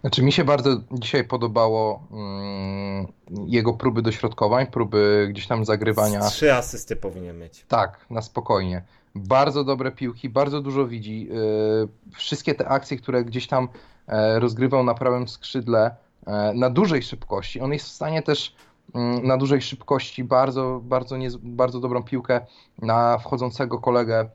Znaczy 0.00 0.22
mi 0.22 0.32
się 0.32 0.44
bardzo 0.44 0.80
dzisiaj 0.92 1.24
podobało 1.24 2.02
mm, 2.12 3.06
jego 3.46 3.72
próby 3.72 4.02
dośrodkowań, 4.02 4.66
próby 4.66 5.26
gdzieś 5.30 5.46
tam 5.46 5.64
zagrywania. 5.64 6.20
Trzy 6.20 6.54
asysty 6.54 6.96
powinien 6.96 7.38
mieć. 7.38 7.64
Tak, 7.68 8.06
na 8.10 8.22
spokojnie. 8.22 8.82
Bardzo 9.16 9.64
dobre 9.64 9.92
piłki, 9.92 10.28
bardzo 10.28 10.60
dużo 10.60 10.86
widzi. 10.86 11.26
Yy, 11.26 11.88
Wszystkie 12.12 12.54
te 12.54 12.68
akcje, 12.68 12.96
które 12.96 13.24
gdzieś 13.24 13.46
tam 13.46 13.68
e, 14.06 14.40
rozgrywał 14.40 14.84
na 14.84 14.94
prawym 14.94 15.28
skrzydle 15.28 15.96
e, 16.26 16.52
na 16.54 16.70
dużej 16.70 17.02
szybkości. 17.02 17.60
On 17.60 17.72
jest 17.72 17.86
w 17.86 17.92
stanie 17.92 18.22
też 18.22 18.56
mm, 18.94 19.26
na 19.26 19.36
dużej 19.36 19.62
szybkości 19.62 20.24
bardzo, 20.24 20.80
bardzo, 20.84 21.16
nie, 21.16 21.28
bardzo 21.42 21.80
dobrą 21.80 22.02
piłkę 22.02 22.40
na 22.82 23.18
wchodzącego 23.18 23.78
kolegę 23.78 24.28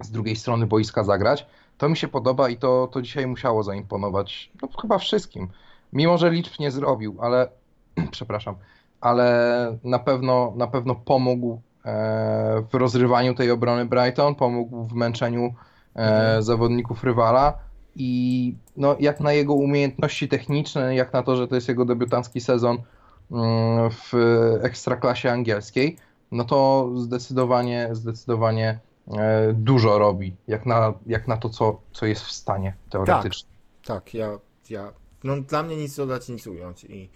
z 0.00 0.10
drugiej 0.10 0.36
strony 0.36 0.66
boiska 0.66 1.04
zagrać. 1.04 1.46
To 1.78 1.88
mi 1.88 1.96
się 1.96 2.08
podoba 2.08 2.48
i 2.48 2.56
to, 2.56 2.88
to 2.92 3.02
dzisiaj 3.02 3.26
musiało 3.26 3.62
zaimponować 3.62 4.50
no, 4.62 4.68
chyba 4.80 4.98
wszystkim. 4.98 5.48
Mimo, 5.92 6.18
że 6.18 6.30
liczb 6.30 6.52
nie 6.60 6.70
zrobił, 6.70 7.16
ale 7.20 7.48
przepraszam, 8.10 8.54
ale 9.00 9.78
na 9.84 9.98
pewno, 9.98 10.52
na 10.56 10.66
pewno 10.66 10.94
pomógł 10.94 11.60
w 12.70 12.74
rozrywaniu 12.74 13.34
tej 13.34 13.50
obrony 13.50 13.84
Brighton, 13.86 14.34
pomógł 14.34 14.84
w 14.84 14.92
męczeniu 14.94 15.54
e, 15.96 16.00
Mhm. 16.00 16.42
zawodników 16.42 17.04
rywala 17.04 17.58
i 17.96 18.54
no, 18.76 18.96
jak 19.00 19.20
na 19.20 19.32
jego 19.32 19.54
umiejętności 19.54 20.28
techniczne, 20.28 20.94
jak 20.94 21.12
na 21.12 21.22
to, 21.22 21.36
że 21.36 21.48
to 21.48 21.54
jest 21.54 21.68
jego 21.68 21.84
debiutancki 21.84 22.40
sezon 22.40 22.78
mm, 23.30 23.90
w 23.90 24.12
ekstraklasie 24.62 25.30
angielskiej, 25.32 25.96
no 26.32 26.44
to 26.44 26.90
zdecydowanie, 26.96 27.88
zdecydowanie 27.92 28.78
e, 29.18 29.52
dużo 29.52 29.98
robi, 29.98 30.36
jak 30.48 30.66
na, 30.66 30.94
jak 31.06 31.28
na 31.28 31.36
to, 31.36 31.48
co, 31.48 31.80
co 31.92 32.06
jest 32.06 32.22
w 32.24 32.30
stanie 32.32 32.74
teoretycznie. 32.90 33.48
Tak, 33.84 33.96
tak 33.96 34.14
ja, 34.14 34.38
ja, 34.70 34.92
no 35.24 35.40
dla 35.40 35.62
mnie 35.62 35.76
nic 35.76 35.96
dodać, 35.96 36.28
nic 36.28 36.46
ująć 36.46 36.84
i 36.84 37.10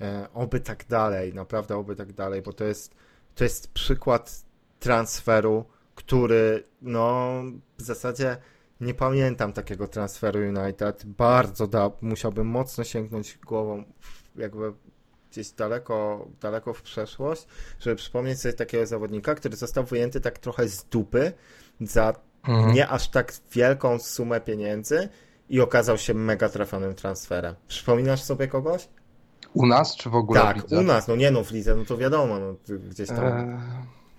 e, 0.00 0.26
oby 0.34 0.60
tak 0.60 0.84
dalej, 0.88 1.34
naprawdę 1.34 1.76
oby 1.76 1.96
tak 1.96 2.12
dalej, 2.12 2.42
bo 2.42 2.52
to 2.52 2.64
jest, 2.64 2.94
to 3.36 3.44
jest 3.44 3.72
przykład 3.72 4.44
transferu, 4.78 5.64
który 5.94 6.64
no 6.82 7.32
w 7.78 7.82
zasadzie 7.82 8.36
nie 8.80 8.94
pamiętam 8.94 9.52
takiego 9.52 9.88
transferu 9.88 10.40
United. 10.40 11.04
Bardzo 11.06 11.66
da, 11.66 11.90
musiałbym 12.00 12.46
mocno 12.46 12.84
sięgnąć 12.84 13.38
głową 13.38 13.84
jakby 14.36 14.72
gdzieś 15.30 15.50
daleko, 15.50 16.28
daleko 16.40 16.74
w 16.74 16.82
przeszłość, 16.82 17.46
żeby 17.80 17.96
przypomnieć 17.96 18.40
sobie 18.40 18.54
takiego 18.54 18.86
zawodnika, 18.86 19.34
który 19.34 19.56
został 19.56 19.84
wyjęty 19.84 20.20
tak 20.20 20.38
trochę 20.38 20.68
z 20.68 20.84
dupy 20.84 21.32
za 21.80 22.14
mhm. 22.48 22.74
nie 22.74 22.88
aż 22.88 23.08
tak 23.08 23.32
wielką 23.52 23.98
sumę 23.98 24.40
pieniędzy 24.40 25.08
i 25.48 25.60
okazał 25.60 25.98
się 25.98 26.14
mega 26.14 26.48
trafionym 26.48 26.94
transferem. 26.94 27.54
Przypominasz 27.68 28.22
sobie 28.22 28.48
kogoś? 28.48 28.88
U 29.56 29.66
nas, 29.66 29.96
czy 29.96 30.10
w 30.10 30.14
ogóle 30.14 30.40
Tak, 30.40 30.64
u 30.70 30.82
nas, 30.82 31.08
no 31.08 31.16
nie 31.16 31.30
no 31.30 31.44
w 31.44 31.50
lidze, 31.50 31.76
no 31.76 31.84
to 31.84 31.96
wiadomo, 31.96 32.38
no 32.38 32.54
gdzieś 32.90 33.08
tam... 33.08 33.24
Eee... 33.24 33.56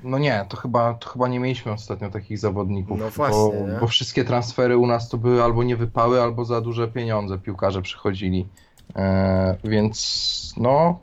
No 0.03 0.17
nie, 0.17 0.45
to 0.49 0.57
chyba, 0.57 0.93
to 0.93 1.09
chyba 1.09 1.27
nie 1.27 1.39
mieliśmy 1.39 1.71
ostatnio 1.71 2.09
takich 2.09 2.39
zawodników. 2.39 2.99
No 2.99 3.09
właśnie. 3.09 3.37
Bo, 3.37 3.79
bo, 3.79 3.87
wszystkie 3.87 4.23
transfery 4.23 4.77
u 4.77 4.87
nas 4.87 5.09
to 5.09 5.17
były 5.17 5.43
albo 5.43 5.63
nie 5.63 5.75
wypały, 5.75 6.21
albo 6.21 6.45
za 6.45 6.61
duże 6.61 6.87
pieniądze 6.87 7.37
piłkarze 7.37 7.81
przychodzili. 7.81 8.47
E, 8.95 9.57
więc 9.63 10.53
no, 10.57 10.99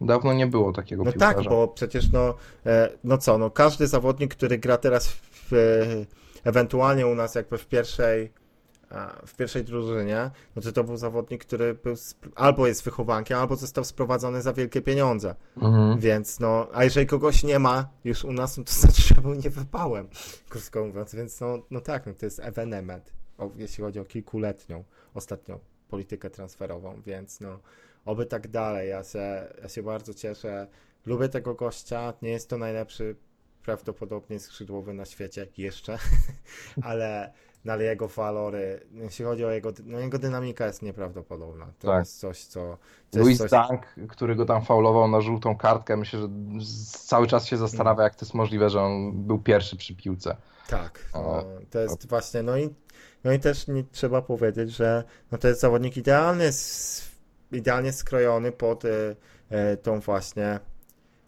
dawno 0.00 0.32
nie 0.32 0.46
było 0.46 0.72
takiego 0.72 1.04
no 1.04 1.12
piłkarza. 1.12 1.36
No 1.36 1.42
tak, 1.42 1.50
bo 1.50 1.68
przecież 1.68 2.12
no, 2.12 2.34
e, 2.66 2.88
no 3.04 3.18
co, 3.18 3.38
no 3.38 3.50
każdy 3.50 3.86
zawodnik, 3.86 4.34
który 4.34 4.58
gra 4.58 4.76
teraz 4.76 5.08
w, 5.08 5.52
ewentualnie 6.44 7.06
u 7.06 7.14
nas 7.14 7.34
jakby 7.34 7.58
w 7.58 7.66
pierwszej 7.66 8.32
w 9.26 9.36
pierwszej 9.36 9.64
drużynie, 9.64 10.30
no 10.56 10.62
to 10.62 10.72
to 10.72 10.84
był 10.84 10.96
zawodnik, 10.96 11.44
który 11.44 11.74
był 11.74 11.94
albo 12.34 12.66
jest 12.66 12.84
wychowankiem, 12.84 13.38
albo 13.38 13.56
został 13.56 13.84
sprowadzony 13.84 14.42
za 14.42 14.52
wielkie 14.52 14.82
pieniądze. 14.82 15.34
Mhm. 15.56 16.00
Więc 16.00 16.40
no, 16.40 16.68
a 16.72 16.84
jeżeli 16.84 17.06
kogoś 17.06 17.42
nie 17.42 17.58
ma 17.58 17.88
już 18.04 18.24
u 18.24 18.32
nas, 18.32 18.58
no 18.58 18.64
to 18.64 18.72
znaczy, 18.80 19.02
że 19.02 19.14
był 19.14 19.34
nie 19.34 19.50
wypałem, 19.50 20.08
krótko 20.48 20.84
mówiąc. 20.84 21.14
Więc 21.14 21.40
no, 21.40 21.58
no 21.70 21.80
tak, 21.80 22.06
no 22.06 22.12
to 22.14 22.26
jest 22.26 22.40
evenement, 22.40 23.12
jeśli 23.56 23.84
chodzi 23.84 24.00
o 24.00 24.04
kilkuletnią 24.04 24.84
ostatnią 25.14 25.58
politykę 25.88 26.30
transferową, 26.30 27.02
więc 27.06 27.40
no, 27.40 27.58
oby 28.04 28.26
tak 28.26 28.48
dalej. 28.48 28.88
Ja 28.88 29.04
się, 29.04 29.48
ja 29.62 29.68
się 29.68 29.82
bardzo 29.82 30.14
cieszę. 30.14 30.66
Lubię 31.06 31.28
tego 31.28 31.54
gościa. 31.54 32.12
Nie 32.22 32.30
jest 32.30 32.50
to 32.50 32.58
najlepszy 32.58 33.16
prawdopodobnie 33.62 34.40
skrzydłowy 34.40 34.94
na 34.94 35.04
świecie 35.04 35.46
jeszcze, 35.56 35.98
ale 36.82 37.32
ale 37.72 37.84
jego 37.84 38.08
walory, 38.08 38.86
jeśli 38.92 39.24
chodzi 39.24 39.44
o 39.44 39.50
jego, 39.50 39.72
no 39.84 39.98
jego 39.98 40.18
dynamika 40.18 40.66
jest 40.66 40.82
nieprawdopodobna. 40.82 41.66
To 41.78 41.88
tak. 41.88 41.98
jest 41.98 42.20
coś, 42.20 42.44
co... 42.44 42.78
Louis 43.14 43.38
coś... 43.38 43.50
Dunk, 43.50 43.86
który 44.08 44.36
go 44.36 44.44
tam 44.44 44.64
faulował 44.64 45.08
na 45.08 45.20
żółtą 45.20 45.56
kartkę, 45.56 45.96
myślę, 45.96 46.20
że 46.20 46.28
cały 46.98 47.26
czas 47.26 47.46
się 47.46 47.56
zastanawia, 47.56 48.02
jak 48.02 48.14
to 48.14 48.24
jest 48.24 48.34
możliwe, 48.34 48.70
że 48.70 48.82
on 48.82 49.12
był 49.12 49.38
pierwszy 49.38 49.76
przy 49.76 49.96
piłce. 49.96 50.36
Tak, 50.68 51.10
no, 51.14 51.44
to 51.70 51.78
jest 51.78 52.08
właśnie, 52.08 52.42
no 52.42 52.58
i, 52.58 52.74
no 53.24 53.32
i 53.32 53.40
też 53.40 53.68
nie 53.68 53.84
trzeba 53.84 54.22
powiedzieć, 54.22 54.70
że 54.70 55.04
no 55.32 55.38
to 55.38 55.48
jest 55.48 55.60
zawodnik 55.60 55.96
idealny, 55.96 56.50
idealnie 57.52 57.92
skrojony 57.92 58.52
pod 58.52 58.84
y, 58.84 58.88
y, 59.72 59.76
tą 59.76 60.00
właśnie 60.00 60.60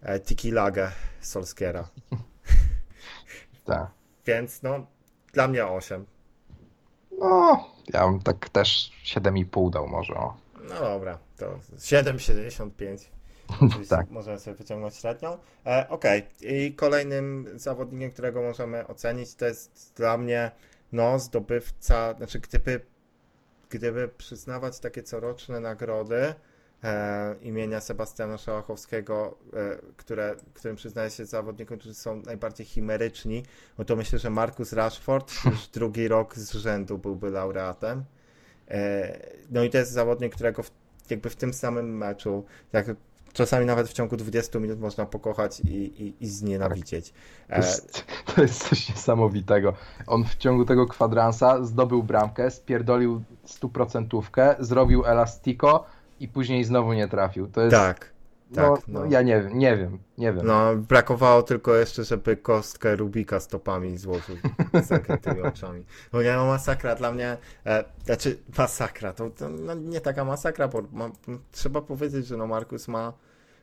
y, 0.02 0.20
tiki 0.20 0.50
lagę 0.50 0.90
Solskiera. 1.20 1.88
tak. 3.64 3.90
Więc 4.26 4.62
no, 4.62 4.86
dla 5.32 5.48
mnie 5.48 5.66
8. 5.66 6.06
No, 7.18 7.68
ja 7.92 8.08
bym 8.08 8.20
tak 8.20 8.48
też 8.48 8.92
7,5 9.04 9.70
dał 9.70 9.88
może. 9.88 10.14
O. 10.14 10.36
No 10.68 10.80
dobra, 10.80 11.18
to 11.36 11.46
7,75. 11.78 13.08
tak. 13.88 14.10
Możemy 14.10 14.38
sobie 14.38 14.56
wyciągnąć 14.56 14.94
średnią. 14.94 15.38
E, 15.66 15.86
Okej, 15.88 16.22
okay. 16.22 16.48
i 16.48 16.74
kolejnym 16.74 17.48
zawodnikiem, 17.54 18.10
którego 18.10 18.42
możemy 18.42 18.86
ocenić, 18.86 19.34
to 19.34 19.46
jest 19.46 19.92
dla 19.96 20.18
mnie 20.18 20.50
no, 20.92 21.18
zdobywca, 21.18 22.14
znaczy 22.14 22.40
gdyby, 22.40 22.80
gdyby 23.70 24.08
przyznawać 24.08 24.80
takie 24.80 25.02
coroczne 25.02 25.60
nagrody, 25.60 26.34
e, 26.84 27.34
imienia 27.42 27.80
Sebastiana 27.80 28.38
Szałachowskiego, 28.38 29.38
e, 29.52 29.78
które, 29.96 30.36
którym 30.54 30.76
przyznaje 30.76 31.10
się 31.10 31.26
zawodnikom, 31.26 31.78
którzy 31.78 31.94
są 31.94 32.22
najbardziej 32.22 32.66
chimeryczni, 32.66 33.42
no 33.78 33.84
to 33.84 33.96
myślę, 33.96 34.18
że 34.18 34.30
Marcus 34.30 34.72
Rashford 34.72 35.32
już 35.50 35.68
drugi 35.68 36.08
rok 36.08 36.36
z 36.36 36.52
rzędu 36.52 36.98
byłby 36.98 37.30
laureatem. 37.30 38.04
E, 38.68 39.18
no 39.50 39.64
i 39.64 39.70
to 39.70 39.78
jest 39.78 39.92
zawodnik, 39.92 40.34
którego 40.34 40.62
w, 40.62 40.70
jakby 41.10 41.30
w 41.30 41.36
tym 41.36 41.54
samym 41.54 41.96
meczu, 41.96 42.44
jak 42.72 42.86
czasami 43.32 43.66
nawet 43.66 43.88
w 43.88 43.92
ciągu 43.92 44.16
20 44.16 44.58
minut 44.58 44.80
można 44.80 45.06
pokochać 45.06 45.60
i, 45.60 46.02
i, 46.02 46.14
i 46.20 46.26
znienawidzieć. 46.26 47.12
To 47.48 47.56
jest, 47.56 48.04
to 48.34 48.42
jest 48.42 48.68
coś 48.68 48.88
niesamowitego. 48.88 49.74
On 50.06 50.24
w 50.24 50.36
ciągu 50.36 50.64
tego 50.64 50.86
kwadransa 50.86 51.64
zdobył 51.64 52.02
bramkę, 52.02 52.50
spierdolił 52.50 53.22
stuprocentówkę, 53.44 54.56
zrobił 54.58 55.06
elastiko, 55.06 55.84
i 56.20 56.28
później 56.28 56.64
znowu 56.64 56.92
nie 56.92 57.08
trafił. 57.08 57.46
To 57.46 57.60
jest... 57.60 57.76
Tak. 57.76 58.18
Tak, 58.54 58.64
no, 58.88 59.00
no. 59.00 59.06
ja 59.06 59.22
nie 59.22 59.42
wiem, 59.42 59.58
nie 59.58 59.76
wiem, 59.76 59.98
nie 60.18 60.32
wiem. 60.32 60.46
No, 60.46 60.76
brakowało 60.76 61.42
tylko 61.42 61.74
jeszcze, 61.74 62.04
żeby 62.04 62.36
kostkę 62.36 62.96
Rubika 62.96 63.40
stopami 63.40 63.98
złożył 63.98 64.36
z 64.82 64.86
zamkniętymi 64.86 65.42
oczami. 65.42 65.84
No 66.12 66.22
nie, 66.22 66.32
no 66.32 66.46
masakra 66.46 66.94
dla 66.94 67.12
mnie, 67.12 67.36
e, 67.66 67.84
znaczy 68.04 68.38
masakra, 68.58 69.12
to, 69.12 69.30
to 69.30 69.48
no, 69.48 69.74
nie 69.74 70.00
taka 70.00 70.24
masakra, 70.24 70.68
bo 70.68 70.82
ma, 70.92 71.10
no, 71.26 71.38
trzeba 71.52 71.80
powiedzieć, 71.80 72.26
że 72.26 72.36
no 72.36 72.46
Markus 72.46 72.88
ma, 72.88 73.12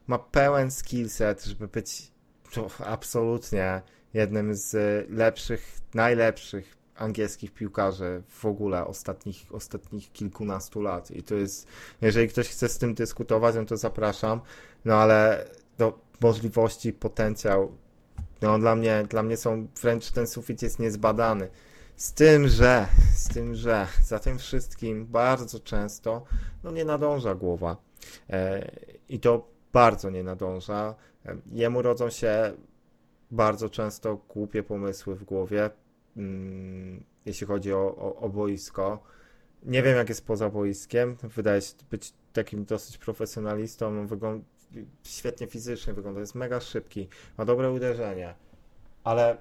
ma 0.08 0.20
pełen 0.20 0.72
skillset, 0.72 1.44
żeby 1.44 1.68
być 1.68 2.12
to, 2.54 2.68
absolutnie 2.86 3.82
jednym 4.14 4.56
z 4.56 4.76
lepszych, 5.10 5.78
najlepszych 5.94 6.75
angielskich 6.96 7.54
piłkarzy 7.54 8.24
w 8.28 8.46
ogóle 8.46 8.86
ostatnich, 8.86 9.46
ostatnich 9.52 10.12
kilkunastu 10.12 10.82
lat. 10.82 11.12
I 11.12 11.24
to 11.24 11.36
jest, 11.36 11.68
jeżeli 12.02 12.28
ktoś 12.28 12.50
chce 12.50 12.70
z 12.70 12.78
tym 12.78 12.94
dyskutować, 12.94 13.56
no 13.56 13.66
to 13.66 13.78
zapraszam. 13.78 14.42
No 14.86 14.96
ale 14.96 15.46
no, 15.80 15.94
możliwości, 16.22 16.94
potencjał, 16.94 17.72
no 18.42 18.60
dla 18.60 18.76
mnie, 18.76 19.06
dla 19.10 19.24
mnie 19.24 19.38
są 19.38 19.68
wręcz 19.82 20.12
ten 20.12 20.28
sufit 20.28 20.62
jest 20.62 20.80
niezbadany. 20.80 21.50
Z 21.96 22.14
tym, 22.14 22.48
że, 22.48 22.88
z 23.16 23.28
tym, 23.28 23.56
że 23.56 23.88
za 24.04 24.20
tym 24.20 24.38
wszystkim 24.38 25.06
bardzo 25.06 25.60
często 25.60 26.26
no 26.64 26.72
nie 26.72 26.86
nadąża 26.86 27.36
głowa. 27.36 27.78
E, 28.30 28.72
I 29.10 29.20
to 29.20 29.48
bardzo 29.74 30.10
nie 30.10 30.24
nadąża. 30.24 30.96
E, 31.26 31.36
jemu 31.52 31.82
rodzą 31.82 32.10
się 32.10 32.54
bardzo 33.32 33.70
często 33.70 34.18
głupie 34.30 34.64
pomysły 34.64 35.16
w 35.16 35.24
głowie, 35.24 35.70
jeśli 37.26 37.48
chodzi 37.48 37.74
o, 37.74 37.96
o, 37.98 38.16
o 38.16 38.30
boisko. 38.30 39.04
Nie 39.64 39.84
wiem, 39.84 39.98
jak 39.98 40.10
jest 40.10 40.26
poza 40.26 40.50
boiskiem. 40.50 41.18
Wydaje 41.24 41.62
się 41.62 41.74
być 41.92 42.14
takim 42.34 42.66
dosyć 42.66 42.98
profesjonalistą. 42.98 44.08
Wygląda 44.08 44.46
świetnie 45.04 45.48
fizycznie 45.48 45.94
wygląda, 45.94 46.20
jest 46.20 46.36
mega 46.36 46.60
szybki, 46.60 47.08
ma 47.38 47.46
dobre 47.46 47.72
uderzenie, 47.72 48.36
ale, 49.04 49.38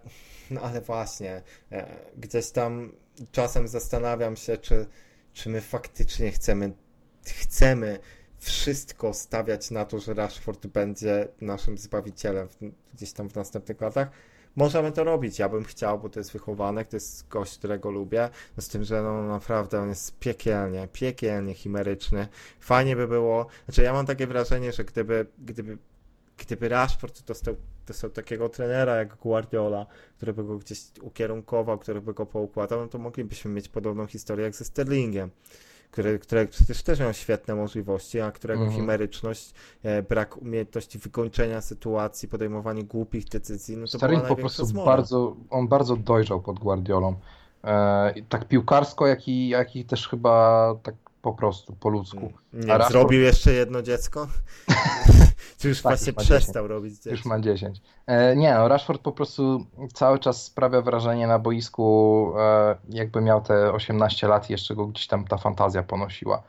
no 0.51 0.61
ale 0.61 0.81
właśnie, 0.81 1.43
e, 1.73 1.97
gdzieś 2.17 2.51
tam 2.51 2.93
czasem 3.33 3.69
zastanawiam 3.69 4.37
się, 4.37 4.59
czy, 4.59 4.87
czy 5.33 5.49
my 5.49 5.61
faktycznie 5.61 6.31
chcemy, 6.33 6.73
chcemy 7.25 7.99
wszystko 8.39 9.15
stawiać 9.15 9.71
na 9.71 9.85
to, 9.85 9.99
że 9.99 10.15
Rashford 10.15 10.67
będzie 10.67 11.29
naszym 11.41 11.79
zbawicielem 11.79 12.49
gdzieś 12.95 13.13
tam 13.13 13.31
w 13.31 13.35
następnych 13.35 13.81
latach, 13.81 14.11
możemy 14.57 14.93
to 14.93 15.05
robić. 15.05 15.39
Ja 15.39 15.49
bym 15.49 15.65
chciał, 15.65 15.99
bo 15.99 16.09
to 16.09 16.21
jest 16.21 16.33
wychowanek, 16.33 16.89
to 16.89 16.97
jest 16.97 17.29
gość, 17.29 17.59
którego 17.59 17.91
lubię. 17.91 18.29
No 18.57 18.63
z 18.63 18.69
tym, 18.69 18.85
że 18.85 19.03
no 19.03 19.23
naprawdę 19.23 19.81
on 19.81 19.89
jest 19.89 20.19
piekielnie, 20.19 20.89
piekielnie 20.93 21.55
chimeryczny. 21.55 22.29
Fajnie 22.61 22.97
by 22.97 23.09
było. 23.09 23.47
Znaczy, 23.65 23.83
ja 23.83 23.93
mam 23.93 24.07
takie 24.07 24.27
wrażenie, 24.27 24.73
że 24.73 24.85
gdyby, 24.85 25.27
gdyby, 25.39 25.79
gdyby 26.39 26.69
Rashford 26.69 27.25
dostał, 27.25 27.57
dostał 27.87 28.11
takiego 28.11 28.49
trenera 28.49 28.97
jak 28.97 29.17
Guardiola, 29.17 29.87
który 30.17 30.33
by 30.33 30.45
go 30.45 30.59
gdzieś 30.59 30.81
ukierunkował, 31.01 31.79
który 31.79 32.01
by 32.01 32.15
go 32.15 32.27
poukładał, 32.27 32.81
no 32.81 32.89
to 32.89 32.99
moglibyśmy 32.99 33.51
mieć 33.51 33.69
podobną 33.69 34.07
historię 34.07 34.45
jak 34.45 34.55
ze 34.55 34.65
Sterlingiem 34.65 35.31
który, 35.91 36.19
które 36.19 36.47
przecież 36.47 36.83
też 36.83 37.01
miał 37.01 37.13
świetne 37.13 37.55
możliwości, 37.55 38.21
a 38.21 38.33
którego 38.33 38.61
mhm. 38.61 38.81
chimeryczność, 38.81 39.55
e, 39.83 40.03
brak 40.03 40.37
umiejętności 40.37 40.99
wykończenia 40.99 41.61
sytuacji, 41.61 42.29
podejmowanie 42.29 42.85
głupich 42.85 43.25
decyzji, 43.25 43.77
no 43.77 43.87
to 43.87 43.99
Sterling 43.99 44.25
po 44.25 44.37
prostu 44.37 44.65
zmowa. 44.65 44.87
bardzo, 44.87 45.37
on 45.51 45.69
bardzo 45.69 45.97
dojrzał 45.97 46.41
pod 46.41 46.59
Guardiolą. 46.59 47.15
E, 47.65 48.15
tak 48.29 48.49
piłkarsko, 48.49 49.07
jak 49.07 49.29
i, 49.29 49.49
jak 49.49 49.77
i 49.77 49.85
też 49.85 50.09
chyba 50.09 50.75
tak 50.83 50.95
po 51.25 51.33
prostu, 51.33 51.73
po 51.73 51.89
ludzku. 51.89 52.33
Nie, 52.53 52.67
Rashford... 52.67 52.93
zrobił 52.93 53.21
jeszcze 53.21 53.53
jedno 53.53 53.83
dziecko? 53.83 54.27
Czy 55.59 55.69
już 55.69 55.83
Tak, 55.83 55.93
właśnie 55.93 56.13
już 56.17 56.25
przestał 56.25 56.69
robić 56.69 56.93
Już 56.93 57.01
zdjęcia? 57.01 57.29
ma 57.29 57.41
10. 57.41 57.81
E, 58.07 58.37
nie, 58.37 58.55
no 58.55 58.69
Rashford 58.69 59.03
po 59.03 59.13
prostu 59.13 59.67
cały 59.93 60.19
czas 60.19 60.43
sprawia 60.43 60.83
wrażenie 60.83 61.27
na 61.27 61.39
boisku, 61.39 62.33
e, 62.39 62.77
jakby 62.89 63.21
miał 63.21 63.43
te 63.43 63.73
18 63.73 64.29
lat 64.29 64.51
i 64.51 64.53
jeszcze 64.53 64.75
go 64.75 64.87
gdzieś 64.87 65.07
tam 65.07 65.25
ta 65.25 65.37
fantazja 65.37 65.83
ponosiła. 65.83 66.43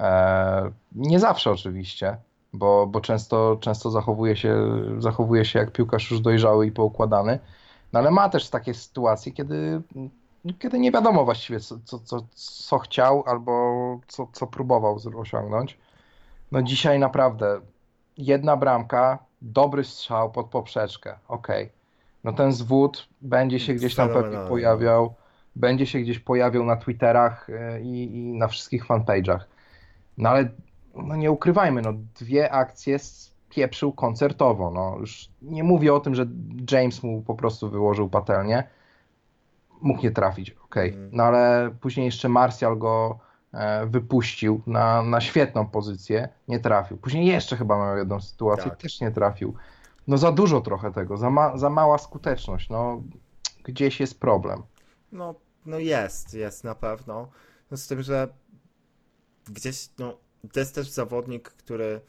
E, 0.00 0.70
nie 0.92 1.20
zawsze 1.20 1.50
oczywiście, 1.50 2.16
bo, 2.52 2.86
bo 2.86 3.00
często, 3.00 3.58
często 3.60 3.90
zachowuje, 3.90 4.36
się, 4.36 4.56
zachowuje 4.98 5.44
się 5.44 5.58
jak 5.58 5.72
piłkarz 5.72 6.10
już 6.10 6.20
dojrzały 6.20 6.66
i 6.66 6.72
poukładany, 6.72 7.38
no 7.92 7.98
ale 7.98 8.10
ma 8.10 8.28
też 8.28 8.50
takie 8.50 8.74
sytuacje, 8.74 9.32
kiedy, 9.32 9.82
kiedy 10.58 10.78
nie 10.78 10.92
wiadomo 10.92 11.24
właściwie 11.24 11.60
co, 11.60 11.78
co, 11.84 11.98
co, 11.98 12.26
co 12.34 12.78
chciał 12.78 13.24
albo 13.26 14.00
co, 14.08 14.28
co 14.32 14.46
próbował 14.46 14.98
osiągnąć. 15.16 15.78
No 16.52 16.62
dzisiaj 16.62 16.98
naprawdę 16.98 17.60
jedna 18.18 18.56
bramka, 18.56 19.18
dobry 19.42 19.84
strzał 19.84 20.32
pod 20.32 20.46
poprzeczkę, 20.46 21.18
okej. 21.28 21.70
No 22.24 22.32
ten 22.32 22.52
zwód 22.52 23.08
będzie 23.20 23.60
się 23.60 23.74
gdzieś 23.74 23.94
tam 23.94 24.08
pewnie 24.08 24.38
pojawiał, 24.48 25.14
będzie 25.56 25.86
się 25.86 25.98
gdzieś 25.98 26.18
pojawiał 26.18 26.64
na 26.64 26.76
Twitterach 26.76 27.50
e, 27.50 27.80
i, 27.80 28.16
i 28.16 28.32
na 28.32 28.48
wszystkich 28.48 28.86
fanpage'ach. 28.86 29.40
No 30.18 30.28
ale 30.28 30.48
no 30.94 31.16
nie 31.16 31.30
ukrywajmy, 31.30 31.82
no 31.82 31.92
dwie 32.20 32.52
akcje 32.52 32.98
spieprzył 32.98 33.92
koncertowo, 33.92 34.70
no 34.70 34.96
już 35.00 35.28
nie 35.42 35.64
mówię 35.64 35.94
o 35.94 36.00
tym, 36.00 36.14
że 36.14 36.26
James 36.70 37.02
mu 37.02 37.22
po 37.22 37.34
prostu 37.34 37.70
wyłożył 37.70 38.08
patelnię, 38.08 38.64
mógł 39.82 40.02
nie 40.02 40.10
trafić, 40.10 40.50
okej. 40.50 40.92
Mm. 40.92 41.10
No 41.12 41.22
ale 41.22 41.74
później 41.80 42.06
jeszcze 42.06 42.28
Martial 42.28 42.78
go 42.78 43.18
e, 43.52 43.86
wypuścił 43.86 44.62
na, 44.66 45.02
na 45.02 45.20
świetną 45.20 45.66
pozycję, 45.66 46.28
nie 46.48 46.60
trafił. 46.60 46.96
Później 46.96 47.26
jeszcze 47.26 47.56
chyba 47.56 47.78
miał 47.78 47.96
jedną 47.96 48.20
sytuację, 48.20 48.70
Tak. 48.70 48.80
też 48.80 49.00
nie 49.00 49.10
trafił. 49.10 49.54
No 50.08 50.18
za 50.18 50.32
dużo 50.32 50.60
trochę 50.60 50.92
tego, 50.92 51.16
za, 51.16 51.30
ma, 51.30 51.56
za 51.56 51.70
mała 51.70 51.98
skuteczność, 51.98 52.70
no 52.70 53.02
gdzieś 53.64 54.00
jest 54.00 54.20
problem. 54.20 54.62
No, 55.12 55.34
no 55.66 55.78
jest, 55.78 56.34
jest 56.34 56.64
na 56.64 56.74
pewno. 56.74 57.28
No 57.70 57.76
z 57.76 57.86
tym, 57.86 58.02
że 58.02 58.28
gdzieś, 59.44 59.88
no, 59.98 60.16
to 60.52 60.60
jest 60.60 60.74
też 60.74 60.90
zawodnik, 60.90 61.48
który 61.48 62.00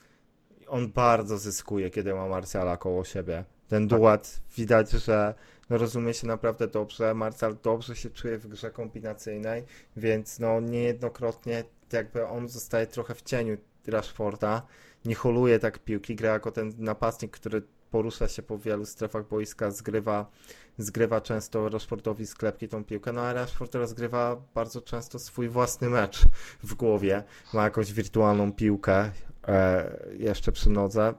on 0.67 0.91
bardzo 0.91 1.37
zyskuje, 1.37 1.89
kiedy 1.89 2.13
ma 2.13 2.27
Marciala 2.27 2.77
koło 2.77 3.03
siebie. 3.03 3.43
Ten 3.67 3.87
Tak. 3.87 3.99
duet 3.99 4.41
widać, 4.57 4.91
że 4.91 5.33
no, 5.69 5.77
rozumie 5.77 6.13
się 6.13 6.27
naprawdę 6.27 6.67
dobrze. 6.67 7.13
Marcial 7.13 7.57
dobrze 7.63 7.95
się 7.95 8.09
czuje 8.09 8.37
w 8.37 8.47
grze 8.47 8.71
kombinacyjnej, 8.71 9.63
więc 9.97 10.39
no 10.39 10.59
niejednokrotnie 10.59 11.63
jakby 11.91 12.27
on 12.27 12.49
zostaje 12.49 12.87
trochę 12.87 13.15
w 13.15 13.21
cieniu 13.21 13.57
Rashforda. 13.87 14.61
Nie 15.05 15.15
holuje 15.15 15.59
tak 15.59 15.79
piłki, 15.79 16.15
gra 16.15 16.33
jako 16.33 16.51
ten 16.51 16.73
napastnik, 16.77 17.31
który 17.31 17.61
porusza 17.91 18.27
się 18.27 18.43
po 18.43 18.57
wielu 18.57 18.85
strefach 18.85 19.27
boiska, 19.27 19.71
zgrywa, 19.71 20.31
zgrywa 20.77 21.21
często 21.21 21.69
Rashfordowi 21.69 22.27
sklepki 22.27 22.67
tą 22.67 22.83
piłkę, 22.83 23.13
no 23.13 23.21
a 23.21 23.33
Rashford 23.33 23.75
rozgrywa 23.75 24.41
bardzo 24.55 24.81
często 24.81 25.19
swój 25.19 25.49
własny 25.49 25.89
mecz 25.89 26.25
w 26.63 26.73
głowie. 26.73 27.23
Ma 27.53 27.63
jakąś 27.63 27.93
wirtualną 27.93 28.53
piłkę 28.53 29.11
e, 29.47 29.97
jeszcze 30.17 30.51
przy 30.51 30.69
nodze. 30.69 31.13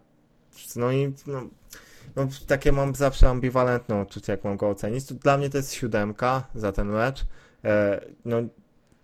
No 0.77 0.93
i 0.93 1.13
no, 1.27 1.43
no, 2.17 2.27
takie 2.47 2.73
mam 2.73 2.95
zawsze 2.95 3.29
ambiwalentne 3.29 4.03
uczucie, 4.03 4.33
jak 4.33 4.45
mam 4.45 4.57
go 4.57 4.69
ocenić. 4.69 5.05
Dla 5.05 5.39
mnie 5.39 5.51
to 5.51 5.57
jest 5.57 5.73
siódemka 5.73 6.45
za 6.55 6.73
ten 6.73 6.89
mecz. 6.89 7.27
E, 7.65 8.01
no, 8.25 8.37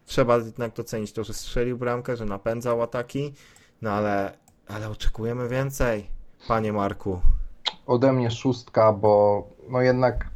trzeba 0.06 0.36
jednak 0.36 0.74
docenić 0.74 1.12
to, 1.12 1.24
że 1.24 1.34
strzelił 1.34 1.78
bramkę, 1.78 2.16
że 2.16 2.24
napędzał 2.24 2.82
ataki, 2.82 3.34
no 3.82 3.90
ale, 3.90 4.38
ale 4.68 4.88
oczekujemy 4.90 5.48
więcej, 5.48 6.10
panie 6.48 6.72
Marku. 6.72 7.20
ode 7.86 8.12
mnie 8.12 8.30
szóstka, 8.30 8.92
bo 8.92 9.46
no 9.68 9.82
jednak 9.82 10.30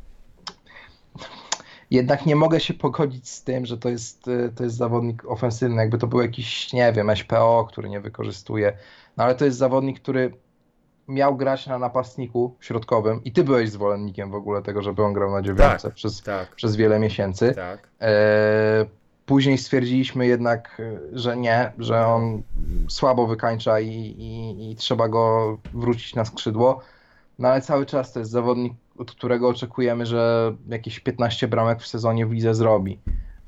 jednak 1.90 2.26
nie 2.26 2.36
mogę 2.36 2.60
się 2.60 2.74
pogodzić 2.74 3.28
z 3.28 3.42
tym, 3.42 3.66
że 3.66 3.78
to 3.78 3.88
jest, 3.88 4.28
y, 4.28 4.52
to 4.56 4.64
jest 4.64 4.76
zawodnik 4.76 5.24
ofensywny, 5.24 5.76
jakby 5.76 5.98
to 5.98 6.06
był 6.06 6.20
jakiś, 6.22 6.72
nie 6.72 6.92
wiem, 6.92 7.16
SPO, 7.16 7.66
który 7.68 7.88
nie 7.88 8.00
wykorzystuje, 8.00 8.76
no 9.16 9.24
ale 9.24 9.34
to 9.34 9.44
jest 9.44 9.58
zawodnik, 9.58 10.00
który 10.00 10.32
miał 11.08 11.36
grać 11.36 11.66
na 11.66 11.78
napastniku 11.78 12.54
środkowym 12.60 13.24
i 13.24 13.32
ty 13.32 13.44
byłeś 13.44 13.70
zwolennikiem 13.70 14.30
w 14.30 14.34
ogóle 14.34 14.62
tego, 14.62 14.82
żeby 14.82 15.02
on 15.02 15.12
grał 15.12 15.30
na 15.30 15.42
dziewiątce 15.42 15.88
Tak. 15.88 15.94
przez, 15.94 16.22
Tak, 16.22 16.54
przez 16.54 16.76
wiele 16.76 16.98
miesięcy. 16.98 17.52
tak. 17.54 17.88
E, 18.00 18.86
Później 19.26 19.58
stwierdziliśmy 19.58 20.26
jednak, 20.26 20.80
e, 20.80 20.98
że 21.18 21.36
nie, 21.36 21.72
że 21.78 22.06
on 22.06 22.42
słabo 22.88 23.26
wykańcza 23.26 23.80
i, 23.80 23.88
i, 24.18 24.70
i 24.70 24.76
trzeba 24.76 25.08
go 25.08 25.58
wrócić 25.74 26.14
na 26.14 26.24
skrzydło. 26.24 26.80
No 27.38 27.48
ale 27.48 27.60
cały 27.60 27.86
czas 27.86 28.12
to 28.12 28.18
jest 28.18 28.30
zawodnik, 28.32 28.72
od 28.98 29.10
którego 29.12 29.48
oczekujemy, 29.48 30.06
że 30.06 30.52
jakieś 30.68 31.00
15 31.00 31.48
bramek 31.48 31.80
w 31.82 31.86
sezonie 31.86 32.26
w 32.26 32.32
lidze 32.32 32.54
zrobi. 32.54 32.98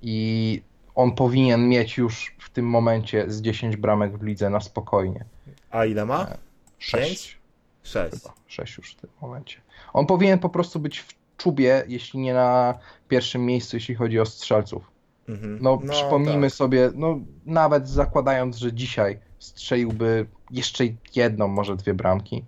I 0.02 0.62
on 0.94 1.12
powinien 1.12 1.68
mieć 1.68 1.96
już 1.98 2.36
w 2.38 2.50
tym 2.50 2.66
momencie 2.66 3.30
z 3.30 3.42
10 3.42 3.76
bramek 3.76 4.18
w 4.18 4.22
lidze 4.22 4.50
na 4.50 4.60
spokojnie. 4.60 5.24
A 5.70 5.84
ile 5.84 6.04
ma? 6.06 6.22
E, 6.26 6.36
6 6.78 7.04
Pięć? 7.06 7.38
Sześć. 7.86 8.22
chyba, 8.22 8.34
6 8.46 8.78
już 8.78 8.92
w 8.92 8.96
tym 8.96 9.10
momencie. 9.22 9.60
On 9.92 10.06
powinien 10.06 10.38
po 10.38 10.48
prostu 10.48 10.80
być 10.80 10.98
w 10.98 11.14
czubie, 11.36 11.84
jeśli 11.88 12.20
nie 12.20 12.34
na 12.34 12.78
pierwszym 13.08 13.46
miejscu, 13.46 13.76
jeśli 13.76 13.94
chodzi 13.94 14.20
o 14.20 14.26
strzelców. 14.26 14.90
Mhm. 15.28 15.58
No, 15.60 15.78
przypomnijmy 15.78 16.46
tak. 16.46 16.56
sobie, 16.56 16.90
no 16.94 17.18
nawet 17.46 17.88
zakładając, 17.88 18.56
że 18.56 18.72
dzisiaj 18.72 19.18
strzeliłby 19.38 20.26
jeszcze 20.50 20.84
jedną, 21.14 21.48
może 21.48 21.76
dwie 21.76 21.94
bramki, 21.94 22.44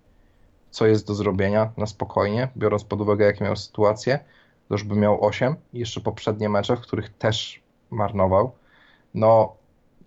co 0.70 0.86
jest 0.86 1.07
do 1.07 1.14
zrobienia 1.14 1.72
na 1.76 1.86
spokojnie, 1.86 2.49
biorąc 2.57 2.84
pod 2.84 3.01
uwagę, 3.01 3.24
jakie 3.24 3.45
miał 3.45 3.57
sytuacje, 3.57 4.18
to 4.68 4.74
już 4.74 4.84
by 4.84 4.97
miał 4.97 5.24
8 5.24 5.55
i 5.72 5.78
jeszcze 5.78 6.01
poprzednie 6.01 6.49
mecze, 6.49 6.76
w 6.76 6.80
których 6.80 7.09
też 7.09 7.62
marnował. 7.91 8.53
No, 9.14 9.57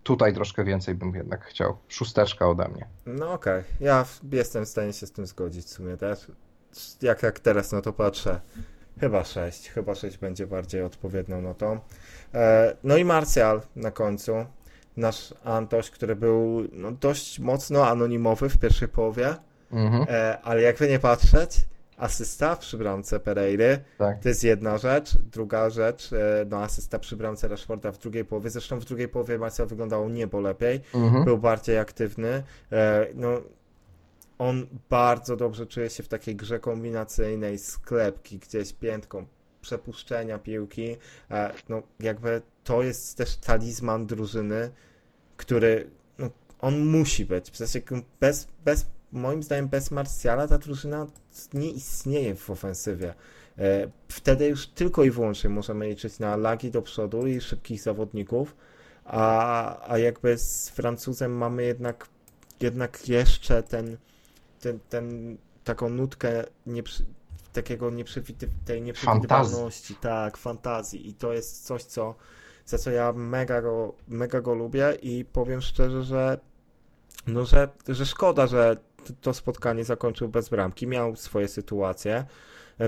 tutaj 0.03 0.33
troszkę 0.33 0.63
więcej 0.63 0.95
bym 0.95 1.15
jednak 1.15 1.45
chciał. 1.45 1.77
Szósteczka 1.87 2.47
ode 2.49 2.67
mnie. 2.67 2.87
No 3.05 3.33
okej, 3.33 3.63
ja 3.79 4.03
w- 4.03 4.33
jestem 4.33 4.65
w 4.65 4.69
stanie 4.69 4.93
się 4.93 5.07
z 5.07 5.11
tym 5.11 5.25
zgodzić 5.25 5.65
w 5.65 5.69
sumie 5.69 5.97
też. 5.97 6.27
Jak, 7.01 7.23
jak 7.23 7.39
teraz 7.39 7.71
na 7.71 7.81
to 7.81 7.93
patrzę, 7.93 8.39
chyba 8.99 9.23
6, 9.23 9.69
chyba 9.69 9.95
6 9.95 10.17
będzie 10.17 10.47
bardziej 10.47 10.81
odpowiednią 10.83 11.41
notą. 11.41 11.79
E, 12.33 12.75
no 12.83 12.97
i 12.97 13.05
Martial 13.05 13.61
na 13.75 13.91
końcu, 13.91 14.45
nasz 14.97 15.33
Antoś, 15.43 15.89
który 15.89 16.15
był 16.15 16.67
no, 16.71 16.91
dość 16.91 17.39
mocno 17.39 17.87
anonimowy 17.87 18.49
w 18.49 18.57
pierwszej 18.57 18.87
połowie, 18.87 19.35
Mhm, 19.71 20.05
e, 20.09 20.41
ale 20.43 20.61
jakby 20.61 20.87
nie 20.89 20.99
patrzeć, 20.99 21.57
asysta 22.01 22.55
przy 22.55 22.77
bramce 22.77 23.19
Pereiry, 23.19 23.79
tak. 23.97 24.19
to 24.19 24.29
jest 24.29 24.43
jedna 24.43 24.77
rzecz. 24.77 25.17
Druga 25.17 25.69
rzecz, 25.69 26.13
e, 26.13 26.45
no 26.49 26.57
asysta 26.63 26.99
przy 26.99 27.15
bramce 27.15 27.47
Rashforda 27.47 27.91
w 27.91 27.97
drugiej 27.97 28.25
połowie, 28.25 28.49
zresztą 28.49 28.79
w 28.79 28.85
drugiej 28.85 29.07
połowie 29.07 29.37
Martial 29.37 29.67
wyglądało 29.67 30.09
niebo 30.09 30.39
lepiej 30.41 30.81
Mhm. 30.93 31.23
był 31.25 31.37
bardziej 31.37 31.77
aktywny. 31.77 32.43
E, 32.71 33.07
No, 33.15 33.41
on 34.37 34.67
bardzo 34.89 35.35
dobrze 35.37 35.65
czuje 35.65 35.89
się 35.89 36.03
w 36.03 36.07
takiej 36.07 36.35
grze 36.35 36.59
kombinacyjnej, 36.59 37.57
sklepki 37.57 38.39
gdzieś 38.39 38.73
piętką, 38.73 39.25
przepuszczenia 39.61 40.39
piłki. 40.39 40.97
E, 41.31 41.53
No, 41.69 41.81
jakby 41.99 42.41
to 42.63 42.83
jest 42.83 43.17
też 43.17 43.35
talizman 43.35 44.05
drużyny, 44.05 44.71
który 45.37 45.89
no, 46.17 46.29
on 46.59 46.85
musi 46.85 47.25
być. 47.25 47.51
W 47.51 47.57
sensie 47.57 47.81
bez, 48.19 48.47
bez, 48.65 48.85
moim 49.11 49.43
zdaniem 49.43 49.67
bez 49.67 49.91
Martiala 49.91 50.47
ta 50.47 50.57
drużyna 50.57 51.07
nie 51.53 51.69
istnieje 51.69 52.35
w 52.35 52.49
ofensywie. 52.49 53.13
E, 53.57 53.91
Wtedy 54.07 54.47
już 54.47 54.67
tylko 54.67 55.03
i 55.03 55.11
wyłącznie 55.11 55.49
możemy 55.49 55.87
liczyć 55.87 56.19
na 56.19 56.35
lagi 56.35 56.71
do 56.71 56.81
przodu 56.81 57.27
i 57.27 57.41
szybkich 57.41 57.81
zawodników, 57.81 58.55
a, 59.05 59.91
a 59.91 59.97
jakby 59.97 60.37
z 60.37 60.69
Francuzem 60.69 61.37
mamy 61.37 61.63
jednak, 61.63 62.07
jednak 62.59 63.09
jeszcze 63.09 63.63
ten, 63.63 63.97
ten, 64.59 64.79
ten 64.89 65.37
taką 65.63 65.89
nutkę 65.89 66.43
nieprzy, 66.65 67.05
takiego 67.53 67.89
nieprzewity, 67.89 68.49
tej 68.65 68.81
nieprzewidywalności, 68.81 69.95
tak, 69.95 70.37
fantazji. 70.37 71.09
I 71.09 71.13
to 71.13 71.33
jest 71.33 71.65
coś, 71.65 71.83
co 71.83 72.15
za 72.65 72.77
co 72.77 72.91
ja 72.91 73.13
mega 73.13 73.61
go, 73.61 73.93
mega 74.07 74.41
go 74.41 74.53
lubię 74.53 74.97
i 75.01 75.25
powiem 75.25 75.61
szczerze, 75.61 76.03
że 76.03 76.39
no, 77.27 77.45
że, 77.45 77.69
że 77.87 78.05
szkoda, 78.05 78.47
że 78.47 78.77
to 79.21 79.33
spotkanie 79.33 79.83
zakończył 79.83 80.29
bez 80.29 80.49
bramki. 80.49 80.87
Miał 80.87 81.15
swoje 81.15 81.47
sytuacje, 81.47 82.25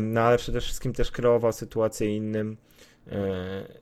no 0.02 0.22
ale 0.22 0.38
przede 0.38 0.62
wszystkim 0.62 0.94
też 0.94 1.12
kreował 1.12 1.52
sytuacje 1.54 2.16
innym. 2.18 2.58
E, 3.12 3.18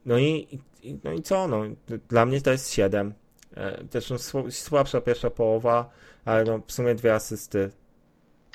No 0.05 0.19
i, 0.19 0.59
no 1.03 1.11
i 1.11 1.21
co? 1.21 1.47
No, 1.47 1.61
dla 2.09 2.25
mnie 2.25 2.41
to 2.41 2.51
jest 2.51 2.69
7. 2.71 3.13
E, 3.55 3.84
Też 3.86 4.09
no, 4.09 4.15
sł- 4.15 4.51
słabsza 4.51 5.01
pierwsza 5.01 5.29
połowa, 5.29 5.89
ale 6.25 6.43
no, 6.43 6.61
w 6.67 6.71
sumie 6.71 6.95
dwie 6.95 7.13
asysty. 7.15 7.69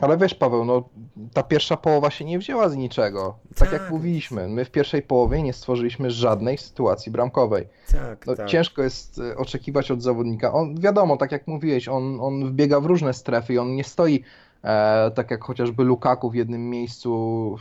Ale 0.01 0.17
wiesz, 0.17 0.35
Paweł, 0.35 0.65
no 0.65 0.89
ta 1.35 1.43
pierwsza 1.43 1.77
połowa 1.77 2.11
się 2.11 2.25
nie 2.25 2.39
wzięła 2.39 2.69
z 2.69 2.77
niczego. 2.77 3.39
Tak, 3.57 3.73
jak 3.73 3.83
Tak. 3.83 3.91
mówiliśmy, 3.91 4.49
my 4.49 4.65
w 4.65 4.71
pierwszej 4.71 5.03
połowie 5.03 5.43
nie 5.43 5.53
stworzyliśmy 5.53 6.11
żadnej 6.11 6.59
sytuacji 6.59 7.13
bramkowej. 7.13 7.69
Tak, 7.93 8.27
No, 8.27 8.35
tak. 8.35 8.47
Ciężko 8.49 8.83
jest 8.83 9.19
e, 9.19 9.37
oczekiwać 9.37 9.91
od 9.91 10.03
zawodnika. 10.03 10.53
On, 10.53 10.81
wiadomo, 10.81 11.17
tak 11.17 11.33
jak 11.33 11.47
mówiłeś, 11.47 11.89
on, 11.89 12.19
on 12.21 12.45
wbiega 12.49 12.81
w 12.81 12.87
różne 12.87 13.13
strefy 13.15 13.53
i 13.55 13.59
on 13.59 13.75
nie 13.75 13.85
stoi 13.85 14.23
e, 14.65 15.11
tak 15.11 15.31
jak 15.31 15.45
chociażby 15.45 15.85
Lukaku 15.85 16.31
w 16.31 16.35
jednym 16.35 16.71
miejscu 16.71 17.11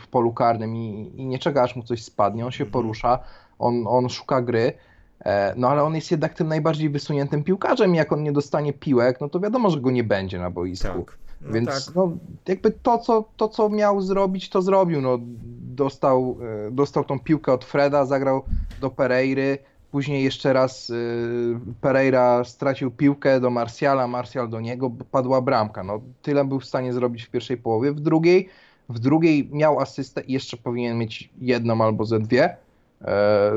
w 0.00 0.08
polu 0.08 0.32
karnym 0.32 0.76
i, 0.76 1.12
i 1.16 1.26
nie 1.26 1.38
czeka 1.38 1.62
aż 1.62 1.76
mu 1.76 1.82
coś 1.82 2.02
spadnie. 2.04 2.44
On 2.44 2.50
się 2.52 2.64
Mhm. 2.64 2.72
porusza, 2.72 3.18
on, 3.58 3.84
on 3.86 4.08
szuka 4.08 4.42
gry. 4.42 4.72
E, 5.24 5.54
no 5.56 5.68
ale 5.68 5.82
on 5.82 5.94
jest 5.94 6.10
jednak 6.10 6.34
tym 6.34 6.48
najbardziej 6.48 6.90
wysuniętym 6.90 7.44
piłkarzem 7.44 7.94
i 7.94 7.98
jak 7.98 8.12
on 8.12 8.22
nie 8.22 8.32
dostanie 8.32 8.72
piłek, 8.72 9.20
no 9.20 9.28
to 9.28 9.40
wiadomo, 9.40 9.70
że 9.70 9.80
go 9.80 9.90
nie 9.90 10.04
będzie 10.04 10.38
na 10.38 10.50
boisku. 10.50 10.88
Tak. 11.04 11.18
No 11.40 11.52
Więc 11.52 11.86
tak. 11.86 11.94
no, 11.94 12.16
jakby 12.48 12.70
to 12.70 12.98
co, 12.98 13.24
to, 13.36 13.48
co 13.48 13.68
miał 13.68 14.00
zrobić, 14.00 14.48
to 14.48 14.62
zrobił. 14.62 15.00
No, 15.00 15.18
dostał, 15.76 16.36
e, 16.66 16.70
dostał 16.70 17.04
tą 17.04 17.20
piłkę 17.20 17.52
od 17.52 17.64
Freda, 17.64 18.06
zagrał 18.06 18.42
do 18.80 18.90
Pereiry, 18.90 19.58
później 19.90 20.24
jeszcze 20.24 20.52
raz 20.52 20.90
y, 20.90 21.58
Pereira 21.80 22.44
stracił 22.44 22.90
piłkę 22.90 23.40
do 23.40 23.50
Martiala, 23.50 24.06
Martial 24.06 24.48
do 24.48 24.60
niego, 24.60 24.90
padła 25.10 25.40
bramka. 25.40 25.82
No, 25.82 26.00
tyle 26.22 26.44
był 26.44 26.60
w 26.60 26.64
stanie 26.64 26.92
zrobić 26.92 27.22
w 27.22 27.30
pierwszej 27.30 27.56
połowie. 27.56 27.92
W 27.92 28.00
drugiej, 28.00 28.48
w 28.88 28.98
drugiej 28.98 29.48
miał 29.52 29.80
asystę 29.80 30.20
i 30.20 30.32
jeszcze 30.32 30.56
powinien 30.56 30.98
mieć 30.98 31.30
jedną 31.40 31.84
albo 31.84 32.04
ze 32.04 32.20
dwie. 32.20 32.56
E, 33.02 33.52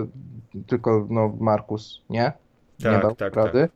tylko 0.67 1.07
no, 1.09 1.33
Markus 1.39 2.01
nie, 2.09 2.33
nie 2.79 2.85
Tak, 2.85 3.01
dał 3.01 3.15
tak, 3.15 3.35
rady. 3.35 3.59
E, 3.59 3.69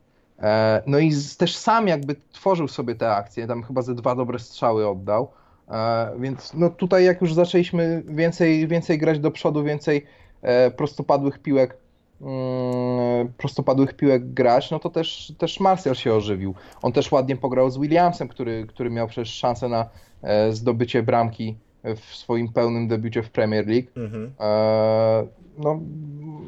No 0.87 0.99
i 0.99 1.11
też 1.37 1.55
sam 1.55 1.87
jakby 1.87 2.15
tworzył 2.31 2.67
sobie 2.67 2.95
te 2.95 3.15
akcje, 3.15 3.47
tam 3.47 3.63
chyba 3.63 3.81
ze 3.81 3.95
dwa 3.95 4.15
dobre 4.15 4.39
strzały 4.39 4.87
oddał. 4.87 5.31
E, 5.69 6.11
Więc 6.19 6.53
no 6.53 6.69
tutaj 6.69 7.05
jak 7.05 7.21
już 7.21 7.33
zaczęliśmy 7.33 8.03
więcej, 8.07 8.67
więcej 8.67 8.97
grać 8.97 9.19
do 9.19 9.31
przodu, 9.31 9.63
więcej 9.63 10.05
e, 10.41 10.71
prostopadłych 10.71 11.39
piłek 11.39 11.77
mm, 12.21 13.33
prostopadłych 13.37 13.93
piłek 13.93 14.33
grać, 14.33 14.71
no 14.71 14.79
to 14.79 14.89
też, 14.89 15.33
też 15.37 15.59
Martial 15.59 15.95
się 15.95 16.13
ożywił. 16.13 16.55
On 16.81 16.91
też 16.91 17.11
ładnie 17.11 17.35
pograł 17.35 17.69
z 17.69 17.77
Williamsem, 17.77 18.27
który, 18.27 18.65
który 18.67 18.89
miał 18.89 19.07
przecież 19.07 19.33
szansę 19.33 19.69
na 19.69 19.89
e, 20.21 20.53
zdobycie 20.53 21.03
bramki 21.03 21.55
w 21.83 22.15
swoim 22.15 22.53
pełnym 22.53 22.87
debiucie 22.87 23.23
w 23.23 23.29
Premier 23.29 23.67
League. 23.67 23.87
Mhm. 23.95 24.33
Eee, 24.39 25.27
No, 25.57 25.79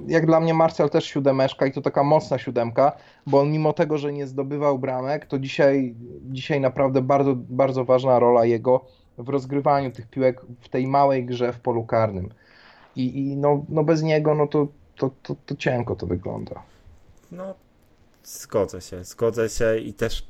jak 0.07 0.25
dla 0.25 0.39
mnie 0.39 0.53
Marcel 0.53 0.89
też 0.89 1.05
siódemeczka 1.05 1.65
i 1.65 1.71
to 1.71 1.81
taka 1.81 2.03
mocna 2.03 2.37
siódemka, 2.37 2.91
bo 3.27 3.39
on 3.39 3.51
mimo 3.51 3.73
tego, 3.73 3.97
że 3.97 4.13
nie 4.13 4.27
zdobywał 4.27 4.79
bramek, 4.79 5.25
to 5.25 5.39
dzisiaj, 5.39 5.95
dzisiaj 6.31 6.61
naprawdę 6.61 7.01
bardzo, 7.01 7.35
bardzo 7.35 7.85
ważna 7.85 8.19
rola 8.19 8.45
jego 8.45 8.85
w 9.17 9.29
rozgrywaniu 9.29 9.91
tych 9.91 10.07
piłek 10.07 10.41
w 10.61 10.69
tej 10.69 10.87
małej 10.87 11.25
grze 11.25 11.53
w 11.53 11.59
polu 11.59 11.85
karnym. 11.85 12.29
I, 12.95 13.19
i 13.19 13.37
no, 13.37 13.65
no 13.69 13.83
bez 13.83 14.03
niego 14.03 14.35
no 14.35 14.47
to, 14.47 14.67
to, 14.95 15.11
to, 15.23 15.35
to 15.45 15.55
cienko 15.55 15.95
to 15.95 16.07
wygląda. 16.07 16.63
No, 17.31 17.53
zgodzę 18.23 18.81
się, 18.81 19.03
zgodzę 19.03 19.49
się 19.49 19.77
i 19.77 19.93
też 19.93 20.27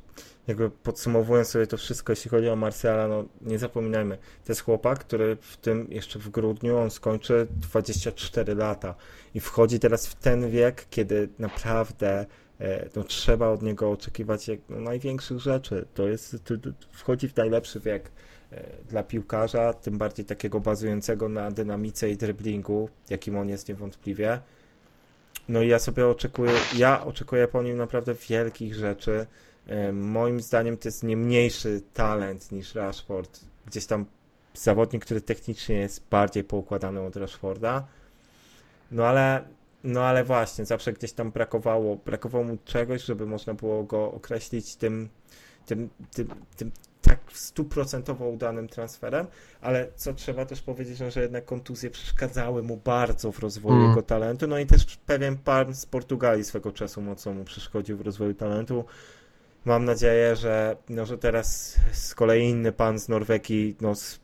jakby 0.48 0.70
podsumowując 0.70 1.48
sobie 1.48 1.68
to 1.68 1.78
wszystko, 1.78 2.12
jeśli 2.12 2.32
chodzi 2.32 2.50
o 2.50 2.56
Marciala, 2.56 3.08
no 3.08 3.26
nie 3.42 3.60
zapominajmy, 3.60 4.18
to 4.18 4.52
jest 4.52 4.62
chłopak, 4.62 5.00
który 5.00 5.38
w 5.42 5.58
tym 5.58 5.88
jeszcze 5.90 6.20
w 6.20 6.30
grudniu 6.30 6.78
on 6.78 6.92
skończy 6.92 7.48
24 7.52 8.56
lata 8.56 8.96
i 9.34 9.40
wchodzi 9.40 9.80
teraz 9.80 10.08
w 10.08 10.16
ten 10.16 10.50
wiek, 10.50 10.86
kiedy 10.90 11.30
naprawdę 11.40 12.26
e, 12.60 12.90
no, 12.96 13.04
trzeba 13.04 13.48
od 13.50 13.62
niego 13.62 13.92
oczekiwać 13.92 14.48
jak, 14.48 14.60
no, 14.70 14.80
największych 14.80 15.40
rzeczy. 15.40 15.86
To 15.94 16.08
jest, 16.08 16.36
to, 16.44 16.58
to 16.58 16.70
wchodzi 16.92 17.30
w 17.30 17.36
najlepszy 17.36 17.80
wiek 17.80 18.12
e, 18.52 18.64
dla 18.90 19.04
piłkarza, 19.04 19.74
tym 19.74 19.98
bardziej 19.98 20.26
takiego 20.26 20.60
bazującego 20.60 21.30
na 21.30 21.52
dynamice 21.52 22.10
i 22.10 22.18
driblingu, 22.18 22.90
jakim 23.10 23.38
on 23.38 23.50
jest 23.50 23.70
niewątpliwie. 23.70 24.40
No 25.50 25.62
i 25.62 25.68
ja 25.68 25.80
sobie 25.80 26.08
oczekuję, 26.08 26.52
ja 26.76 27.06
oczekuję 27.06 27.48
po 27.48 27.64
nim 27.64 27.78
naprawdę 27.78 28.14
wielkich 28.30 28.76
rzeczy. 28.76 29.26
E, 29.68 29.92
Moim 29.94 30.40
zdaniem 30.42 30.78
to 30.78 30.88
jest 30.88 31.04
nie 31.04 31.18
mniejszy 31.18 31.82
talent 31.94 32.52
niż 32.52 32.76
Rashford. 32.76 33.40
Gdzieś 33.66 33.86
tam 33.86 34.06
zawodnik, 34.54 35.06
który 35.06 35.22
technicznie 35.22 35.76
jest 35.76 36.04
bardziej 36.10 36.44
poukładany 36.44 37.02
od 37.02 37.16
Rashforda. 37.16 37.88
No 38.92 39.06
ale, 39.06 39.44
no 39.84 40.04
ale 40.04 40.24
właśnie, 40.24 40.66
zawsze 40.66 40.94
gdzieś 40.94 41.14
tam 41.14 41.32
brakowało, 41.32 41.96
brakowało 41.96 42.44
mu 42.44 42.58
czegoś, 42.66 43.04
żeby 43.04 43.26
można 43.26 43.54
było 43.54 43.84
go 43.84 44.12
określić 44.12 44.76
tym, 44.76 45.10
tym, 45.66 45.90
tym, 46.12 46.28
tym 46.58 46.72
tak 47.02 47.20
stuprocentowo 47.34 48.30
udanym 48.30 48.68
transferem, 48.68 49.28
ale 49.62 49.88
co 49.96 50.14
trzeba 50.14 50.46
też 50.46 50.62
powiedzieć, 50.62 51.00
no, 51.00 51.12
że 51.12 51.22
jednak 51.22 51.46
kontuzje 51.46 51.90
przeszkadzały 51.90 52.64
mu 52.64 52.78
bardzo 52.78 53.32
w 53.32 53.40
rozwoju 53.40 53.76
Mm. 53.76 53.90
jego 53.90 54.02
talentu, 54.02 54.48
no 54.48 54.60
i 54.60 54.66
też 54.66 54.98
pewien 55.06 55.38
pan 55.38 55.76
z 55.76 55.86
Portugalii 55.86 56.44
swego 56.44 56.72
czasu 56.72 57.02
mocno 57.02 57.34
mu 57.34 57.44
przeszkodził 57.44 57.98
w 57.98 58.02
rozwoju 58.02 58.34
talentu. 58.34 58.86
Mam 59.66 59.86
nadzieję, 59.86 60.36
że, 60.36 60.78
no, 60.90 61.06
że 61.06 61.18
teraz 61.18 61.78
z 61.92 62.16
kolei 62.16 62.50
inny 62.50 62.72
pan 62.72 63.00
z 63.00 63.10
Norwegii, 63.10 63.76
no, 63.82 63.96
z 63.96 64.20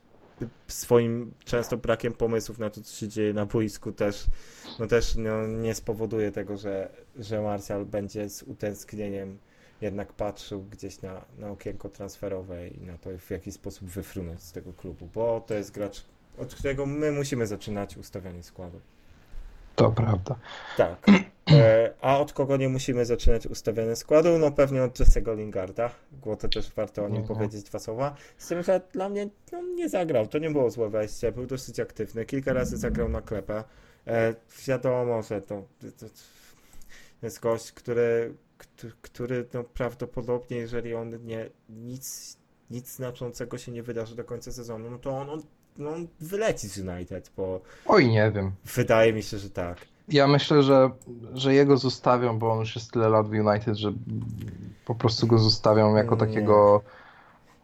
swoim 0.68 1.34
często 1.46 1.78
brakiem 1.78 2.14
pomysłów 2.14 2.60
na 2.60 2.70
to, 2.70 2.82
co 2.82 2.96
się 2.96 3.08
dzieje 3.08 3.34
na 3.34 3.46
boisku 3.46 3.92
też, 3.92 4.26
no 4.80 4.88
też 4.88 5.16
no, 5.16 5.48
nie 5.48 5.76
spowoduje 5.76 6.32
tego, 6.32 6.58
że, 6.58 6.90
że 7.16 7.42
Martial 7.42 7.86
będzie 7.86 8.30
z 8.30 8.44
utęsknieniem 8.44 9.38
jednak 9.82 10.14
patrzył 10.14 10.64
gdzieś 10.64 11.02
na, 11.02 11.22
na 11.40 11.50
okienko 11.50 11.90
transferowe 11.90 12.68
i 12.68 12.82
na 12.82 12.98
to, 12.98 13.10
w 13.18 13.30
jaki 13.30 13.52
sposób 13.52 13.88
wyfrunąć 13.88 14.44
z 14.44 14.52
tego 14.52 14.74
klubu, 14.74 15.10
bo 15.14 15.42
to 15.48 15.54
jest 15.54 15.72
gracz, 15.72 16.06
od 16.38 16.56
którego 16.56 16.86
my 16.86 17.12
musimy 17.12 17.48
zaczynać 17.48 17.98
ustawianie 17.98 18.44
składu. 18.44 18.82
To 19.76 19.92
prawda. 19.92 20.36
Tak. 20.78 21.06
E, 21.54 21.94
a 22.02 22.20
od 22.20 22.34
kogo 22.34 22.58
nie 22.58 22.70
musimy 22.70 23.06
zaczynać 23.06 23.48
ustawianie 23.48 23.96
składu? 23.96 24.38
No 24.38 24.52
pewnie 24.52 24.84
od 24.84 25.00
Jesse'ego 25.00 25.38
Lingarda, 25.38 25.92
bo 26.12 26.36
to 26.36 26.50
też 26.50 26.72
warto 26.72 27.06
o 27.06 27.10
nim 27.10 27.22
Mhm. 27.22 27.40
powiedzieć 27.40 27.64
dwa 27.66 27.80
słowa. 27.80 28.16
Z 28.38 28.48
tym, 28.48 28.64
że 28.64 28.82
dla 28.94 29.10
mnie 29.10 29.30
no, 29.52 29.62
nie 29.62 29.90
zagrał, 29.90 30.28
to 30.28 30.38
nie 30.38 30.50
było 30.50 30.72
złe 30.72 30.90
wejście, 30.90 31.32
był 31.32 31.46
dosyć 31.46 31.80
aktywny, 31.80 32.26
kilka 32.26 32.54
razy 32.54 32.78
zagrał 32.78 33.10
na 33.10 33.22
klepę. 33.22 33.64
E, 34.08 34.36
wiadomo, 34.68 35.22
że 35.22 35.42
to, 35.42 35.64
to, 35.82 36.06
to 37.20 37.26
jest 37.26 37.40
gość, 37.40 37.72
który, 37.72 38.34
który, 39.02 39.46
no, 39.54 39.64
prawdopodobnie, 39.64 40.58
jeżeli 40.58 40.96
on 40.96 41.26
nie 41.26 41.50
nic, 41.70 42.38
nic 42.70 42.96
znaczącego 42.96 43.58
się 43.58 43.72
nie 43.72 43.84
wydarzy 43.84 44.16
do 44.16 44.24
końca 44.24 44.52
sezonu, 44.52 44.92
no 44.92 44.98
to 45.00 45.18
on, 45.18 45.30
on, 45.30 45.42
on 45.88 46.08
wyleci 46.20 46.68
z 46.68 46.78
United, 46.78 47.32
bo 47.38 47.62
Oj, 47.86 48.08
nie 48.10 48.32
wiem. 48.36 48.52
wydaje 48.76 49.14
mi 49.14 49.24
się, 49.24 49.38
że 49.38 49.50
tak. 49.50 49.78
Ja 50.08 50.28
myślę, 50.28 50.64
że, 50.64 50.90
że 51.34 51.54
jego 51.54 51.78
zostawią, 51.78 52.40
bo 52.40 52.52
on 52.52 52.60
już 52.60 52.76
jest 52.76 52.92
tyle 52.92 53.10
lat 53.10 53.28
w 53.28 53.32
United, 53.32 53.76
że 53.76 53.94
po 54.86 54.96
prostu 54.96 55.28
go 55.28 55.38
zostawią 55.38 55.96
jako 55.96 56.16
Nie. 56.16 56.20
takiego 56.20 56.82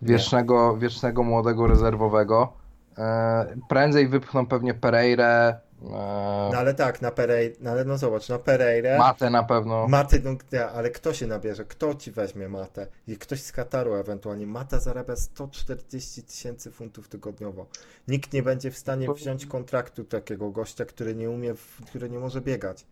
wiecznego, 0.02 0.78
wiecznego 0.78 1.24
młodego 1.24 1.68
rezerwowego. 1.68 2.54
E, 2.98 3.56
prędzej 3.70 4.08
wypchną 4.08 4.46
pewnie 4.46 4.74
Pereirę, 4.74 5.60
No 5.82 6.58
ale 6.58 6.74
tak, 6.74 7.02
na 7.02 7.12
Pereira, 7.12 7.56
no 7.62 7.72
ale 7.72 7.86
no 7.86 7.98
zobacz, 7.98 8.30
na 8.30 8.40
Pereirę, 8.40 8.98
Matę 8.98 9.30
na 9.30 9.44
pewno. 9.44 9.88
Maty, 9.88 10.22
no 10.24 10.36
ale 10.74 10.90
kto 10.90 11.14
się 11.14 11.28
nabierze? 11.28 11.66
Kto 11.66 11.96
ci 11.96 12.12
weźmie 12.12 12.50
Matę? 12.50 12.88
I 13.08 13.18
ktoś 13.18 13.42
z 13.42 13.52
Kataru 13.52 13.96
ewentualnie. 13.96 14.48
Mata 14.48 14.80
zarabia 14.80 15.16
140 15.16 16.24
tysięcy 16.24 16.72
funtów 16.72 17.08
tygodniowo. 17.08 17.66
Nikt 18.08 18.34
nie 18.34 18.44
będzie 18.44 18.72
w 18.72 18.78
stanie 18.78 19.14
wziąć 19.14 19.46
kontraktu 19.46 20.04
takiego 20.04 20.50
gościa, 20.50 20.86
który 20.86 21.16
nie 21.16 21.30
umie, 21.30 21.54
który 21.86 22.10
nie 22.10 22.20
może 22.20 22.42
biegać. 22.42 22.86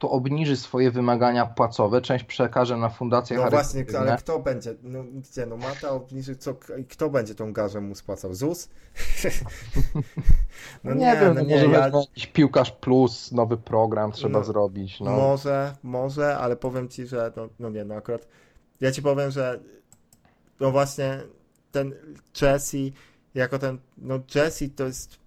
To 0.00 0.10
obniży 0.10 0.56
swoje 0.56 0.90
wymagania 0.90 1.46
płacowe, 1.46 2.00
część 2.00 2.24
przekaże 2.24 2.76
na 2.76 2.88
fundację 2.88 3.36
No 3.36 3.50
właśnie, 3.50 3.84
ale 3.98 4.16
kto 4.16 4.38
będzie? 4.38 4.74
No 4.82 5.04
gdzie? 5.04 5.46
No 5.46 5.56
Mata 5.56 5.90
obniży, 5.90 6.36
co, 6.36 6.54
kto 6.90 7.10
będzie 7.10 7.34
tą 7.34 7.52
garzę 7.52 7.80
mu 7.80 7.94
spłacał? 7.94 8.34
ZUS? 8.34 8.68
No 10.84 10.94
nie, 10.94 11.16
wiem, 11.20 11.34
no 11.34 11.34
no 11.34 11.40
nie, 11.40 11.54
może 11.54 11.66
ja, 11.66 11.88
jakiś 11.88 12.26
piłkarz 12.26 12.72
plus, 12.72 13.32
nowy 13.32 13.56
program 13.56 14.12
trzeba 14.12 14.38
No, 14.38 14.44
zrobić. 14.44 15.00
No. 15.00 15.10
Może, 15.10 15.76
może, 15.82 16.38
ale 16.38 16.56
powiem 16.56 16.88
ci, 16.88 17.06
że 17.06 17.32
no, 17.36 17.48
no 17.58 17.70
nie, 17.70 17.84
no 17.84 17.94
akurat 17.94 18.26
ja 18.80 18.92
ci 18.92 19.02
powiem, 19.02 19.30
że 19.30 19.60
no 20.60 20.70
właśnie 20.70 21.20
ten 21.72 21.94
Jesse 22.42 22.78
jako 23.34 23.58
ten, 23.58 23.78
no 23.98 24.18
Jesse 24.34 24.68
to 24.76 24.84
jest 24.84 25.18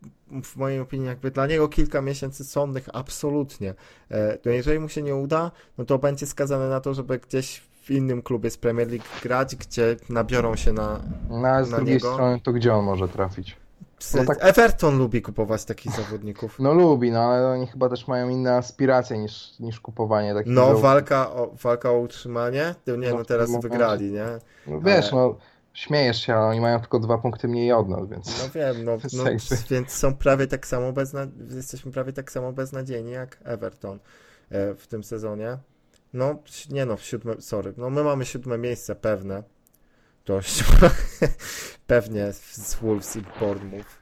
w 0.44 0.56
mojej 0.56 0.80
opinii 0.80 1.08
jakby 1.08 1.32
dla 1.32 1.48
niego 1.48 1.68
kilka 1.70 2.02
miesięcy 2.02 2.44
sądnych 2.44 2.90
absolutnie. 2.94 3.74
E, 4.12 4.38
No 4.46 4.52
jeżeli 4.52 4.80
mu 4.80 4.90
się 4.90 5.02
nie 5.02 5.16
uda, 5.16 5.52
no 5.78 5.86
to 5.86 6.00
będzie 6.00 6.26
skazany 6.26 6.70
na 6.70 6.80
to, 6.80 6.94
żeby 6.94 7.20
gdzieś 7.20 7.60
w 7.84 7.92
innym 7.92 8.22
klubie 8.22 8.50
z 8.50 8.58
Premier 8.58 8.88
League 8.90 9.06
grać, 9.24 9.56
gdzie 9.56 9.96
nabiorą 10.10 10.56
się 10.56 10.74
na... 10.74 11.00
No, 11.30 11.48
a 11.48 11.64
z 11.64 11.70
na 11.72 11.78
drugiej 11.78 11.94
niego. 11.96 12.14
strony 12.14 12.40
to 12.44 12.52
gdzie 12.54 12.74
on 12.74 12.86
może 12.86 13.08
trafić? 13.08 13.58
psy. 14.00 14.18
No 14.18 14.26
tak- 14.26 14.38
Everton 14.42 14.98
lubi 14.98 15.22
kupować 15.22 15.66
takich 15.66 15.92
zawodników. 15.92 16.60
No 16.60 16.74
lubi, 16.74 17.12
no 17.12 17.20
ale 17.24 17.48
oni 17.48 17.68
chyba 17.68 17.90
też 17.90 18.08
mają 18.08 18.30
inne 18.30 18.56
aspiracje 18.56 19.18
niż, 19.18 19.60
niż 19.60 19.80
kupowanie 19.80 20.34
takich 20.34 20.54
No, 20.54 20.62
zawodników. 20.62 20.84
walka 20.84 21.32
o, 21.32 21.52
walka 21.64 21.90
o 21.92 22.00
utrzymanie, 22.00 22.76
to 22.86 22.96
nie, 22.96 23.10
No, 23.10 23.18
no 23.18 23.26
teraz 23.26 23.50
momencie. 23.50 23.70
wygrali, 23.70 24.12
nie? 24.12 24.26
No 24.68 24.82
wiesz, 24.82 25.14
ale- 25.14 25.22
no 25.22 25.38
Śmiejesz 25.74 26.26
się, 26.26 26.36
ale 26.36 26.46
oni 26.46 26.62
mają 26.62 26.80
tylko 26.80 27.00
dwa 27.00 27.18
punkty 27.18 27.48
mniej 27.48 27.72
od 27.72 27.90
nas, 27.90 28.10
więc... 28.10 28.44
No 28.44 28.50
wiem, 28.50 28.84
no, 28.84 28.98
no 29.14 29.24
więc 29.70 29.92
są 29.92 30.16
prawie 30.16 30.48
tak 30.48 30.68
samo 30.68 30.94
bezna... 30.94 31.28
jesteśmy 31.56 31.92
prawie 31.92 32.14
tak 32.14 32.32
samo 32.32 32.52
beznadziejni 32.52 33.12
jak 33.12 33.38
Everton 33.44 34.00
e, 34.50 34.76
w 34.76 34.88
tym 34.88 35.04
sezonie. 35.04 35.58
No, 36.14 36.36
nie 36.70 36.86
no, 36.86 36.98
siódme, 36.98 37.42
sorry, 37.42 37.74
no 37.78 37.90
my 37.90 38.04
mamy 38.04 38.26
siódme 38.26 38.58
miejsce 38.58 38.96
pewne, 38.96 39.44
dość 40.26 40.64
pewnie 41.88 42.34
z 42.34 42.76
Wolves 42.76 43.16
i 43.16 43.22
Bournemouth. 43.40 44.02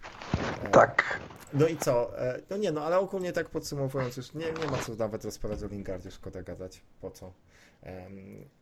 E, 0.64 0.70
tak. 0.70 1.20
No 1.54 1.68
i 1.68 1.78
co? 1.78 2.20
E, 2.20 2.42
no 2.50 2.58
nie 2.58 2.72
no, 2.72 2.82
ale 2.82 3.00
ogólnie 3.00 3.34
tak 3.34 3.50
podsumowując 3.50 4.18
już 4.18 4.34
nie, 4.34 4.46
nie 4.46 4.68
ma 4.72 4.78
co 4.78 4.96
nawet 4.96 5.26
rozprawiać 5.26 5.64
o 5.64 5.68
Lingardzie, 5.68 6.12
szkoda 6.12 6.44
gadać, 6.44 6.82
po 7.02 7.12
co. 7.12 7.34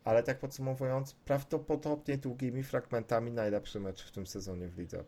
Ale 0.04 0.22
tak 0.22 0.38
podsumowując, 0.38 1.14
prawdopodobnie 1.14 2.18
długimi 2.18 2.62
fragmentami 2.62 3.30
najlepszy 3.32 3.80
mecz 3.80 4.04
w 4.04 4.10
tym 4.10 4.26
sezonie 4.26 4.68
w 4.68 4.78
lidze. 4.78 5.04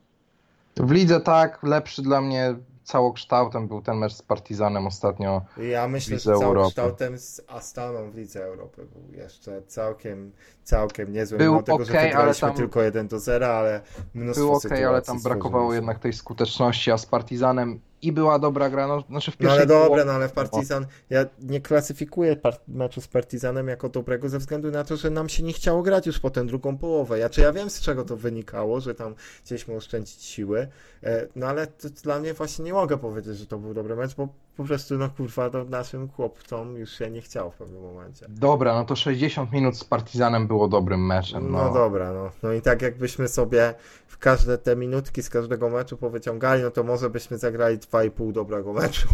W 0.76 0.90
lidze 0.90 1.20
tak, 1.20 1.62
lepszy 1.62 2.02
dla 2.02 2.20
mnie 2.20 2.54
całokształtem 2.84 3.68
był 3.68 3.82
ten 3.82 3.96
mecz 3.96 4.12
z 4.12 4.22
Partizanem 4.22 4.86
ostatnio. 4.86 5.42
Ja 5.56 5.88
myślę, 5.88 6.18
że 6.18 6.34
całokształtem 6.34 7.18
z 7.18 7.40
Astaną 7.48 8.10
w 8.10 8.14
Lidze 8.14 8.44
Europy 8.44 8.86
był 8.86 9.18
jeszcze 9.18 9.62
całkiem, 9.62 10.32
całkiem 10.64 11.12
niezły. 11.12 11.38
Był 11.38 11.52
Mimo 11.52 11.62
tego, 11.62 11.74
okay, 11.74 11.86
że 11.86 11.92
wygraliśmy 11.92 12.48
tam... 12.48 12.56
tylko 12.56 12.82
1 12.82 13.08
do 13.08 13.18
0, 13.18 13.46
ale 13.46 13.80
mnóstwo 14.14 14.46
Był 14.46 14.54
ok, 14.54 14.72
ale 14.88 15.02
tam 15.02 15.22
brakowało 15.22 15.74
jednak 15.74 15.98
tej 15.98 16.12
skuteczności, 16.12 16.90
a 16.90 16.98
z 16.98 17.06
Partizanem 17.06 17.80
i 18.02 18.12
była 18.12 18.38
dobra 18.38 18.70
gra, 18.70 18.86
no, 18.86 19.00
znaczy 19.00 19.30
w 19.30 19.36
pierwszej... 19.36 19.66
No 19.68 19.74
ale 19.74 19.86
dobre, 19.86 20.04
no 20.04 20.12
ale 20.12 20.28
w 20.28 20.32
Partizan, 20.32 20.86
ja 21.10 21.26
nie 21.40 21.60
klasyfikuję 21.60 22.36
meczu 22.68 23.00
z 23.00 23.08
Partizanem 23.08 23.68
jako 23.68 23.88
dobrego 23.88 24.28
ze 24.28 24.38
względu 24.38 24.70
na 24.70 24.84
to, 24.84 24.96
że 24.96 25.10
nam 25.10 25.28
się 25.28 25.42
nie 25.42 25.52
chciało 25.52 25.82
grać 25.82 26.06
już 26.06 26.20
po 26.20 26.30
tę 26.30 26.46
drugą 26.46 26.78
połowę. 26.78 27.18
Ja, 27.18 27.28
czy 27.28 27.40
ja 27.40 27.52
wiem 27.52 27.70
z 27.70 27.80
czego 27.80 28.04
to 28.04 28.16
wynikało, 28.16 28.80
że 28.80 28.94
tam 28.94 29.14
chcieliśmy 29.44 29.74
oszczędzić 29.74 30.22
siły, 30.22 30.68
e, 31.02 31.26
no 31.36 31.46
ale 31.46 31.66
to 31.66 31.88
dla 31.88 32.18
mnie 32.18 32.34
właśnie 32.34 32.64
nie 32.64 32.71
mogę 32.72 32.98
powiedzieć, 32.98 33.36
że 33.36 33.46
to 33.46 33.58
był 33.58 33.74
dobry 33.74 33.96
mecz, 33.96 34.14
bo 34.14 34.28
po 34.56 34.64
prostu, 34.64 34.98
no 34.98 35.10
kurwa, 35.10 35.50
to 35.50 35.64
naszym 35.64 36.08
chłopcom 36.08 36.76
już 36.76 36.90
się 36.90 37.10
nie 37.10 37.20
chciało 37.20 37.50
w 37.50 37.56
pewnym 37.56 37.82
momencie. 37.82 38.26
Dobra, 38.28 38.74
no 38.74 38.84
to 38.84 38.96
60 38.96 39.52
minut 39.52 39.78
z 39.78 39.84
Partizanem 39.84 40.46
było 40.46 40.68
dobrym 40.68 41.06
meczem. 41.06 41.52
No, 41.52 41.64
no 41.64 41.74
dobra, 41.74 42.12
no. 42.12 42.30
No 42.42 42.52
i 42.52 42.62
tak 42.62 42.82
jakbyśmy 42.82 43.28
sobie 43.28 43.74
w 44.06 44.18
każde 44.18 44.58
te 44.58 44.76
minutki 44.76 45.22
z 45.22 45.30
każdego 45.30 45.70
meczu 45.70 45.96
powyciągali, 45.96 46.62
no 46.62 46.70
to 46.70 46.84
może 46.84 47.10
byśmy 47.10 47.38
zagrali 47.38 47.78
2,5 47.78 48.32
dobrego 48.32 48.72
meczu 48.72 49.08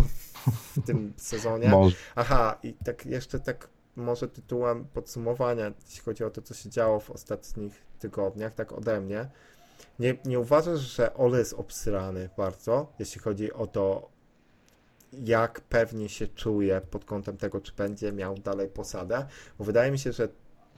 w 0.77 0.87
tym 0.87 1.13
sezonie. 1.17 1.69
Może. 1.69 1.97
Aha, 2.17 2.59
i 2.63 2.75
tak 2.85 3.07
jeszcze 3.07 3.41
tak 3.41 3.69
może 3.97 4.29
tytułem 4.29 4.85
podsumowania, 4.85 5.73
jeśli 5.87 6.03
chodzi 6.03 6.25
o 6.25 6.31
to, 6.31 6.43
co 6.43 6.55
się 6.55 6.71
działo 6.71 7.01
w 7.01 7.11
ostatnich 7.11 7.83
tygodniach, 7.99 8.55
tak 8.55 8.73
ode 8.73 9.01
mnie. 9.01 9.29
Nie, 9.99 10.17
nie 10.25 10.41
uważasz, 10.41 10.81
że 10.81 11.15
Ole 11.15 11.39
jest 11.39 11.53
obsrany 11.53 12.31
bardzo, 12.37 12.93
jeśli 12.99 13.21
chodzi 13.21 13.53
o 13.53 13.67
to, 13.67 14.09
jak 15.13 15.61
pewnie 15.61 16.09
się 16.09 16.27
czuje 16.27 16.81
pod 16.81 17.05
kątem 17.05 17.37
tego, 17.37 17.61
czy 17.61 17.73
będzie 17.73 18.13
miał 18.13 18.35
dalej 18.35 18.69
posadę, 18.69 19.27
bo 19.59 19.65
wydaje 19.65 19.91
mi 19.91 19.99
się, 19.99 20.13
że 20.13 20.29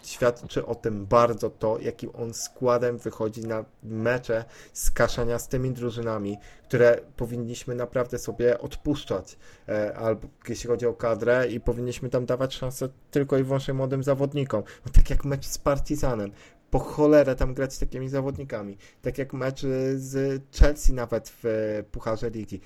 świadczy 0.03 0.67
o 0.67 0.75
tym 0.75 1.07
bardzo 1.07 1.51
to, 1.51 1.79
jakim 1.79 2.11
on 2.15 2.35
składem 2.35 2.99
wychodzi 2.99 3.41
na 3.41 3.65
mecze 3.83 4.45
skaszania 4.73 5.39
z 5.39 5.49
tymi 5.49 5.71
drużynami, 5.71 6.39
które 6.65 7.01
powinniśmy 7.17 7.75
naprawdę 7.75 8.19
sobie 8.19 8.61
odpuszczać, 8.61 9.39
e, 9.69 9.97
albo 9.97 10.29
jeśli 10.49 10.69
chodzi 10.69 10.87
o 10.87 10.95
kadrę 10.95 11.49
i 11.49 11.61
powinniśmy 11.61 12.09
tam 12.09 12.27
dawać 12.27 12.55
szansę 12.55 12.89
tylko 13.11 13.39
i 13.39 13.43
wyłącznie 13.43 13.75
młodym 13.75 14.03
zawodnikom. 14.03 14.63
No, 14.87 14.93
tak 14.93 15.11
jak 15.11 15.25
mecz 15.25 15.47
z 15.47 15.59
Partizanem. 15.59 16.33
Po 16.71 16.79
cholerę 16.79 17.37
tam 17.37 17.55
grać 17.55 17.75
z 17.75 17.79
takimi 17.79 18.09
zawodnikami. 18.09 18.77
Tak 19.03 19.19
jak 19.19 19.33
mecz 19.33 19.61
z 19.95 20.43
Chelsea 20.57 20.93
nawet 20.93 21.33
w 21.43 21.45
Pucharze 21.93 22.31
Ligi 22.31 22.61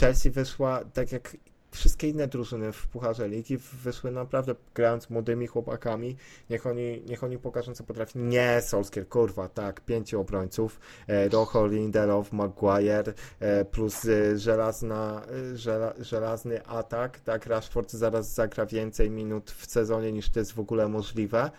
Chelsea 0.00 0.30
wyszła 0.30 0.84
tak 0.84 1.12
jak 1.12 1.36
wszystkie 1.70 2.08
inne 2.08 2.26
drużyny 2.26 2.72
w 2.72 2.86
Pucharze 2.86 3.28
Ligi 3.28 3.58
wyszły 3.82 4.10
naprawdę 4.10 4.54
grając 4.74 5.10
młodymi 5.10 5.46
chłopakami. 5.46 6.16
Niech 6.50 6.66
oni, 6.66 7.02
niech 7.06 7.24
oni 7.24 7.38
pokażą, 7.38 7.74
co 7.74 7.84
potrafi. 7.84 8.18
Nie, 8.18 8.62
Solskier, 8.62 9.08
kurwa, 9.08 9.48
tak, 9.48 9.80
pięciu 9.80 10.20
obrońców. 10.20 10.80
E, 11.08 11.28
Rojo, 11.28 11.66
Lindelof, 11.66 12.32
Maguire, 12.32 13.14
e, 13.40 13.64
plus 13.64 14.04
e, 14.04 14.38
żelazna, 14.38 15.22
żela, 15.54 15.94
żelazny 15.98 16.66
atak. 16.66 17.20
Tak, 17.20 17.46
Rashford 17.46 17.92
zaraz 17.92 18.34
zagra 18.34 18.66
więcej 18.66 19.10
minut 19.10 19.50
w 19.50 19.70
sezonie 19.70 20.12
niż 20.12 20.30
to 20.30 20.38
jest 20.38 20.52
w 20.52 20.60
ogóle 20.60 20.88
możliwe. 20.88 21.50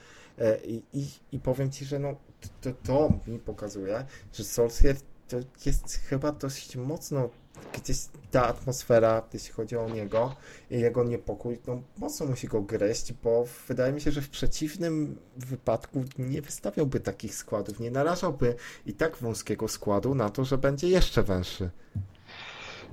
I, 0.66 0.82
i, 0.94 1.08
i 1.32 1.40
powiem 1.40 1.72
Ci, 1.72 1.86
że 1.86 2.00
no, 2.00 2.16
to, 2.62 2.70
to 2.84 3.14
mi 3.28 3.40
pokazuje, 3.40 4.06
że 4.34 4.44
Solskier 4.44 4.96
to 5.28 5.38
jest 5.66 6.00
chyba 6.10 6.32
dość 6.32 6.76
mocno 6.76 7.30
gdzieś 7.74 7.98
ta 8.32 8.48
atmosfera, 8.48 9.24
jeśli 9.34 9.52
chodzi 9.54 9.78
o 9.78 9.90
niego 9.90 10.36
i 10.72 10.80
jego 10.80 11.04
niepokój, 11.04 11.60
no 11.68 11.82
mocno 11.98 12.26
musi 12.26 12.48
go 12.48 12.62
gryźć, 12.62 13.14
bo 13.14 13.46
wydaje 13.68 13.94
mi 13.94 14.02
się, 14.02 14.12
że 14.12 14.22
w 14.22 14.30
przeciwnym 14.30 15.20
wypadku 15.38 16.04
nie 16.18 16.42
wystawiałby 16.42 17.00
takich 17.00 17.36
składów, 17.36 17.80
nie 17.80 17.92
narażałby 17.92 18.56
i 18.86 18.94
tak 18.94 19.18
wąskiego 19.18 19.68
składu 19.68 20.16
na 20.16 20.30
to, 20.30 20.46
że 20.46 20.58
będzie 20.58 20.90
jeszcze 20.90 21.24
węższy. 21.24 21.70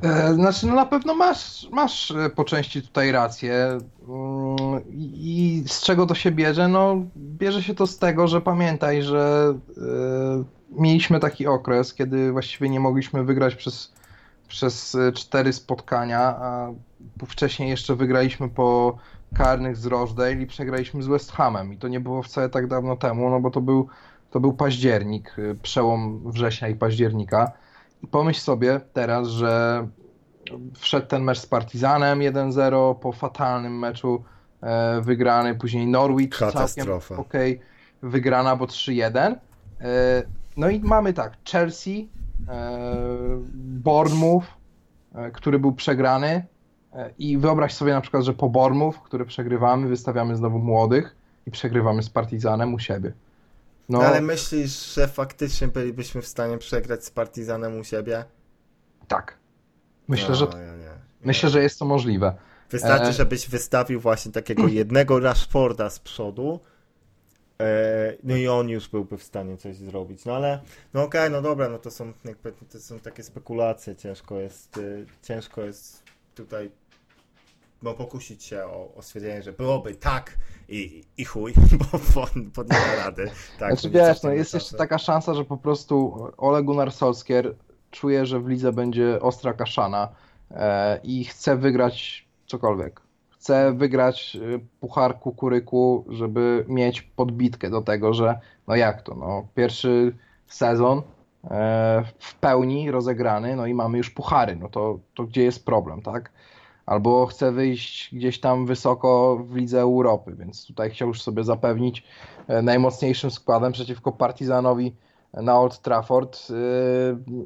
E, 0.03 0.35
znaczy, 0.35 0.67
no 0.67 0.75
na 0.75 0.87
pewno 0.87 1.15
masz, 1.15 1.69
masz 1.73 2.11
e, 2.11 2.31
po 2.31 2.45
części 2.45 2.83
tutaj 2.83 3.13
rację. 3.13 3.79
Mm, 4.09 4.81
I 4.93 5.65
z 5.67 5.81
czego 5.81 6.07
to 6.07 6.15
się 6.15 6.31
bierze? 6.31 6.69
No, 6.69 6.97
bierze 7.17 7.63
się 7.63 7.75
to 7.75 7.87
z 7.87 7.99
tego, 7.99 8.29
że 8.29 8.41
pamiętaj, 8.41 9.03
że 9.03 9.55
e, 9.77 10.45
mieliśmy 10.71 11.21
taki 11.21 11.47
okres, 11.47 11.95
kiedy 11.95 12.33
właściwie 12.33 12.69
nie 12.69 12.81
mogliśmy 12.81 13.25
wygrać 13.25 13.55
przez 13.55 13.97
przez 14.49 14.97
cztery 15.15 15.53
spotkania, 15.53 16.21
a 16.21 16.73
wcześniej 17.27 17.69
jeszcze 17.69 17.95
wygraliśmy 17.97 18.49
po 18.49 18.99
karnych 19.35 19.77
z 19.77 19.87
Rochdale 19.87 20.33
i 20.33 20.47
przegraliśmy 20.47 21.03
z 21.03 21.07
West 21.07 21.33
Hamem 21.33 21.73
i 21.73 21.77
to 21.77 21.89
nie 21.89 22.01
było 22.01 22.23
wcale 22.23 22.49
tak 22.49 22.67
dawno 22.67 22.97
temu, 22.97 23.31
no 23.31 23.41
bo 23.41 23.51
to 23.51 23.61
był, 23.61 23.89
to 24.31 24.41
był 24.41 24.53
październik, 24.53 25.37
przełom 25.63 26.31
września 26.33 26.69
i 26.69 26.75
października. 26.75 27.53
Pomyśl 28.11 28.41
sobie 28.41 28.81
teraz, 28.93 29.29
że 29.29 29.87
wszedł 30.75 31.07
ten 31.07 31.23
mecz 31.23 31.39
z 31.39 31.47
Partizanem 31.47 32.19
1-0 32.19 32.95
po 32.95 33.13
fatalnym 33.13 33.79
meczu 33.79 34.25
e, 34.61 35.01
wygrany, 35.01 35.55
później 35.55 35.87
Norwich 35.87 36.31
Katastrofa. 36.31 37.01
całkiem 37.09 37.27
okej, 37.27 37.57
okay, 37.57 38.11
wygrana, 38.11 38.57
bo 38.57 38.65
3-1. 38.65 39.17
E, 39.17 39.37
no 40.57 40.71
i 40.71 40.81
mamy 40.81 41.13
tak, 41.13 41.37
Chelsea 41.51 42.09
E, 42.49 42.87
Bournemouth, 43.55 44.47
e, 45.15 45.31
który 45.31 45.59
był 45.59 45.73
przegrany 45.73 46.47
e, 46.93 47.11
i 47.19 47.39
wyobraź 47.39 47.75
sobie 47.75 47.93
na 47.93 48.01
przykład, 48.01 48.23
że 48.23 48.35
po 48.35 48.49
Bournemouth, 48.49 48.99
który 48.99 49.25
przegrywamy, 49.25 49.89
wystawiamy 49.89 50.37
znowu 50.37 50.59
młodych 50.59 51.17
i 51.47 51.51
przegrywamy 51.51 52.03
z 52.03 52.11
Partizanem 52.11 52.75
u 52.75 52.79
siebie. 52.79 53.13
No, 53.89 54.03
ale 54.03 54.20
myślisz, 54.20 54.95
że 54.95 55.09
faktycznie 55.09 55.68
bylibyśmy 55.68 56.22
w 56.22 56.26
stanie 56.26 56.59
przegrać 56.59 57.05
z 57.05 57.11
Partizanem 57.11 57.80
u 57.80 57.84
siebie? 57.84 58.24
Tak. 59.09 59.39
Myślę, 60.09 60.28
no, 60.28 60.34
że 60.34 60.47
nie, 60.47 60.84
nie. 60.84 60.91
myślę, 61.24 61.51
że 61.51 61.62
jest 61.62 61.78
to 61.78 61.84
możliwe. 61.84 62.34
Wystarczy, 62.70 63.12
żebyś 63.12 63.49
wystawił 63.49 64.01
właśnie 64.01 64.32
takiego 64.32 64.68
jednego 64.80 65.20
Rashforda 65.20 65.91
z 65.91 65.99
przodu, 65.99 66.61
E, 67.61 68.16
no 68.22 68.37
i 68.37 68.49
on 68.49 68.68
już 68.68 68.89
byłby 68.89 69.18
w 69.18 69.22
stanie 69.22 69.57
coś 69.57 69.76
zrobić. 69.76 70.24
No 70.24 70.37
ale, 70.37 70.61
no 70.95 71.03
okej, 71.03 71.20
okay, 71.20 71.30
no 71.30 71.43
dobra, 71.43 71.68
no 71.68 71.78
to 71.78 71.91
są, 71.91 72.12
jakby, 72.24 72.53
to 72.53 72.80
są 72.80 73.01
takie 73.01 73.22
spekulacje. 73.22 73.97
Ciężko 73.97 74.41
jest, 74.41 74.76
y, 74.76 75.07
ciężko 75.22 75.62
jest 75.62 76.03
tutaj 76.34 76.70
bo 77.87 77.95
pokusić 77.95 78.45
się 78.45 78.64
o, 78.64 78.95
o 78.97 79.03
stwierdzenie, 79.03 79.43
że 79.43 79.53
byłoby 79.53 79.95
tak 79.95 80.39
i, 80.68 81.05
i 81.16 81.24
chuj, 81.24 81.53
bo, 81.78 81.99
bo, 82.14 82.26
bo 82.57 82.62
nie 82.62 82.68
ma 82.68 83.05
rady. 83.05 83.30
Tak, 83.59 83.72
znaczy 83.72 83.91
wiesz, 83.91 84.22
no 84.22 84.32
jest 84.32 84.55
jeszcze 84.55 84.76
taka 84.76 84.99
szansa, 84.99 85.34
że 85.34 85.45
po 85.45 85.57
prostu 85.57 86.26
Ole 86.37 86.62
Gunnar 86.62 86.93
Solskjaer 86.93 87.55
czuje, 87.91 88.26
że 88.26 88.41
w 88.41 88.49
lidze 88.49 88.72
będzie 88.72 89.20
ostra 89.20 89.53
kaszana 89.53 90.09
e, 90.51 91.01
i 91.03 91.24
chce 91.24 91.57
wygrać 91.57 92.26
cokolwiek 92.47 93.07
chce 93.30 93.72
wygrać 93.72 94.37
y, 94.37 94.61
puchar 94.80 95.18
kukuryku, 95.18 96.05
żeby 96.09 96.64
mieć 96.68 97.03
podbitkę 97.03 97.70
do 97.70 97.82
tego, 97.82 98.14
że 98.14 98.41
no 98.68 98.76
jak 98.76 99.03
to, 99.03 99.14
no 99.14 99.47
pierwszy 99.55 100.16
sezon 100.47 101.03
e, 101.45 102.05
w 102.18 102.34
pełni 102.34 102.91
rozegrany, 102.91 103.57
no 103.57 103.66
i 103.66 103.74
mamy 103.74 103.99
już 103.99 104.11
puchary, 104.11 104.57
no 104.57 104.68
to, 104.68 104.99
to 105.14 105.24
gdzie 105.24 105.43
jest 105.43 105.64
problem, 105.64 106.03
tak? 106.03 106.30
Albo 106.87 107.26
chce 107.26 107.53
wyjść 107.53 108.14
gdzieś 108.14 108.41
tam 108.41 108.66
wysoko 108.66 109.37
w 109.49 109.57
Lidze 109.57 109.80
Europy, 109.80 110.34
więc 110.39 110.66
tutaj 110.66 110.91
chciał 110.91 111.09
już 111.09 111.22
sobie 111.22 111.45
zapewnić 111.45 112.05
e, 112.49 112.62
najmocniejszym 112.62 113.30
składem 113.30 113.72
przeciwko 113.72 114.12
Partizanowi 114.12 114.97
na 115.32 115.61
Old 115.61 115.82
Trafford 115.82 116.51
yy, 116.51 116.57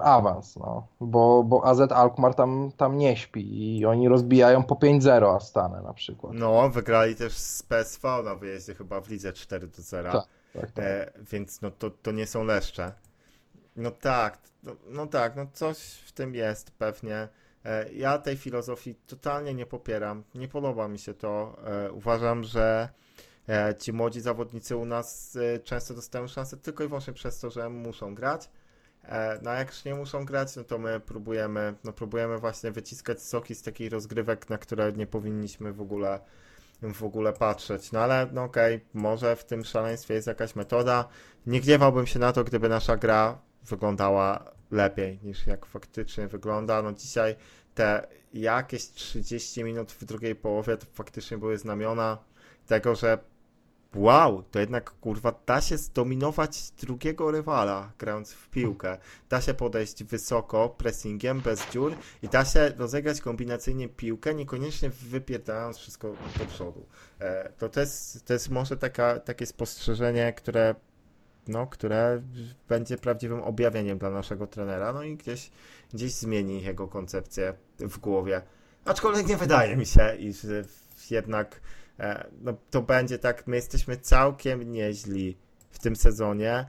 awans, 0.01 0.57
no. 0.57 0.87
bo, 1.01 1.45
bo 1.45 1.65
AZ 1.65 1.81
Alkmaar 1.81 2.35
tam, 2.35 2.73
tam 2.77 2.99
nie 2.99 3.17
śpi 3.17 3.79
i 3.79 3.87
oni 3.87 4.09
rozbijają 4.09 4.63
po 4.63 4.75
5-0 4.75 5.37
Astanę 5.37 5.83
na 5.83 5.93
przykład. 5.93 6.33
No, 6.35 6.71
wygrali 6.71 7.17
też 7.17 7.33
z 7.33 7.63
PSV 7.63 8.23
na 8.25 8.35
wyjeździe 8.35 8.75
chyba 8.75 9.01
w 9.01 9.09
lidze 9.09 9.33
4 9.33 9.69
0. 9.73 10.13
Tak. 10.13 10.25
tak, 10.53 10.71
tak. 10.71 10.85
E, 10.85 11.13
więc 11.33 11.63
no 11.63 11.71
to, 11.71 11.91
to 11.91 12.13
nie 12.13 12.27
są 12.27 12.45
leszcze. 12.45 12.93
No 13.77 13.91
tak, 13.91 14.39
no, 14.63 14.73
no 14.89 15.07
tak, 15.07 15.37
no 15.37 15.47
coś 15.53 15.79
w 15.79 16.13
tym 16.13 16.35
jest 16.35 16.71
pewnie. 16.71 17.29
E, 17.65 17.93
ja 17.93 18.19
tej 18.19 18.37
filozofii 18.37 18.95
totalnie 18.95 19.55
nie 19.55 19.67
popieram. 19.67 20.25
Nie 20.35 20.49
podoba 20.49 20.89
mi 20.89 20.99
się 20.99 21.15
to. 21.15 21.57
E, 21.65 21.93
uważam, 21.93 22.45
że 22.45 22.89
e, 23.49 23.75
ci 23.75 23.93
młodzi 23.93 24.21
zawodnicy 24.21 24.77
u 24.77 24.85
nas 24.85 25.39
często 25.65 25.95
dostają 25.95 26.29
szansę 26.29 26.57
tylko 26.57 26.85
i 26.85 26.89
wyłącznie 26.89 27.13
przez 27.13 27.41
to, 27.41 27.51
że 27.51 27.71
muszą 27.71 28.15
grać. 28.15 28.51
No 29.43 29.51
a 29.51 29.55
jak 29.55 29.69
już 29.69 29.85
nie 29.85 29.95
muszą 29.95 30.25
grać, 30.25 30.57
no 30.57 30.65
to 30.65 30.79
my 30.79 31.01
próbujemy, 31.01 31.75
no 31.85 31.93
próbujemy 31.93 32.39
właśnie 32.39 32.71
wyciskać 32.71 33.23
soki 33.23 33.55
z 33.55 33.63
takich 33.63 33.93
rozgrywek, 33.93 34.51
na 34.51 34.59
które 34.59 34.93
nie 34.93 35.07
powinniśmy 35.07 35.73
w 35.73 35.81
ogóle 35.81 36.21
w 36.95 37.03
ogóle 37.03 37.33
patrzeć. 37.33 37.93
No 37.93 38.01
ale 38.01 38.29
no 38.33 38.45
okej, 38.45 38.81
może 38.95 39.37
w 39.37 39.45
tym 39.45 39.65
szaleństwie 39.65 40.15
jest 40.15 40.27
jakaś 40.27 40.57
metoda. 40.57 41.09
Nie 41.47 41.61
gniewałbym 41.61 42.07
się 42.07 42.19
na 42.19 42.33
to, 42.33 42.45
gdyby 42.45 42.69
nasza 42.69 42.97
gra 42.97 43.39
wyglądała 43.65 44.45
lepiej 44.71 45.19
niż 45.23 45.47
jak 45.47 45.67
faktycznie 45.67 46.29
wygląda. 46.29 46.83
No 46.83 46.93
dzisiaj 46.93 47.37
te 47.75 48.07
jakieś 48.35 48.91
30 48.91 49.65
minut 49.65 49.93
w 49.93 50.05
drugiej 50.05 50.35
połowie 50.35 50.77
to 50.77 50.87
faktycznie 50.93 51.39
były 51.39 51.59
znamiona 51.59 52.19
tego, 52.67 52.95
że 52.95 53.19
wow, 53.95 54.43
to 54.51 54.61
jednak 54.61 54.91
kurwa 54.91 55.41
da 55.47 55.61
się 55.61 55.79
zdominować 55.79 56.71
drugiego 56.71 57.31
rywala 57.31 57.93
grając 57.99 58.33
w 58.33 58.49
piłkę. 58.49 58.99
Da 59.29 59.41
się 59.41 59.55
podejść 59.55 60.05
wysoko 60.05 60.69
pressingiem, 60.69 61.41
bez 61.41 61.71
dziur 61.71 61.95
i 62.23 62.29
da 62.29 62.45
się 62.45 62.73
rozegrać 62.79 63.21
kombinacyjnie 63.21 63.89
piłkę, 63.89 64.35
niekoniecznie 64.35 64.91
wypierdalając 64.91 65.79
wszystko 65.79 66.15
do 66.39 66.45
przodu. 66.45 66.87
E, 67.19 67.53
to, 67.59 67.69
to, 67.69 67.81
jest, 67.81 68.25
to 68.27 68.33
jest 68.33 68.51
może 68.51 68.77
taka, 68.77 69.21
takie 69.21 69.47
spostrzeżenie, 69.47 70.33
które 70.33 70.75
no, 71.51 71.67
które 71.67 72.23
będzie 72.69 72.97
prawdziwym 72.97 73.43
objawieniem 73.43 73.99
dla 73.99 74.11
naszego 74.11 74.47
trenera, 74.47 74.93
no 74.93 75.03
i 75.03 75.17
gdzieś, 75.17 75.51
gdzieś 75.95 76.13
zmieni 76.13 76.63
jego 76.63 76.89
koncepcję 76.89 77.55
w 77.79 77.99
głowie. 77.99 78.43
Aczkolwiek 78.85 79.27
nie 79.27 79.37
wydaje 79.37 79.77
mi 79.77 79.87
się, 79.87 80.17
iż 80.17 80.47
jednak 81.11 81.61
e, 81.99 82.27
no, 82.43 82.55
to 82.71 82.83
będzie 82.83 83.19
tak, 83.19 83.47
my 83.47 83.57
jesteśmy 83.57 83.97
całkiem 83.97 84.73
nieźli 84.73 85.37
w 85.71 85.79
tym 85.79 85.97
sezonie 85.97 86.53
e, 86.53 86.67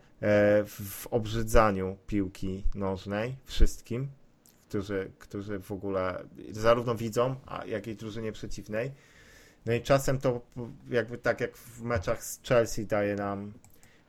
w, 0.64 0.70
w 0.70 1.08
obrzydzaniu 1.08 1.98
piłki 2.08 2.64
nożnej 2.76 3.36
wszystkim, 3.46 4.08
którzy, 4.70 5.12
którzy 5.20 5.60
w 5.60 5.72
ogóle 5.72 6.24
zarówno 6.52 6.96
widzą, 6.96 7.36
a 7.46 7.66
jak 7.66 7.88
i 7.88 7.96
drużynie 7.96 8.32
przeciwnej. 8.32 8.92
No 9.66 9.74
i 9.74 9.82
czasem 9.82 10.20
to 10.20 10.42
jakby 10.90 11.18
tak 11.18 11.42
jak 11.42 11.58
w 11.58 11.82
meczach 11.82 12.24
z 12.24 12.42
Chelsea 12.44 12.86
daje 12.86 13.16
nam 13.16 13.54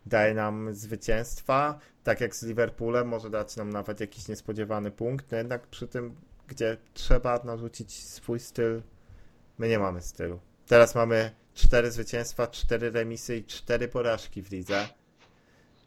daje 0.07 0.35
nam 0.35 0.75
zwycięstwa, 0.75 1.79
tak 2.05 2.21
jak 2.21 2.37
z 2.37 2.43
Liverpoolem, 2.43 3.09
może 3.09 3.31
dać 3.31 3.57
nam 3.57 3.71
nawet 3.71 4.01
jakiś 4.01 4.29
niespodziewany 4.29 4.91
punkt, 4.91 5.31
no 5.31 5.39
jednak 5.39 5.67
przy 5.67 5.89
tym, 5.89 6.17
gdzie 6.47 6.77
trzeba 6.95 7.41
narzucić 7.45 8.07
swój 8.07 8.41
styl, 8.41 8.83
my 9.59 9.69
nie 9.69 9.79
mamy 9.79 10.01
stylu. 10.01 10.41
Teraz 10.67 10.95
mamy 10.95 11.31
cztery 11.55 11.91
zwycięstwa, 11.91 12.47
cztery 12.47 12.91
remisy 12.91 13.37
i 13.37 13.45
cztery 13.45 13.89
porażki 13.89 14.43
w 14.43 14.51
lidze. 14.51 14.89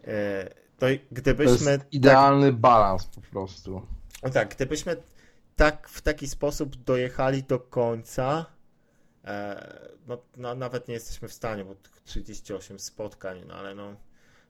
E, 0.08 0.50
to 0.78 0.86
gdybyśmy... 1.12 1.66
To 1.66 1.72
jest 1.72 1.94
idealny 1.94 2.52
tak, 2.52 2.56
balans 2.56 3.06
po 3.06 3.22
prostu. 3.22 3.82
No 4.24 4.30
tak, 4.30 4.56
gdybyśmy 4.56 4.98
tak 5.56 5.90
w 5.90 6.02
taki 6.02 6.28
sposób 6.28 6.76
dojechali 6.76 7.44
do 7.44 7.60
końca, 7.60 8.46
no, 10.08 10.18
no, 10.38 10.56
nawet 10.56 10.88
nie 10.88 10.94
jesteśmy 10.94 11.28
w 11.28 11.34
stanie, 11.34 11.66
bo 11.66 11.76
38 12.06 12.80
spotkań, 12.80 13.44
no 13.48 13.54
ale 13.54 13.76
no, 13.76 13.96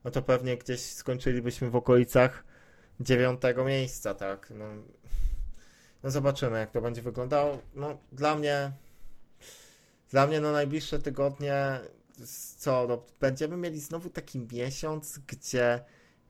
no 0.03 0.11
to 0.11 0.21
pewnie 0.21 0.57
gdzieś 0.57 0.81
skończylibyśmy 0.81 1.69
w 1.69 1.75
okolicach 1.75 2.43
dziewiątego 2.99 3.65
miejsca, 3.65 4.13
tak. 4.13 4.53
No, 4.55 4.65
no 6.03 6.11
zobaczymy, 6.11 6.59
jak 6.59 6.71
to 6.71 6.81
będzie 6.81 7.01
wyglądało. 7.01 7.57
No, 7.75 7.97
dla 8.11 8.35
mnie, 8.35 8.71
dla 10.09 10.27
mnie 10.27 10.41
no 10.41 10.51
najbliższe 10.51 10.99
tygodnie, 10.99 11.79
co, 12.57 12.85
no, 12.87 13.03
będziemy 13.19 13.57
mieli 13.57 13.79
znowu 13.79 14.09
taki 14.09 14.39
miesiąc, 14.39 15.19
gdzie 15.27 15.83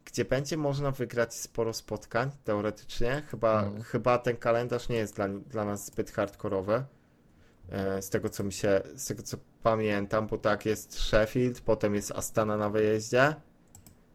gdzie 0.05 0.25
będzie 0.25 0.57
można 0.57 0.91
wygrać 0.91 1.35
sporo 1.35 1.73
spotkań, 1.73 2.31
teoretycznie. 2.43 3.23
Chyba, 3.31 3.63
mm. 3.63 3.83
chyba 3.83 4.17
ten 4.17 4.37
kalendarz 4.37 4.89
nie 4.89 4.95
jest 4.95 5.15
dla, 5.15 5.29
dla 5.29 5.65
nas 5.65 5.85
zbyt 5.85 6.11
hardkorowy. 6.11 6.83
E, 7.71 8.01
z 8.01 8.09
tego 8.09 8.29
co 8.29 8.43
mi 8.43 8.53
się, 8.53 8.81
z 8.95 9.05
tego 9.05 9.23
co 9.23 9.37
pamiętam, 9.63 10.27
bo 10.27 10.37
tak 10.37 10.65
jest 10.65 10.99
Sheffield, 10.99 11.61
potem 11.61 11.95
jest 11.95 12.11
Astana 12.11 12.57
na 12.57 12.69
wyjeździe. 12.69 13.35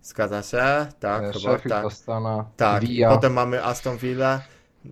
Zgadza 0.02 0.42
się? 0.42 0.86
Tak, 1.00 1.22
e, 1.22 1.26
chyba 1.26 1.38
Sheffield, 1.38 1.68
tak. 1.68 1.84
Astana, 1.84 2.50
Tak, 2.56 2.84
Villa. 2.84 3.10
potem 3.10 3.32
mamy 3.32 3.64
Aston 3.64 3.96
Villa. 3.96 4.42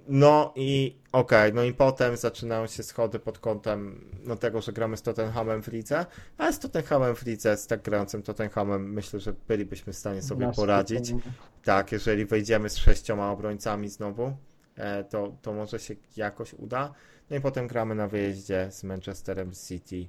No 0.09 0.53
i 0.57 0.97
okej, 1.13 1.53
no 1.55 1.63
i 1.63 1.73
potem 1.75 2.17
zaczynają 2.17 2.67
się 2.67 2.83
schody 2.83 3.19
pod 3.19 3.39
kątem 3.39 4.05
no 4.25 4.37
tego, 4.37 4.61
że 4.61 4.73
gramy 4.73 4.97
z 4.97 5.03
Tottenhamem 5.03 5.63
w 5.63 5.69
lidze, 5.69 6.07
ale 6.39 6.53
z 6.53 6.59
Tottenhamem 6.59 7.17
w 7.17 7.27
lidze, 7.27 7.57
z 7.57 7.67
tak 7.67 7.83
grającym 7.83 8.23
Tottenhamem 8.23 8.93
myślę, 8.93 9.21
że 9.21 9.35
bylibyśmy 9.49 9.93
w 9.93 9.97
stanie 9.97 10.23
sobie 10.23 10.47
Na 10.47 10.53
poradzić. 10.53 11.15
Tak, 11.65 11.93
jeżeli 11.93 12.27
wejdziemy 12.27 12.71
z 12.71 12.77
sześcioma 12.77 13.31
obrońcami 13.31 13.89
znowu, 13.89 14.37
e, 14.77 15.05
to, 15.05 15.33
to 15.43 15.53
może 15.53 15.79
się 15.79 15.95
jakoś 16.17 16.55
uda. 16.55 16.93
No 17.31 17.37
i 17.37 17.41
potem 17.41 17.66
gramy 17.66 17.95
na 17.95 18.09
wyjeździe 18.09 18.68
z 18.70 18.85
Manchesterem 18.85 19.53
City. 19.68 20.09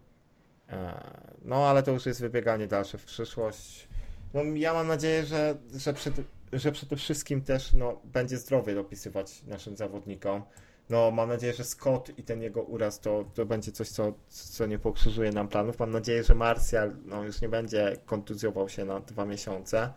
E, 0.69 1.03
No 1.41 1.67
ale 1.67 1.83
to 1.83 1.91
już 1.91 2.05
jest 2.05 2.21
wybieganie 2.21 2.67
dalsze 2.67 2.97
w 2.97 3.05
przyszłość. 3.05 3.87
No 4.33 4.43
ja 4.43 4.73
mam 4.73 4.87
nadzieję, 4.87 5.25
że, 5.25 5.57
że, 5.75 5.93
przed, 5.93 6.13
że 6.53 6.71
przede 6.71 6.95
wszystkim 6.95 7.41
też 7.41 7.73
no, 7.73 8.01
będzie 8.03 8.37
zdrowie 8.37 8.75
dopisywać 8.75 9.43
naszym 9.43 9.77
zawodnikom. 9.77 10.43
No 10.89 11.11
mam 11.11 11.29
nadzieję, 11.29 11.53
że 11.53 11.63
Scott 11.63 12.11
i 12.17 12.23
ten 12.23 12.41
jego 12.41 12.61
uraz 12.63 12.99
to, 12.99 13.25
to 13.33 13.45
będzie 13.45 13.71
coś, 13.71 13.89
co, 13.89 14.13
co 14.27 14.65
nie 14.65 14.79
pokrzyżuje 14.79 15.31
nam 15.31 15.47
planów. 15.47 15.79
Mam 15.79 15.91
nadzieję, 15.91 16.23
że 16.23 16.35
Martial 16.35 16.95
no, 17.05 17.23
już 17.23 17.41
nie 17.41 17.49
będzie 17.49 17.97
kontuzjował 18.05 18.69
się 18.69 18.85
na 18.85 18.99
dwa 18.99 19.25
miesiące. 19.25 19.93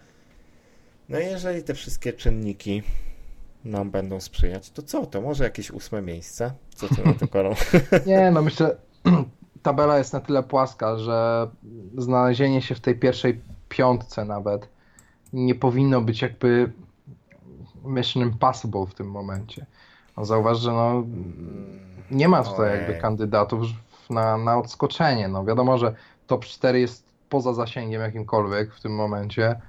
No 1.08 1.20
i 1.20 1.24
jeżeli 1.24 1.62
te 1.62 1.74
wszystkie 1.74 2.12
czynniki 2.12 2.82
nam 3.64 3.90
będą 3.90 4.20
sprzyjać, 4.20 4.70
to 4.70 4.82
co? 4.82 5.06
To 5.06 5.20
może 5.20 5.44
jakieś 5.44 5.70
ósme 5.70 6.02
miejsce? 6.02 6.52
Co 6.74 6.88
ty 6.88 7.04
na 7.04 7.14
to, 7.14 7.28
Karol? 7.28 7.54
Nie, 8.06 8.30
no 8.30 8.42
myślę, 8.42 8.76
tabela 9.62 9.98
jest 9.98 10.12
na 10.12 10.20
tyle 10.20 10.42
płaska, 10.42 10.98
że 10.98 11.48
znalezienie 11.98 12.62
się 12.62 12.74
w 12.74 12.80
tej 12.80 12.94
pierwszej 12.94 13.40
piątce 13.68 14.24
nawet 14.24 14.68
nie 15.32 15.54
powinno 15.54 16.00
być 16.00 16.22
jakby 16.22 16.72
mission 17.84 18.22
impossible 18.22 18.86
w 18.86 18.94
tym 18.94 19.10
momencie. 19.10 19.66
No 20.16 20.24
zauważ, 20.24 20.58
że 20.58 20.72
no, 20.72 21.04
nie 22.10 22.28
ma 22.28 22.42
tutaj 22.42 22.70
Ojej. 22.70 22.78
jakby 22.78 23.00
kandydatów 23.00 23.62
na, 24.10 24.38
na 24.38 24.58
odskoczenie. 24.58 25.28
No 25.28 25.44
wiadomo, 25.44 25.78
że 25.78 25.94
top 26.26 26.44
4 26.44 26.80
jest 26.80 27.04
poza 27.28 27.54
zasięgiem 27.54 28.02
jakimkolwiek 28.02 28.74
w 28.74 28.80
tym 28.80 28.94
momencie, 28.94 29.60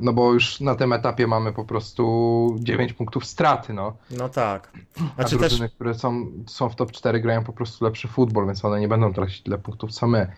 no 0.00 0.12
bo 0.12 0.32
już 0.32 0.60
na 0.60 0.74
tym 0.74 0.92
etapie 0.92 1.26
mamy 1.26 1.52
po 1.52 1.64
prostu 1.64 2.56
9 2.58 2.92
punktów 2.92 3.26
straty, 3.26 3.72
no. 3.72 3.96
No 4.10 4.28
tak. 4.28 4.72
A 4.98 5.14
Znaczy 5.14 5.38
też 5.38 5.48
drużyny, 5.48 5.68
które 5.68 5.94
są, 5.94 6.26
są 6.46 6.68
w 6.68 6.76
top 6.76 6.92
4 6.92 7.20
grają 7.20 7.44
po 7.44 7.52
prostu 7.52 7.84
lepszy 7.84 8.08
futbol, 8.08 8.46
więc 8.46 8.64
one 8.64 8.80
nie 8.80 8.88
będą 8.88 9.12
tracić 9.12 9.42
tyle 9.42 9.58
punktów 9.58 9.92
co 9.92 10.06
my. 10.06 10.32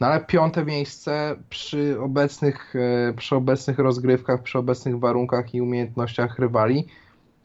No 0.00 0.06
ale 0.06 0.20
piąte 0.20 0.64
miejsce 0.64 1.36
przy 1.50 2.00
obecnych, 2.00 2.74
e, 2.76 3.12
przy 3.12 3.36
obecnych 3.36 3.78
rozgrywkach, 3.78 4.42
przy 4.42 4.58
obecnych 4.58 4.98
warunkach 4.98 5.54
i 5.54 5.60
umiejętnościach 5.60 6.38
rywali, 6.38 6.86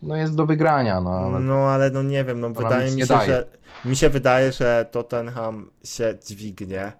no 0.01 0.15
jest 0.15 0.35
do 0.35 0.45
wygrania. 0.45 1.01
No, 1.01 1.09
ale 1.09 1.39
No 1.39 1.55
ale 1.55 1.91
no 1.91 2.03
nie 2.03 2.23
wiem, 2.23 2.39
no 2.39 2.49
wydaje 2.49 2.91
mi 2.91 3.01
się, 3.01 3.05
że 3.05 3.47
mi 3.85 3.95
się 3.95 4.09
wydaje, 4.09 4.51
że 4.51 4.89
Tottenham 4.91 5.69
się 5.83 6.17
dźwignie 6.27 6.91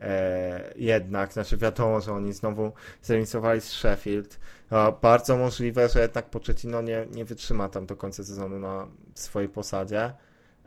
e, 0.00 0.72
jednak, 0.76 1.32
znaczy 1.32 1.56
wiadomo, 1.56 2.00
że 2.00 2.12
oni 2.12 2.32
znowu 2.32 2.72
zremisowali 3.02 3.60
z 3.60 3.70
Sheffield. 3.70 4.40
A 4.70 4.92
bardzo 4.92 5.36
możliwe, 5.36 5.88
że 5.88 6.00
jednak 6.00 6.30
Pochettino 6.30 6.82
nie, 6.82 7.06
nie 7.10 7.24
wytrzyma 7.24 7.68
tam 7.68 7.86
do 7.86 7.96
końca 7.96 8.24
sezonu 8.24 8.58
na 8.58 8.86
swojej 9.14 9.48
posadzie. 9.48 10.12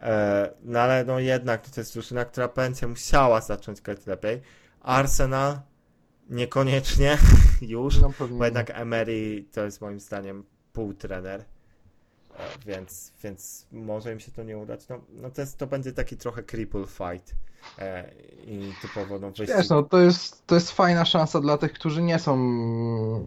E, 0.02 0.54
no 0.64 0.80
ale 0.80 1.06
no 1.06 1.20
jednak 1.20 1.70
to 1.70 1.82
jest 1.82 1.94
drużyna, 1.94 2.26
która 2.26 2.48
będzie 2.48 2.88
musiała 2.88 3.42
zacząć 3.42 3.82
grać 3.82 4.06
lepiej. 4.06 4.42
Arsenal 4.82 5.60
niekoniecznie 6.30 7.18
już. 7.62 8.00
no, 8.02 8.14
Bo 8.32 8.46
jednak 8.46 8.70
Emery 8.70 9.46
to 9.52 9.66
jest 9.66 9.82
moim 9.82 10.00
zdaniem 10.00 10.44
półtrener, 10.74 11.42
E, 11.42 11.53
więc, 12.66 13.14
więc 13.24 13.68
może 13.72 14.14
im 14.14 14.20
się 14.20 14.32
to 14.32 14.44
nie 14.44 14.58
udać. 14.58 14.88
No, 14.88 15.02
no 15.10 15.30
to, 15.30 15.42
jest, 15.42 15.58
to 15.58 15.68
będzie 15.68 15.94
taki 15.94 16.18
trochę 16.18 16.44
cripple 16.44 16.86
fight 16.88 17.36
e, 17.80 18.12
i 18.48 18.74
typowo 18.82 19.20
no 19.20 19.32
wyścig. 19.32 19.58
Wiesz, 19.58 19.70
no 19.70 19.84
to 19.84 20.00
jest, 20.00 20.48
to 20.48 20.56
jest 20.56 20.72
fajna 20.72 21.06
szansa 21.06 21.42
dla 21.42 21.58
tych, 21.58 21.74
którzy 21.74 22.02
nie 22.02 22.20
są 22.20 22.38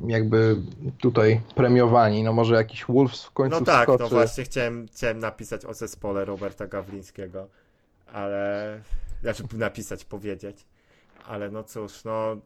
jakby 0.07 0.57
tutaj 0.99 1.41
premiowani. 1.55 2.23
No 2.23 2.33
może 2.33 2.55
jakiś 2.55 2.85
Wolves 2.85 3.25
w 3.25 3.31
końcu 3.31 3.59
No 3.61 3.67
tak, 3.67 3.89
no 3.89 3.95
wskoczy. 3.95 4.15
właśnie 4.15 4.45
chciałem, 4.45 4.87
chciałem 4.89 5.19
napisać 5.19 5.65
o 5.65 5.75
zespole 5.75 6.25
Roberta 6.25 6.67
Gawlińskiego, 6.67 7.49
ale 8.13 8.81
znaczy 9.23 9.45
napisać, 9.53 10.05
powiedzieć, 10.05 10.67
ale 11.27 11.51
no 11.51 11.65
cóż, 11.65 12.05
no 12.05 12.37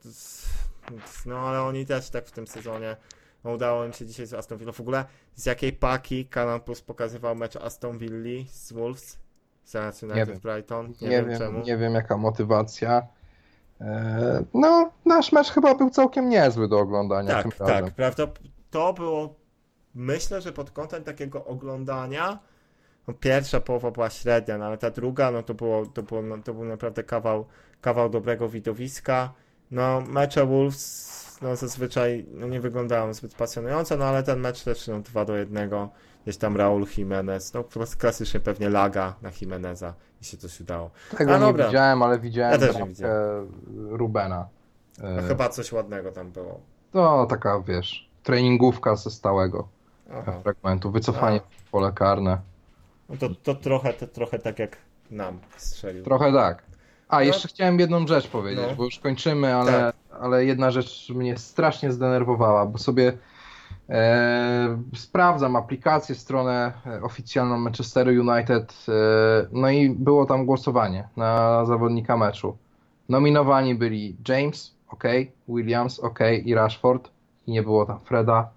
No 1.26 1.38
ale 1.38 1.62
oni 1.62 1.86
też 1.86 2.11
tak 2.11 2.26
w 2.26 2.32
tym 2.32 2.46
sezonie. 2.46 2.96
No, 3.45 3.51
udało 3.53 3.84
im 3.84 3.93
się 3.93 4.07
dzisiaj 4.07 4.26
z 4.26 4.34
Aston 4.34 4.59
Villa. 4.59 4.72
W 4.72 4.80
ogóle 4.80 5.05
z 5.34 5.47
jakiej 5.47 5.72
paki 5.72 6.26
Canal 6.26 6.61
Plus 6.61 6.80
pokazywał 6.82 7.34
mecz 7.36 7.57
Aston 7.57 7.99
Villa 7.99 8.45
z 8.53 8.72
Wolves? 8.72 9.18
Zamiast 9.64 10.03
United 10.03 10.28
wiem. 10.28 10.38
Brighton. 10.38 10.93
Nie, 11.03 11.09
wiem, 11.09 11.28
wiem, 11.28 11.38
czemu. 11.38 11.61
nie 11.62 11.76
wiem 11.76 11.95
jaka 11.95 12.16
motywacja. 12.16 13.07
E, 13.80 14.45
No, 14.55 14.91
nasz 15.07 15.32
mecz 15.32 15.51
chyba 15.51 15.74
był 15.74 15.91
całkiem 15.91 16.28
niezły 16.28 16.68
do 16.68 16.78
oglądania 16.78 17.43
Tak, 17.43 17.59
razem. 17.59 17.84
tak, 17.84 17.95
prawda? 17.95 18.26
To 18.70 18.93
było, 18.93 19.34
myślę, 19.95 20.41
że 20.41 20.53
pod 20.53 20.70
kątem 20.70 21.05
takiego 21.05 21.45
oglądania, 21.45 22.38
no 23.09 23.14
pierwsza 23.14 23.61
połowa 23.61 23.91
była 23.91 24.11
średnia, 24.11 24.59
no 24.59 24.64
ale 24.64 24.78
ta 24.78 24.91
druga, 24.91 25.30
no 25.30 25.43
to 25.43 25.55
było, 25.55 25.86
to 25.86 26.03
było, 26.03 26.22
no, 26.22 26.38
to 26.38 26.55
był 26.55 26.64
naprawdę 26.64 27.05
kawał, 27.05 27.45
kawał 27.80 28.09
dobrego 28.11 28.49
widowiska. 28.49 29.32
No, 29.70 30.01
mecze 30.01 30.47
Wolves, 30.47 31.30
no 31.43 31.57
zazwyczaj 31.57 32.26
no, 32.34 32.47
nie 32.49 32.61
wyglądają 32.61 33.14
zbyt 33.14 33.34
pasjonująco, 33.34 33.97
no 33.97 34.05
ale 34.05 34.22
ten 34.22 34.41
mecz 34.41 34.62
też, 34.64 34.88
no 34.88 35.01
2 35.01 35.24
do 35.24 35.36
1, 35.36 35.70
gdzieś 36.22 36.36
tam 36.36 36.57
Raul 36.57 36.86
Jimenez, 36.97 37.55
no 37.55 37.62
klas- 37.62 37.97
klasycznie 37.97 38.41
pewnie 38.41 38.68
laga 38.68 39.14
na 39.22 39.30
Jimeneza, 39.41 39.95
jeśli 40.20 40.38
coś 40.38 40.61
udało. 40.61 40.91
Tego 41.18 41.34
A, 41.34 41.38
nie 41.38 41.45
dobra. 41.47 41.66
widziałem, 41.66 42.03
ale 42.03 42.18
widziałem 42.18 42.61
Ja 42.61 42.86
widziałem. 42.86 43.53
Rubena. 43.88 44.49
No, 44.99 45.22
chyba 45.28 45.49
coś 45.49 45.72
ładnego 45.72 46.12
tam 46.12 46.30
było. 46.30 46.61
To 46.93 47.26
taka, 47.26 47.61
wiesz, 47.61 48.09
treningówka 48.22 48.97
ze 48.97 49.11
stałego 49.11 49.68
Aha. 50.12 50.32
fragmentu, 50.43 50.91
wycofanie 50.91 51.41
w 51.66 51.70
pole 51.70 51.93
karne. 51.93 52.38
No 53.09 53.16
to, 53.16 53.28
to 53.43 53.55
trochę, 53.55 53.93
to 53.93 54.07
trochę 54.07 54.38
tak 54.38 54.59
jak 54.59 54.76
nam 55.11 55.38
strzelił. 55.57 56.05
Trochę 56.05 56.32
tak. 56.32 56.62
A, 57.11 57.16
No. 57.16 57.22
jeszcze 57.22 57.48
chciałem 57.48 57.78
jedną 57.80 58.06
rzecz 58.06 58.28
powiedzieć, 58.28 58.64
No. 58.70 58.76
bo 58.76 58.84
już 58.84 58.98
kończymy, 58.98 59.54
ale, 59.54 59.72
Tak. 59.72 59.94
ale 60.20 60.44
jedna 60.44 60.70
rzecz 60.70 61.11
mnie 61.11 61.38
strasznie 61.38 61.92
zdenerwowała, 61.92 62.66
bo 62.66 62.78
sobie 62.78 63.12
e, 63.88 64.78
sprawdzam 64.94 65.56
aplikację, 65.56 66.14
stronę 66.14 66.72
e, 66.86 67.02
oficjalną 67.02 67.58
Manchesteru 67.58 68.11
United, 68.11 68.86
e, 68.88 68.92
no 69.52 69.70
i 69.70 69.90
było 69.90 70.26
tam 70.26 70.46
głosowanie 70.46 71.08
na 71.16 71.64
zawodnika 71.64 72.16
meczu. 72.16 72.56
Nominowani 73.08 73.74
byli 73.74 74.16
James, 74.28 74.74
ok, 74.88 75.04
Williams, 75.48 75.98
ok 76.00 76.18
i 76.44 76.54
Rashford 76.54 77.11
i 77.46 77.50
nie 77.52 77.62
było 77.62 77.86
tam 77.86 78.00
Freda 78.00 78.48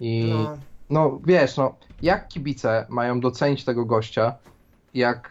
i 0.00 0.34
No, 0.44 0.56
no 0.90 1.18
wiesz, 1.26 1.56
no 1.56 1.74
jak 2.02 2.28
kibice 2.28 2.86
mają 2.88 3.20
docenić 3.20 3.64
tego 3.64 3.84
gościa, 3.84 4.34
jak 4.94 5.30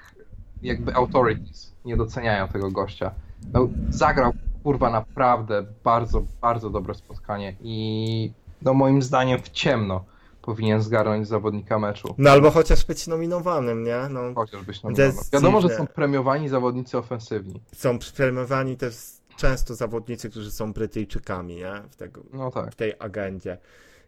jakby 0.61 0.95
authorities 0.95 1.73
nie 1.87 1.97
doceniają 1.97 2.47
tego 2.47 2.71
gościa. 2.71 3.11
No, 3.53 3.67
zagrał 3.89 4.31
kurwa 4.63 4.89
naprawdę 4.89 5.65
bardzo, 5.83 6.23
bardzo 6.41 6.69
dobre 6.69 6.93
spotkanie 6.93 7.55
i 7.61 8.31
no 8.61 8.73
moim 8.73 9.01
zdaniem 9.01 9.39
w 9.39 9.49
ciemno 9.49 10.05
powinien 10.41 10.81
zgarnąć 10.81 11.27
zawodnika 11.27 11.79
meczu. 11.79 12.15
no 12.17 12.29
albo 12.29 12.51
chociaż 12.51 12.85
być 12.85 13.07
nominowanym, 13.07 13.83
nie? 13.83 13.97
No, 14.09 14.21
Chociażbyś 14.35 14.79
To 14.81 14.89
jest 14.89 14.99
nominował. 14.99 15.23
Wiadomo, 15.31 15.61
że 15.61 15.69
są 15.77 15.87
premiowani 15.87 16.49
zawodnicy 16.49 16.97
ofensywni. 16.97 17.61
są 17.75 17.99
premiowani 18.17 18.77
też 18.77 18.95
często 19.37 19.75
zawodnicy, 19.75 20.29
którzy 20.29 20.51
są 20.51 20.73
Brytyjczykami, 20.73 21.55
nie? 21.55 21.73
W, 21.89 21.95
tego, 21.95 22.21
No 22.33 22.51
tak. 22.51 22.71
w 22.71 22.75
tej 22.75 22.93
agendzie. 22.99 23.57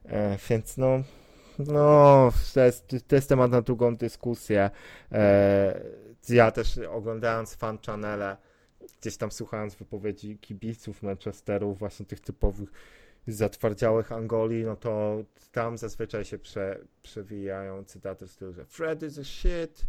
E, 0.05 0.37
więc 0.49 0.77
no, 0.77 0.87
no 1.59 2.31
to, 2.53 2.59
jest, 2.61 2.87
to 3.07 3.15
jest 3.15 3.29
temat 3.29 3.51
na 3.51 3.61
długą 3.61 3.95
dyskusję. 3.95 4.69
E, 5.11 5.81
ja 6.29 6.51
też 6.51 6.77
oglądając 6.77 7.55
fan 7.55 7.77
channele, 7.85 8.37
gdzieś 9.01 9.17
tam 9.17 9.31
słuchając 9.31 9.75
wypowiedzi 9.75 10.37
kibiców 10.37 11.03
Manchesteru, 11.03 11.73
właśnie 11.73 12.05
tych 12.05 12.19
typowych 12.19 12.69
zatwardziałych 13.27 14.11
Angolii, 14.11 14.63
no 14.63 14.75
to 14.75 15.17
tam 15.51 15.77
zazwyczaj 15.77 16.25
się 16.25 16.39
prze, 16.39 16.79
przewijają 17.01 17.83
cytaty 17.83 18.27
w 18.27 18.31
stylu, 18.31 18.53
że 18.53 18.65
Fred 18.65 19.03
is 19.03 19.17
a 19.17 19.23
shit, 19.23 19.85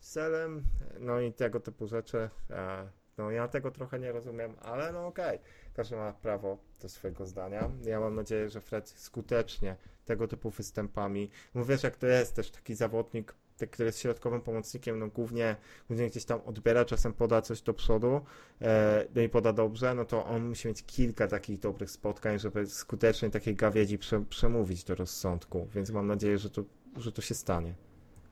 Selem, 0.00 0.64
no 1.00 1.20
i 1.20 1.32
tego 1.32 1.60
typu 1.60 1.86
rzeczy. 1.86 2.30
E, 2.50 2.88
no 3.18 3.30
ja 3.30 3.48
tego 3.48 3.70
trochę 3.70 3.98
nie 3.98 4.12
rozumiem, 4.12 4.54
ale 4.60 4.92
no 4.92 5.06
okej, 5.06 5.38
każdy 5.74 5.96
ma 5.96 6.12
prawo 6.12 6.58
do 6.80 6.88
swojego 6.88 7.26
zdania. 7.26 7.70
Ja 7.84 8.00
mam 8.00 8.14
nadzieję, 8.14 8.48
że 8.48 8.60
Fred 8.60 8.88
skutecznie 8.88 9.76
tego 10.04 10.28
typu 10.28 10.50
występami, 10.50 11.30
wiesz 11.54 11.82
jak 11.82 11.96
to 11.96 12.06
jest 12.06 12.36
też 12.36 12.50
taki 12.50 12.74
zawodnik, 12.74 13.34
który 13.70 13.86
jest 13.86 13.98
środkowym 13.98 14.40
pomocnikiem, 14.40 14.98
no 14.98 15.08
głównie, 15.08 15.56
głównie 15.88 16.06
gdzieś 16.06 16.24
tam 16.24 16.40
odbiera, 16.46 16.84
czasem 16.84 17.12
poda 17.12 17.42
coś 17.42 17.62
do 17.62 17.74
przodu, 17.74 18.20
e, 18.62 19.06
no 19.14 19.22
i 19.22 19.28
poda 19.28 19.52
dobrze, 19.52 19.94
no 19.94 20.04
to 20.04 20.24
on 20.26 20.48
musi 20.48 20.68
mieć 20.68 20.82
kilka 20.82 21.26
takich 21.28 21.58
dobrych 21.58 21.90
spotkań, 21.90 22.38
żeby 22.38 22.66
skutecznie 22.66 23.30
takiej 23.30 23.54
gawiedzi 23.54 23.98
prze, 23.98 24.20
przemówić 24.20 24.84
do 24.84 24.94
rozsądku, 24.94 25.68
więc 25.74 25.90
mam 25.90 26.06
nadzieję, 26.06 26.38
że 26.38 26.50
to, 26.50 26.62
że 26.96 27.12
to 27.12 27.22
się 27.22 27.34
stanie. 27.34 27.74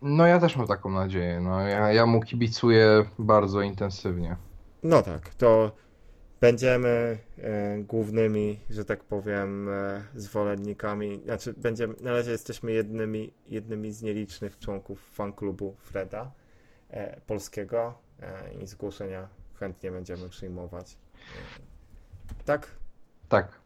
No 0.03 0.27
ja 0.27 0.41
też 0.41 0.57
mam 0.57 0.67
taką 0.67 0.91
nadzieję. 0.91 1.41
No, 1.41 1.61
ja, 1.61 1.93
ja 1.93 2.07
mu 2.07 2.21
kibicuję 2.21 3.05
bardzo 3.19 3.63
intensywnie. 3.63 4.37
No 4.83 5.03
tak, 5.03 5.35
to 5.35 5.73
będziemy 6.41 7.19
e, 7.39 7.79
głównymi, 7.79 8.61
że 8.71 8.85
tak 8.85 9.05
powiem, 9.05 9.69
e, 9.69 10.05
zwolennikami, 10.15 11.23
znaczy 11.25 11.55
będziemy, 11.57 11.95
na 12.01 12.13
razie 12.13 12.31
jesteśmy 12.31 12.73
jednymi, 12.73 13.33
jednymi 13.47 13.93
z 13.93 14.03
nielicznych 14.03 14.59
członków 14.59 15.11
fanklubu 15.13 15.77
Freda 15.79 16.33
e, 16.91 17.21
polskiego 17.21 17.99
i 18.63 18.67
zgłoszenia 18.67 19.29
chętnie 19.55 19.91
będziemy 19.91 20.29
przyjmować. 20.29 20.97
Tak? 22.45 22.69
Tak. 23.29 23.61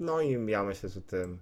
No 0.00 0.20
i 0.20 0.50
ja 0.50 0.64
myślę, 0.64 0.88
że 0.88 1.02
tym, 1.02 1.38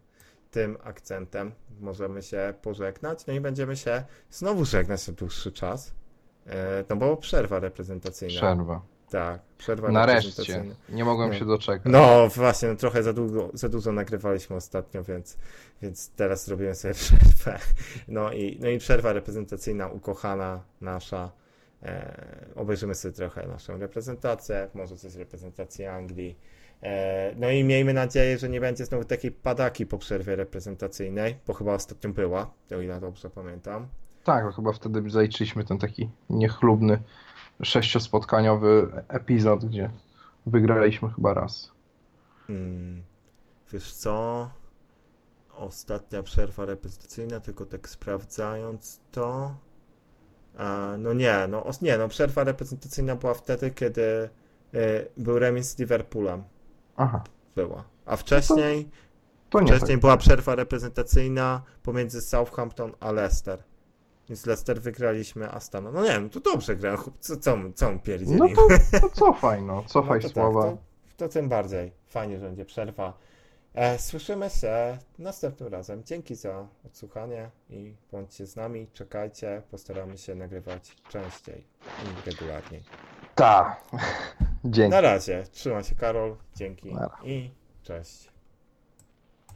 tym 0.50 0.76
akcentem 0.84 1.52
możemy 1.80 2.22
się 2.22 2.54
pożegnać, 2.62 3.26
no 3.26 3.32
i 3.32 3.40
będziemy 3.40 3.76
się 3.76 4.04
znowu 4.30 4.64
żegnać 4.64 5.08
na 5.08 5.14
dłuższy 5.14 5.52
czas, 5.52 5.94
no 6.88 6.96
bo 6.96 7.16
przerwa 7.16 7.60
reprezentacyjna. 7.60 8.36
Przerwa. 8.36 8.95
Tak, 9.10 9.40
przerwa 9.58 9.88
Nareszcie. 9.90 10.64
Nie 10.88 11.04
mogłem 11.04 11.28
No. 11.30 11.34
się 11.38 11.44
doczekać. 11.44 11.92
No 11.92 12.28
właśnie, 12.28 12.68
no 12.68 12.74
trochę 12.76 13.02
za 13.02 13.12
długo, 13.12 13.50
za 13.54 13.68
dużo 13.68 13.92
nagrywaliśmy 13.92 14.56
ostatnio, 14.56 15.04
więc, 15.04 15.38
więc 15.82 16.10
teraz 16.10 16.46
zrobiłem 16.46 16.74
sobie 16.74 16.94
przerwę. 17.04 17.58
No 18.08 18.32
i, 18.32 18.58
no 18.60 18.68
i 18.68 18.78
przerwa 18.78 19.12
reprezentacyjna 19.12 19.88
ukochana 19.88 20.60
nasza. 20.80 21.30
E, 21.82 22.16
obejrzymy 22.54 22.94
sobie 22.94 23.14
trochę 23.14 23.46
naszą 23.48 23.78
reprezentację, 23.78 24.68
może 24.74 24.96
coś 24.96 25.12
z 25.12 25.16
reprezentacji 25.16 25.84
Anglii. 25.86 26.38
E, 26.82 27.34
no 27.36 27.50
i 27.50 27.64
miejmy 27.64 27.94
nadzieję, 27.94 28.38
że 28.38 28.48
nie 28.48 28.60
będzie 28.60 28.84
znowu 28.84 29.04
takiej 29.04 29.30
padaki 29.30 29.86
po 29.86 29.98
przerwie 29.98 30.36
reprezentacyjnej, 30.36 31.36
bo 31.46 31.54
chyba 31.54 31.74
ostatnio 31.74 32.10
była, 32.10 32.50
o 32.76 32.80
ile 32.80 33.00
dobrze 33.00 33.30
pamiętam. 33.30 33.88
Tak, 34.24 34.44
bo 34.44 34.52
chyba 34.52 34.72
wtedy 34.72 35.10
zaliczyliśmy 35.10 35.64
ten 35.64 35.78
taki 35.78 36.10
niechlubny 36.30 36.98
sześciospotkaniowy 37.62 38.88
epizod, 39.08 39.64
gdzie 39.64 39.90
wygraliśmy 40.46 41.10
chyba 41.10 41.34
raz. 41.34 41.72
Hmm, 42.46 43.02
wiesz 43.72 43.92
co? 43.92 44.50
Ostatnia 45.54 46.22
przerwa 46.22 46.64
reprezentacyjna, 46.64 47.40
tylko 47.40 47.66
tak 47.66 47.88
sprawdzając 47.88 49.00
to. 49.10 49.54
A, 50.58 50.94
no 50.98 51.12
nie, 51.12 51.46
no 51.48 51.64
nie, 51.82 51.98
no 51.98 52.08
przerwa 52.08 52.44
reprezentacyjna 52.44 53.16
była 53.16 53.34
wtedy, 53.34 53.70
kiedy 53.70 54.30
y, 54.74 55.08
był 55.16 55.38
remis 55.38 55.68
z 55.70 55.78
Liverpoolem. 55.78 56.44
Aha, 56.96 57.24
Była. 57.56 57.84
A 58.06 58.16
wcześniej, 58.16 58.90
to 59.50 59.60
nie 59.60 59.66
wcześniej 59.66 59.90
tak. 59.96 60.00
była 60.00 60.16
przerwa 60.16 60.54
reprezentacyjna 60.54 61.62
pomiędzy 61.82 62.20
Southampton 62.20 62.92
a 63.00 63.12
Leicester. 63.12 63.62
Więc 64.28 64.46
Leicester 64.46 64.80
wygraliśmy 64.80 65.50
Astana. 65.50 65.90
No 65.90 66.02
nie 66.02 66.08
wiem, 66.10 66.30
to 66.30 66.40
dobrze 66.40 66.76
chłop- 66.76 67.12
Co, 67.20 67.36
co, 67.36 67.56
co 67.74 67.88
on 67.88 68.00
pierdzieli? 68.00 68.38
No 68.40 68.48
to, 68.48 68.68
to 69.00 69.08
cofaj, 69.08 69.62
no, 69.62 69.84
cofaj 69.86 70.20
No 70.22 70.28
to 70.28 70.34
słowa. 70.34 70.62
Tak, 70.62 70.70
to, 70.70 70.78
to 71.16 71.28
tym 71.28 71.48
bardziej. 71.48 71.92
Fajnie, 72.06 72.38
że 72.38 72.46
będzie 72.46 72.64
przerwa. 72.64 73.18
E, 73.74 73.98
słyszymy 73.98 74.50
się 74.50 74.98
następnym 75.18 75.72
razem. 75.72 76.04
Dzięki 76.04 76.34
za 76.34 76.66
odsłuchanie 76.86 77.50
i 77.70 77.94
bądźcie 78.12 78.46
z 78.46 78.56
nami. 78.56 78.86
Czekajcie. 78.92 79.62
Postaramy 79.70 80.18
się 80.18 80.34
nagrywać 80.34 80.96
częściej 81.08 81.64
i 82.04 82.30
regularniej. 82.30 82.82
Tak. 83.34 83.84
Dzięki. 84.64 84.90
Na 84.90 85.00
razie. 85.00 85.44
Trzymaj 85.52 85.84
się, 85.84 85.94
Karol. 85.94 86.36
Dzięki 86.54 86.94
i 87.24 87.50
cześć. 87.82 88.35